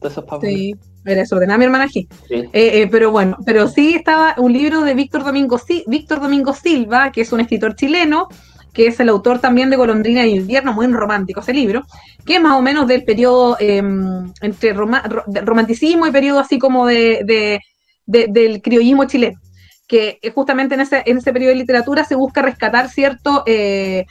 Todos 0.00 0.12
esos 0.12 0.24
papeluchos. 0.24 0.58
Sí. 0.58 0.74
Era 1.04 1.20
desordenada 1.20 1.58
mi 1.58 1.64
hermana 1.64 1.84
aquí. 1.84 2.08
Eh, 2.28 2.48
eh, 2.52 2.88
pero 2.90 3.10
bueno, 3.10 3.38
pero 3.46 3.68
sí 3.68 3.94
estaba 3.94 4.34
un 4.38 4.52
libro 4.52 4.82
de 4.82 4.94
Víctor 4.94 5.24
Domingo, 5.24 5.58
Víctor 5.86 6.20
Domingo 6.20 6.52
Silva, 6.52 7.10
que 7.10 7.22
es 7.22 7.32
un 7.32 7.40
escritor 7.40 7.74
chileno, 7.74 8.28
que 8.72 8.86
es 8.86 9.00
el 9.00 9.08
autor 9.08 9.40
también 9.40 9.70
de 9.70 9.76
Golondrina 9.76 10.26
y 10.26 10.36
Invierno, 10.36 10.72
muy 10.72 10.86
romántico 10.88 11.40
ese 11.40 11.54
libro, 11.54 11.82
que 12.24 12.36
es 12.36 12.42
más 12.42 12.58
o 12.58 12.62
menos 12.62 12.86
del 12.86 13.04
periodo 13.04 13.56
em, 13.58 14.32
entre 14.42 14.74
romanticismo 14.74 16.06
y 16.06 16.12
periodo 16.12 16.38
así 16.38 16.58
como 16.58 16.86
de, 16.86 17.60
del 18.06 18.62
criollismo 18.62 19.06
chileno, 19.06 19.40
que 19.86 20.18
justamente 20.34 20.74
en 20.74 20.82
ese, 20.82 21.02
en 21.06 21.18
ese 21.18 21.32
periodo 21.32 21.52
de 21.52 21.60
literatura 21.60 22.04
se 22.04 22.14
busca 22.14 22.42
rescatar 22.42 22.88
cierto... 22.88 23.42
Eh, 23.46 24.06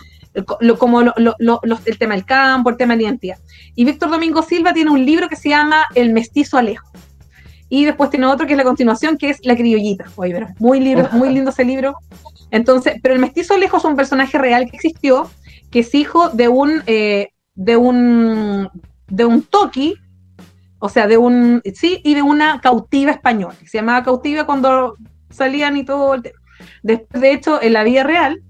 como 0.45 1.01
el 1.01 1.97
tema 1.97 2.15
del 2.15 2.25
campo, 2.25 2.69
el 2.69 2.77
tema 2.77 2.95
de 2.95 3.03
la 3.03 3.09
identidad. 3.09 3.37
Y 3.75 3.85
Víctor 3.85 4.09
Domingo 4.09 4.41
Silva 4.41 4.73
tiene 4.73 4.91
un 4.91 5.05
libro 5.05 5.27
que 5.27 5.35
se 5.35 5.49
llama 5.49 5.85
El 5.95 6.11
mestizo 6.13 6.57
Alejo. 6.57 6.89
Y 7.69 7.85
después 7.85 8.09
tiene 8.09 8.25
otro 8.25 8.47
que 8.47 8.53
es 8.53 8.57
la 8.57 8.63
continuación, 8.63 9.17
que 9.17 9.29
es 9.29 9.45
La 9.45 9.55
criollita. 9.55 10.05
Oye, 10.15 10.47
muy, 10.57 10.79
libro, 10.79 11.07
muy 11.11 11.29
lindo 11.29 11.51
ese 11.51 11.63
libro. 11.63 11.95
Entonces, 12.51 12.95
pero 13.01 13.13
el 13.13 13.21
mestizo 13.21 13.53
Alejo 13.53 13.77
es 13.77 13.83
un 13.85 13.95
personaje 13.95 14.37
real 14.37 14.69
que 14.69 14.75
existió, 14.75 15.29
que 15.69 15.79
es 15.79 15.93
hijo 15.93 16.29
de 16.29 16.47
un, 16.47 16.81
eh, 16.87 17.29
de 17.53 17.77
un, 17.77 18.69
de 19.07 19.25
un 19.25 19.43
toqui, 19.43 19.95
o 20.79 20.89
sea, 20.89 21.07
de 21.07 21.17
un, 21.17 21.61
sí, 21.75 22.01
y 22.03 22.15
de 22.15 22.21
una 22.21 22.61
cautiva 22.61 23.11
española, 23.11 23.55
se 23.65 23.77
llamaba 23.77 24.03
cautiva 24.03 24.45
cuando 24.45 24.95
salían 25.29 25.77
y 25.77 25.85
todo. 25.85 26.15
Después, 26.81 27.21
de 27.21 27.33
hecho, 27.33 27.61
en 27.61 27.73
la 27.73 27.83
vida 27.83 28.03
real, 28.03 28.41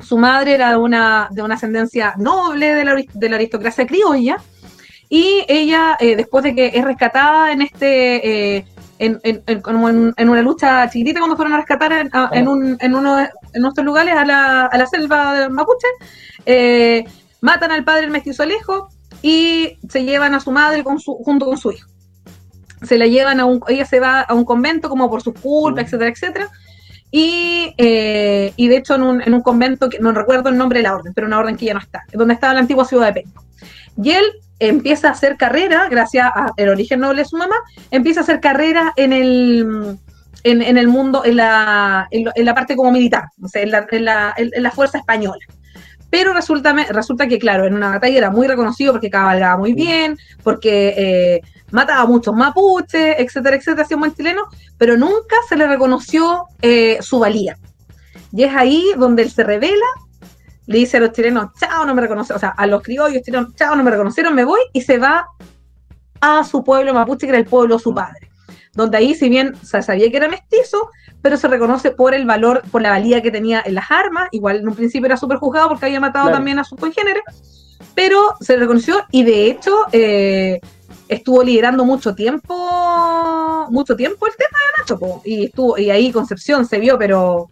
su 0.00 0.18
madre 0.18 0.54
era 0.54 0.70
de 0.70 0.76
una, 0.76 1.28
de 1.30 1.42
una 1.42 1.54
ascendencia 1.54 2.14
noble 2.18 2.74
de 2.74 2.84
la, 2.84 2.96
de 3.12 3.28
la 3.28 3.36
aristocracia 3.36 3.86
criolla, 3.86 4.36
y 5.08 5.44
ella, 5.48 5.96
eh, 5.98 6.14
después 6.14 6.44
de 6.44 6.54
que 6.54 6.68
es 6.68 6.84
rescatada 6.84 7.50
en 7.50 7.62
este, 7.62 8.56
eh, 8.56 8.66
en, 9.00 9.18
en, 9.24 9.42
en, 10.16 10.28
una 10.28 10.42
lucha 10.42 10.88
chiquitita 10.88 11.18
cuando 11.18 11.36
fueron 11.36 11.54
a 11.54 11.56
rescatar 11.56 12.10
en, 12.32 12.48
un, 12.48 12.76
en 12.78 12.94
uno 12.94 13.16
de 13.16 13.28
nuestros 13.54 13.84
lugares 13.84 14.14
a 14.14 14.24
la, 14.24 14.66
a 14.66 14.78
la 14.78 14.86
selva 14.86 15.34
de 15.34 15.48
Mapuche, 15.48 15.88
eh, 16.46 17.04
matan 17.40 17.72
al 17.72 17.82
padre 17.82 18.04
el 18.04 18.10
mestizo 18.10 18.44
Alejo 18.44 18.88
y 19.20 19.78
se 19.88 20.04
llevan 20.04 20.34
a 20.34 20.40
su 20.40 20.52
madre 20.52 20.84
con 20.84 21.00
su, 21.00 21.14
junto 21.24 21.46
con 21.46 21.58
su 21.58 21.72
hijo. 21.72 21.88
Se 22.82 22.96
la 22.96 23.06
llevan 23.06 23.40
a 23.40 23.46
un, 23.46 23.60
ella 23.68 23.84
se 23.86 24.00
va 24.00 24.20
a 24.20 24.34
un 24.34 24.44
convento 24.44 24.88
como 24.88 25.10
por 25.10 25.22
sus 25.22 25.34
culpas, 25.34 25.86
etcétera, 25.86 26.10
etcétera. 26.10 26.50
Y, 27.10 27.74
eh, 27.76 28.52
y 28.56 28.68
de 28.68 28.76
hecho 28.76 28.94
en 28.94 29.02
un, 29.02 29.22
en 29.22 29.34
un, 29.34 29.42
convento, 29.42 29.88
que 29.88 29.98
no 29.98 30.12
recuerdo 30.12 30.48
el 30.48 30.56
nombre 30.56 30.78
de 30.78 30.84
la 30.84 30.94
orden, 30.94 31.12
pero 31.14 31.26
una 31.26 31.38
orden 31.38 31.56
que 31.56 31.66
ya 31.66 31.74
no 31.74 31.80
está, 31.80 32.04
donde 32.12 32.34
estaba 32.34 32.54
la 32.54 32.60
antigua 32.60 32.84
ciudad 32.84 33.06
de 33.06 33.22
Penco. 33.22 33.44
Y 34.02 34.10
él 34.10 34.24
empieza 34.60 35.08
a 35.08 35.12
hacer 35.12 35.36
carrera, 35.36 35.88
gracias 35.90 36.30
al 36.56 36.68
origen 36.68 37.00
noble 37.00 37.22
de 37.22 37.28
su 37.28 37.36
mamá, 37.36 37.56
empieza 37.90 38.20
a 38.20 38.22
hacer 38.22 38.40
carrera 38.40 38.92
en 38.96 39.12
el, 39.12 39.98
en, 40.44 40.62
en 40.62 40.78
el 40.78 40.88
mundo, 40.88 41.24
en 41.24 41.36
la, 41.36 42.06
en, 42.10 42.44
la 42.44 42.54
parte 42.54 42.76
como 42.76 42.92
militar, 42.92 43.24
o 43.42 43.48
sea, 43.48 43.62
en 43.62 43.70
la, 43.72 43.86
en 43.90 44.04
la, 44.04 44.34
en 44.36 44.62
la 44.62 44.70
fuerza 44.70 44.98
española. 44.98 45.44
Pero 46.10 46.32
resulta, 46.32 46.74
resulta 46.90 47.28
que, 47.28 47.38
claro, 47.38 47.66
en 47.66 47.74
una 47.74 47.90
batalla 47.90 48.18
era 48.18 48.30
muy 48.30 48.48
reconocido 48.48 48.92
porque 48.92 49.10
cabalgaba 49.10 49.56
muy 49.56 49.74
bien, 49.74 50.18
porque 50.42 50.94
eh, 50.96 51.40
mataba 51.70 52.02
a 52.02 52.06
muchos 52.06 52.34
mapuches, 52.34 53.16
etcétera, 53.18 53.56
etcétera, 53.56 53.82
hacía 53.82 53.96
un 53.96 54.00
buen 54.02 54.14
chileno, 54.14 54.42
pero 54.78 54.96
nunca 54.96 55.36
se 55.48 55.56
le 55.56 55.66
reconoció 55.66 56.46
eh, 56.62 56.98
su 57.00 57.18
valía. 57.18 57.56
Y 58.32 58.44
es 58.44 58.54
ahí 58.54 58.84
donde 58.96 59.22
él 59.22 59.30
se 59.30 59.42
revela, 59.44 59.86
le 60.66 60.78
dice 60.78 60.98
a 60.98 61.00
los 61.00 61.12
chilenos, 61.12 61.52
chao, 61.58 61.84
no 61.84 61.94
me 61.94 62.02
reconocieron, 62.02 62.36
o 62.36 62.40
sea, 62.40 62.50
a 62.50 62.66
los 62.66 62.82
criollos 62.82 63.22
chilenos, 63.22 63.54
chao, 63.56 63.74
no 63.74 63.82
me 63.82 63.90
reconocieron, 63.90 64.34
me 64.34 64.44
voy, 64.44 64.60
y 64.72 64.82
se 64.82 64.98
va 64.98 65.26
a 66.20 66.44
su 66.44 66.62
pueblo 66.62 66.94
mapuche, 66.94 67.26
que 67.26 67.30
era 67.30 67.38
el 67.38 67.46
pueblo 67.46 67.76
de 67.76 67.82
su 67.82 67.94
padre. 67.94 68.30
Donde 68.72 68.98
ahí, 68.98 69.14
si 69.14 69.28
bien 69.28 69.56
se 69.64 69.82
sabía 69.82 70.10
que 70.10 70.16
era 70.16 70.28
mestizo, 70.28 70.90
pero 71.22 71.36
se 71.36 71.48
reconoce 71.48 71.90
por 71.90 72.14
el 72.14 72.24
valor, 72.24 72.62
por 72.70 72.82
la 72.82 72.90
valía 72.90 73.20
que 73.20 73.30
tenía 73.30 73.62
en 73.64 73.74
las 73.74 73.90
armas. 73.90 74.28
Igual 74.32 74.58
en 74.58 74.68
un 74.68 74.74
principio 74.74 75.06
era 75.06 75.16
súper 75.16 75.38
juzgado 75.38 75.68
porque 75.68 75.86
había 75.86 76.00
matado 76.00 76.26
Claro. 76.26 76.38
también 76.38 76.58
a 76.58 76.64
su 76.64 76.76
congénere, 76.76 77.22
pero 77.94 78.34
se 78.40 78.56
reconoció 78.56 79.04
y 79.10 79.24
de 79.24 79.46
hecho 79.50 79.74
eh, 79.92 80.60
estuvo 81.10 81.42
liderando 81.42 81.84
mucho 81.84 82.14
tiempo, 82.14 82.54
mucho 83.70 83.96
tiempo 83.96 84.26
el 84.26 84.32
tema 84.36 84.58
de 84.58 84.80
Nacho, 84.82 84.98
po, 84.98 85.22
y 85.24 85.46
estuvo, 85.46 85.76
y 85.76 85.90
ahí 85.90 86.12
Concepción 86.12 86.64
se 86.66 86.78
vio, 86.78 86.96
pero 86.98 87.50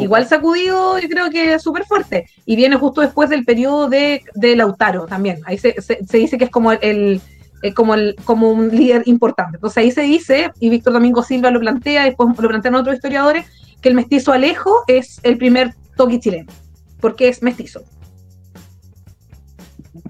igual 0.00 0.26
sacudido, 0.26 0.98
yo 0.98 1.08
creo 1.08 1.28
que 1.30 1.58
súper 1.58 1.84
fuerte. 1.84 2.28
Y 2.44 2.54
viene 2.56 2.76
justo 2.76 3.00
después 3.00 3.28
del 3.28 3.44
periodo 3.44 3.88
de, 3.88 4.22
de 4.34 4.56
Lautaro 4.56 5.06
también. 5.06 5.40
Ahí 5.46 5.58
se, 5.58 5.80
se- 5.82 6.04
se 6.06 6.16
dice 6.18 6.38
que 6.38 6.44
es 6.44 6.50
como 6.50 6.72
el, 6.72 6.78
el- 6.82 7.20
eh, 7.62 7.72
como, 7.74 7.94
el, 7.94 8.14
como 8.24 8.50
un 8.50 8.68
líder 8.68 9.02
importante. 9.06 9.56
Entonces 9.56 9.78
ahí 9.78 9.90
se 9.90 10.02
dice, 10.02 10.52
y 10.60 10.68
Víctor 10.68 10.92
Domingo 10.92 11.22
Silva 11.22 11.50
lo 11.50 11.58
plantea, 11.60 12.02
y 12.02 12.10
después 12.10 12.28
lo 12.38 12.48
plantean 12.48 12.74
otros 12.76 12.94
historiadores, 12.96 13.46
que 13.80 13.88
el 13.88 13.94
mestizo 13.94 14.32
Alejo 14.32 14.84
es 14.86 15.18
el 15.22 15.38
primer 15.38 15.74
toqui 15.96 16.20
chileno, 16.20 16.52
porque 17.00 17.28
es 17.28 17.42
mestizo. 17.42 17.80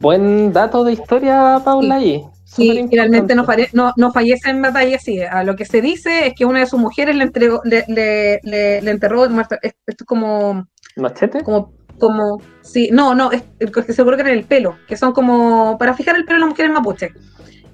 Buen 0.01 0.53
dato 0.53 0.85
de 0.85 0.93
historia, 0.93 1.61
Paula, 1.65 1.97
ahí. 1.97 2.23
Y 2.59 2.69
Súper 2.71 2.89
finalmente 2.89 3.35
no, 3.35 3.45
no, 3.73 3.93
no 3.97 4.13
fallece 4.13 4.51
en 4.51 4.63
batalla, 4.63 4.99
sí. 4.99 5.21
A 5.23 5.45
lo 5.45 5.57
que 5.57 5.65
se 5.65 5.81
dice 5.81 6.27
es 6.29 6.35
que 6.35 6.45
una 6.45 6.61
de 6.61 6.67
sus 6.67 6.81
mujeres 6.81 7.15
le 7.17 7.25
entregó, 7.25 7.61
le, 7.65 7.85
le, 7.89 8.41
le- 8.45 8.81
le 8.83 8.91
enterró, 8.91 9.25
esto 9.27 9.57
es 9.87 9.97
como 10.07 10.67
¿Machete? 10.97 11.43
como, 11.43 11.73
como, 11.99 12.41
sí, 12.63 12.89
no, 12.93 13.15
no, 13.15 13.31
es, 13.33 13.43
es 13.59 13.71
que 13.71 13.93
se 13.93 14.05
colocan 14.05 14.29
en 14.29 14.35
el 14.39 14.45
pelo, 14.45 14.77
que 14.89 14.97
son 14.97 15.13
como 15.13 15.77
para 15.79 15.95
fijar 15.95 16.17
el 16.17 16.25
pelo 16.25 16.37
de 16.37 16.41
las 16.41 16.49
mujeres 16.51 16.73
mapuche. 16.73 17.11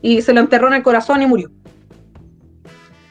Y 0.01 0.21
se 0.23 0.33
lo 0.33 0.41
enterró 0.41 0.67
en 0.69 0.75
el 0.75 0.83
corazón 0.83 1.23
y 1.23 1.27
murió. 1.27 1.51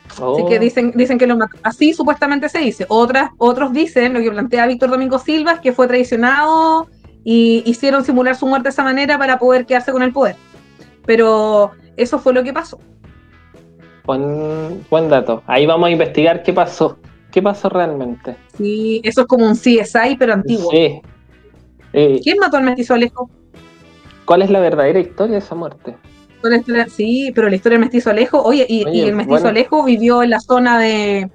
Así 0.09 0.21
Oh. 0.23 0.45
que 0.49 0.59
dicen, 0.59 0.91
dicen 0.93 1.17
que 1.17 1.25
lo 1.25 1.37
mató. 1.37 1.57
Así 1.63 1.93
supuestamente 1.93 2.49
se 2.49 2.59
dice. 2.59 2.85
Otras, 2.89 3.29
otros 3.37 3.71
dicen, 3.71 4.13
lo 4.13 4.19
que 4.19 4.29
plantea 4.29 4.67
Víctor 4.67 4.89
Domingo 4.89 5.17
Silva, 5.19 5.53
es 5.53 5.59
que 5.61 5.71
fue 5.71 5.87
traicionado 5.87 6.87
y 7.23 7.63
hicieron 7.65 8.03
simular 8.03 8.35
su 8.35 8.45
muerte 8.45 8.65
de 8.65 8.69
esa 8.71 8.83
manera 8.83 9.17
para 9.17 9.39
poder 9.39 9.65
quedarse 9.65 9.91
con 9.93 10.03
el 10.03 10.11
poder. 10.11 10.35
Pero 11.05 11.71
eso 11.97 12.19
fue 12.19 12.33
lo 12.33 12.43
que 12.43 12.53
pasó. 12.53 12.79
Buen, 14.05 14.85
buen 14.89 15.09
dato. 15.09 15.43
Ahí 15.47 15.65
vamos 15.65 15.87
a 15.87 15.91
investigar 15.91 16.43
qué 16.43 16.53
pasó. 16.53 16.97
¿Qué 17.31 17.41
pasó 17.41 17.69
realmente? 17.69 18.35
Sí, 18.57 19.01
eso 19.03 19.21
es 19.21 19.27
como 19.27 19.45
un 19.45 19.55
CSI, 19.55 20.17
pero 20.19 20.33
antiguo. 20.33 20.69
Sí. 20.71 21.01
Eh, 21.93 22.19
¿Quién 22.23 22.37
mató 22.39 22.57
al 22.57 22.63
mestizo 22.63 22.93
Alejo? 22.93 23.29
¿Cuál 24.25 24.41
es 24.41 24.49
la 24.49 24.59
verdadera 24.59 24.99
historia 24.99 25.33
de 25.33 25.39
esa 25.39 25.55
muerte? 25.55 25.95
Sí, 26.89 27.31
pero 27.35 27.49
la 27.49 27.55
historia 27.55 27.77
del 27.77 27.85
mestizo 27.85 28.09
Alejo, 28.09 28.41
oye, 28.41 28.65
y, 28.67 28.83
Oye, 28.85 28.97
y 28.97 29.01
el 29.01 29.15
mestizo 29.15 29.41
bueno. 29.41 29.49
Alejo 29.49 29.83
vivió 29.83 30.23
en 30.23 30.31
la 30.31 30.39
zona 30.39 30.79
de, 30.79 31.29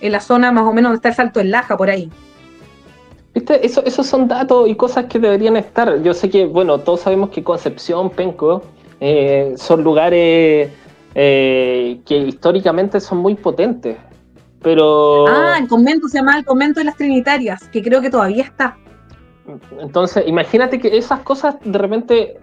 en 0.00 0.12
la 0.12 0.20
zona 0.20 0.52
más 0.52 0.64
o 0.64 0.72
menos 0.72 0.90
donde 0.90 0.96
está 0.96 1.08
el 1.10 1.14
Salto 1.14 1.40
en 1.40 1.50
Laja, 1.50 1.76
por 1.76 1.90
ahí. 1.90 2.10
¿Viste? 3.34 3.64
Eso, 3.64 3.84
esos 3.84 4.06
son 4.06 4.26
datos 4.26 4.68
y 4.68 4.74
cosas 4.74 5.04
que 5.06 5.18
deberían 5.18 5.56
estar. 5.56 6.02
Yo 6.02 6.14
sé 6.14 6.30
que, 6.30 6.46
bueno, 6.46 6.78
todos 6.78 7.00
sabemos 7.00 7.30
que 7.30 7.44
Concepción, 7.44 8.10
Penco, 8.10 8.62
eh, 9.00 9.54
son 9.56 9.82
lugares 9.84 10.70
eh, 11.14 12.00
que 12.06 12.16
históricamente 12.18 13.00
son 13.00 13.18
muy 13.18 13.34
potentes. 13.34 13.96
Pero 14.62 15.26
Ah, 15.28 15.56
el 15.60 15.68
convento 15.68 16.08
se 16.08 16.18
llama 16.18 16.36
el 16.38 16.44
convento 16.44 16.80
de 16.80 16.84
las 16.84 16.96
Trinitarias, 16.96 17.68
que 17.68 17.82
creo 17.82 18.00
que 18.00 18.10
todavía 18.10 18.44
está. 18.44 18.76
entonces, 19.80 20.24
imagínate 20.26 20.78
que 20.78 20.96
esas 20.96 21.20
cosas 21.20 21.56
de 21.64 21.78
repente. 21.78 22.36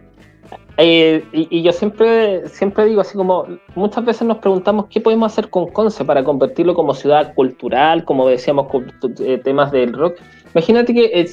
eh, 0.78 1.24
y, 1.34 1.48
y 1.60 1.62
yo 1.64 1.72
siempre, 1.72 2.48
siempre 2.50 2.86
digo 2.86 3.02
así 3.02 3.16
como, 3.18 3.46
muchas 3.76 4.04
veces 4.06 4.28
nos 4.28 4.38
preguntamos 4.38 4.88
qué 4.90 5.00
podemos 5.02 5.32
hacer 5.32 5.50
con 5.50 5.68
Conce 5.72 6.04
para 6.06 6.24
convertirlo 6.24 6.74
como 6.74 6.94
ciudad 6.94 7.34
cultural, 7.34 8.04
como 8.06 8.28
decíamos, 8.28 8.68
temas 9.44 9.72
del 9.72 9.94
rock. 9.94 10.16
Imagínate 10.54 10.94
que 10.94 11.26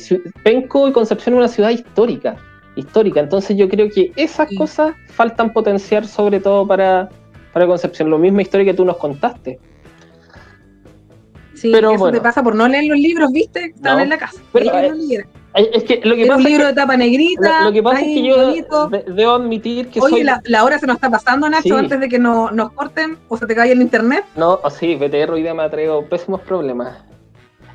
Penco 0.42 0.88
y 0.88 0.92
Concepción 0.92 1.34
es 1.34 1.38
una 1.38 1.48
ciudad 1.48 1.70
histórica, 1.70 2.36
histórica. 2.76 3.20
Entonces 3.20 3.56
yo 3.56 3.68
creo 3.68 3.88
que 3.90 4.12
esas 4.16 4.48
Sí. 4.48 4.56
cosas 4.56 4.94
faltan 5.08 5.52
potenciar 5.52 6.06
sobre 6.06 6.40
todo 6.40 6.66
para, 6.66 7.08
para 7.52 7.66
Concepción. 7.66 8.10
Lo 8.10 8.18
mismo 8.18 8.40
historia 8.40 8.64
que 8.66 8.74
tú 8.74 8.84
nos 8.84 8.96
contaste. 8.96 9.58
Sí, 11.54 11.70
Pero 11.72 11.90
eso 11.90 11.98
bueno. 12.00 12.18
te 12.18 12.22
pasa 12.22 12.42
por 12.42 12.54
no 12.54 12.66
leer 12.66 12.84
los 12.86 12.98
libros, 12.98 13.30
¿viste? 13.30 13.66
Estaban 13.66 13.98
No, 13.98 14.02
en 14.04 14.08
la 14.10 14.18
casa. 14.18 14.40
pero, 14.52 14.76
eh. 14.76 15.24
Ay, 15.54 15.68
Es 15.74 15.84
que 15.84 16.00
lo 16.02 16.14
que 16.16 16.22
Era 16.24 16.34
un 16.36 16.42
pasa 16.42 16.48
es 16.48 16.50
libro 16.54 16.62
que, 16.64 16.66
de 16.68 16.74
tapa 16.74 16.96
negrita. 16.96 17.58
lo, 17.60 17.64
lo 17.66 17.72
que, 17.72 17.82
pasa 17.82 18.00
es 18.00 18.06
que 18.06 18.22
yo 18.26 18.88
de- 18.88 19.04
debo 19.12 19.32
admitir 19.32 19.88
que 19.88 20.00
Oye, 20.00 20.10
soy... 20.14 20.24
la, 20.24 20.40
la 20.46 20.64
hora 20.64 20.78
se 20.78 20.86
nos 20.86 20.96
está 20.96 21.10
pasando, 21.10 21.48
Nacho, 21.48 21.62
Sí. 21.64 21.70
antes 21.72 22.00
de 22.00 22.08
que 22.08 22.18
no- 22.18 22.50
nos 22.50 22.72
corten 22.72 23.18
o 23.28 23.36
se 23.36 23.46
te 23.46 23.54
caiga 23.54 23.74
el 23.74 23.82
internet. 23.82 24.24
No, 24.34 24.58
oh, 24.62 24.70
sí, 24.70 24.96
BTR 24.96 25.30
hoy 25.30 25.42
día 25.42 25.52
me 25.52 25.62
ha 25.62 25.70
traído 25.70 26.04
pésimos 26.06 26.40
problemas. 26.40 27.04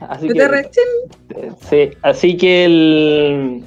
Así 0.01 0.27
BTR, 0.27 0.63
que, 0.63 0.69
chin. 0.71 1.55
sí, 1.69 1.89
así 2.01 2.35
que 2.35 2.65
el... 2.65 3.63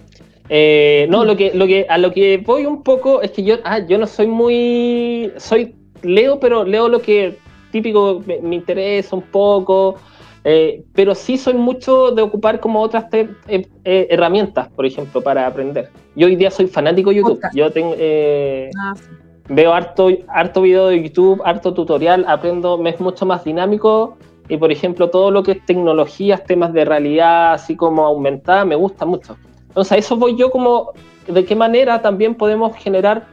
eh, 0.52 1.06
no, 1.08 1.24
lo 1.24 1.36
que, 1.36 1.52
lo 1.54 1.66
que, 1.66 1.86
a 1.88 1.96
lo 1.96 2.10
que 2.12 2.38
voy 2.44 2.66
un 2.66 2.82
poco 2.82 3.22
es 3.22 3.30
que 3.30 3.44
yo, 3.44 3.56
ah, 3.64 3.78
yo 3.78 3.96
no 3.98 4.06
soy 4.06 4.26
muy, 4.26 5.32
soy, 5.36 5.74
leo, 6.02 6.40
pero 6.40 6.64
leo 6.64 6.88
lo 6.88 7.00
que 7.00 7.38
típico 7.70 8.20
me, 8.26 8.40
me 8.40 8.56
interesa 8.56 9.14
un 9.14 9.22
poco, 9.22 9.94
eh, 10.42 10.82
pero 10.92 11.14
sí 11.14 11.38
soy 11.38 11.54
mucho 11.54 12.10
de 12.10 12.22
ocupar 12.22 12.58
como 12.58 12.80
otras 12.80 13.08
te- 13.10 13.28
eh, 13.46 13.66
eh, 13.84 14.08
herramientas, 14.10 14.68
por 14.70 14.84
ejemplo, 14.86 15.20
para 15.22 15.46
aprender. 15.46 15.88
Yo 16.16 16.26
hoy 16.26 16.34
día 16.34 16.50
soy 16.50 16.66
fanático 16.66 17.10
de 17.10 17.16
YouTube. 17.16 17.34
Podcast. 17.36 17.54
Yo 17.54 17.70
tengo, 17.70 17.94
eh, 17.96 18.70
Ah, 18.76 18.94
sí. 18.96 19.04
veo 19.50 19.72
harto, 19.72 20.08
harto 20.28 20.62
video 20.62 20.88
de 20.88 21.00
YouTube, 21.02 21.40
harto 21.44 21.72
tutorial, 21.74 22.24
aprendo, 22.26 22.76
me 22.76 22.90
es 22.90 23.00
mucho 23.00 23.24
más 23.24 23.44
dinámico 23.44 24.16
y 24.48 24.56
por 24.56 24.72
ejemplo 24.72 25.10
todo 25.10 25.30
lo 25.30 25.44
que 25.44 25.52
es 25.52 25.64
tecnologías, 25.64 26.42
temas 26.44 26.72
de 26.72 26.84
realidad, 26.84 27.52
así 27.52 27.76
como 27.76 28.04
aumentada, 28.04 28.64
me 28.64 28.74
gusta 28.74 29.06
mucho. 29.06 29.36
Entonces 29.70 29.92
a 29.92 29.96
eso 29.96 30.16
voy 30.16 30.36
yo 30.36 30.50
como 30.50 30.92
de 31.26 31.44
qué 31.44 31.54
manera 31.54 32.02
también 32.02 32.34
podemos 32.34 32.76
generar 32.76 33.26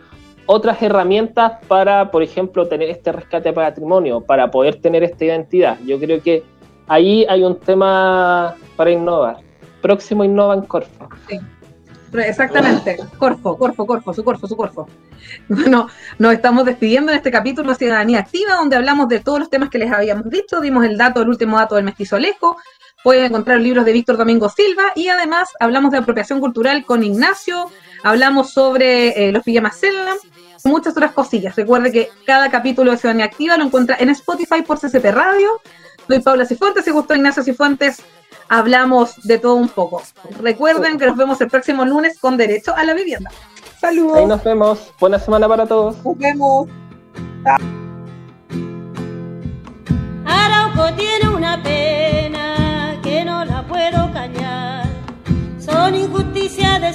otras 0.45 0.81
herramientas 0.81 1.53
para, 1.67 2.09
por 2.09 2.23
ejemplo, 2.23 2.67
tener 2.67 2.89
este 2.89 3.11
rescate 3.11 3.49
de 3.49 3.53
patrimonio, 3.53 4.21
para 4.21 4.49
poder 4.49 4.75
tener 4.75 5.03
esta 5.03 5.25
identidad. 5.25 5.77
Yo 5.85 5.99
creo 5.99 6.21
que 6.21 6.43
ahí 6.87 7.25
hay 7.27 7.43
un 7.43 7.59
tema 7.59 8.55
para 8.75 8.91
innovar. 8.91 9.37
Próximo 9.81 10.23
Innova 10.23 10.53
en 10.53 10.61
Corfo. 10.61 11.09
Exactamente. 12.13 12.97
Corfo, 13.17 13.57
Corfo, 13.57 13.85
Corfo, 13.85 14.13
su 14.13 14.23
Corfo, 14.23 14.47
su 14.47 14.55
Corfo. 14.55 14.87
Bueno, 15.49 15.89
nos 16.19 16.33
estamos 16.33 16.63
despidiendo 16.63 17.11
en 17.11 17.17
este 17.17 17.31
capítulo 17.31 17.71
de 17.71 17.75
Ciudadanía 17.75 18.19
Activa, 18.19 18.55
donde 18.55 18.77
hablamos 18.77 19.09
de 19.09 19.19
todos 19.19 19.39
los 19.39 19.49
temas 19.49 19.69
que 19.69 19.77
les 19.77 19.91
habíamos 19.91 20.29
dicho. 20.29 20.61
Dimos 20.61 20.85
el 20.85 20.97
dato, 20.97 21.21
el 21.21 21.27
último 21.27 21.57
dato 21.57 21.75
del 21.75 21.83
mestizo 21.83 22.15
Alejo. 22.15 22.55
Pueden 23.03 23.25
encontrar 23.25 23.59
libros 23.59 23.85
de 23.85 23.93
Víctor 23.93 24.17
Domingo 24.17 24.49
Silva 24.49 24.91
y 24.95 25.07
además 25.07 25.49
hablamos 25.59 25.91
de 25.91 25.99
apropiación 25.99 26.39
cultural 26.39 26.83
con 26.85 27.03
Ignacio. 27.03 27.69
Hablamos 28.03 28.51
sobre 28.51 29.27
eh, 29.27 29.31
los 29.31 29.43
pijamas 29.43 29.79
Cellam, 29.79 30.17
muchas 30.63 30.93
otras 30.93 31.11
cosillas. 31.11 31.55
Recuerde 31.55 31.91
que 31.91 32.09
cada 32.25 32.49
capítulo 32.49 32.91
de 32.91 32.97
Ciudadanía 32.97 33.25
Activa 33.25 33.57
lo 33.57 33.65
encuentra 33.65 33.97
en 33.99 34.09
Spotify 34.09 34.61
por 34.61 34.79
CCP 34.79 35.05
Radio. 35.11 35.61
Soy 36.07 36.19
Paula 36.19 36.45
Cifuentes 36.45 36.87
y 36.87 36.91
justo 36.91 37.15
Ignacio 37.15 37.43
Cifuentes 37.43 38.01
hablamos 38.49 39.21
de 39.23 39.37
todo 39.37 39.55
un 39.55 39.69
poco. 39.69 40.01
Recuerden 40.41 40.97
que 40.97 41.05
nos 41.05 41.17
vemos 41.17 41.39
el 41.41 41.49
próximo 41.49 41.85
lunes 41.85 42.17
con 42.19 42.35
Derecho 42.37 42.75
a 42.75 42.83
la 42.83 42.93
Vivienda. 42.93 43.29
Saludos. 43.79 44.17
Ahí 44.17 44.25
nos 44.25 44.43
vemos. 44.43 44.91
Buena 44.99 45.19
semana 45.19 45.47
para 45.47 45.67
todos. 45.67 46.03
Nos 46.03 46.17
vemos. 46.17 46.67
Arauco 50.25 50.93
tiene 50.95 51.29
una 51.29 51.61
pena 51.61 52.16
puedo 53.89 54.11
callar. 54.11 54.85
Son 55.59 55.95
injusticias 55.95 56.81
de 56.81 56.93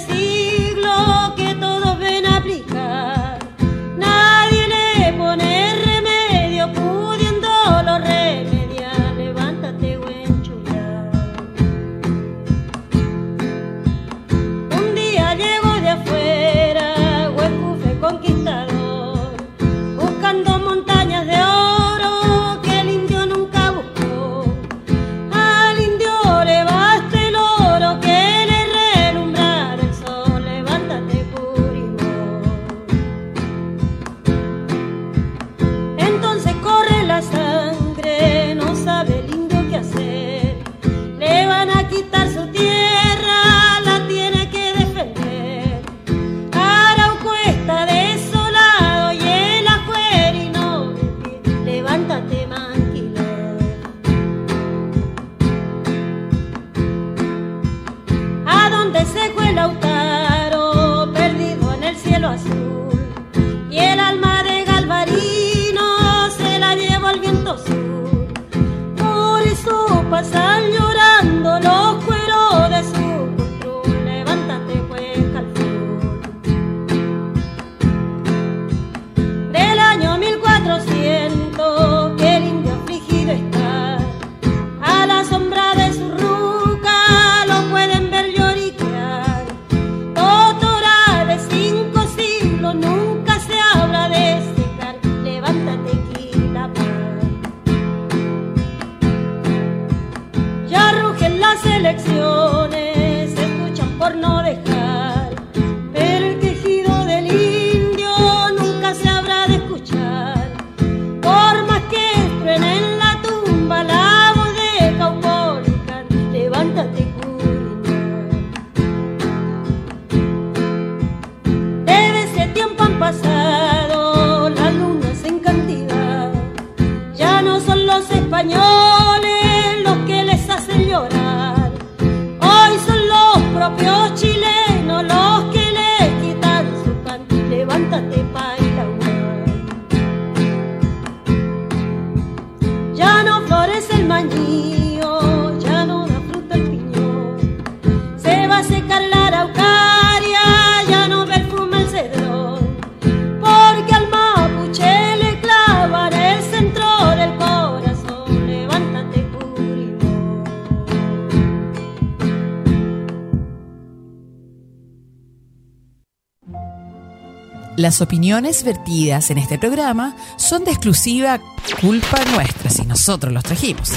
Las 167.83 167.99
opiniones 167.99 168.63
vertidas 168.63 169.29
en 169.29 169.37
este 169.37 169.59
programa 169.59 170.15
son 170.37 170.63
de 170.63 170.71
exclusiva 170.71 171.41
culpa 171.81 172.17
nuestra 172.33 172.69
si 172.69 172.83
nosotros 172.83 173.33
los 173.33 173.43
trajimos. 173.43 173.91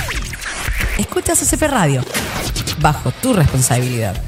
Escuchas 0.99 1.39
CP 1.39 1.69
Radio, 1.69 2.03
bajo 2.81 3.13
tu 3.13 3.33
responsabilidad. 3.33 4.21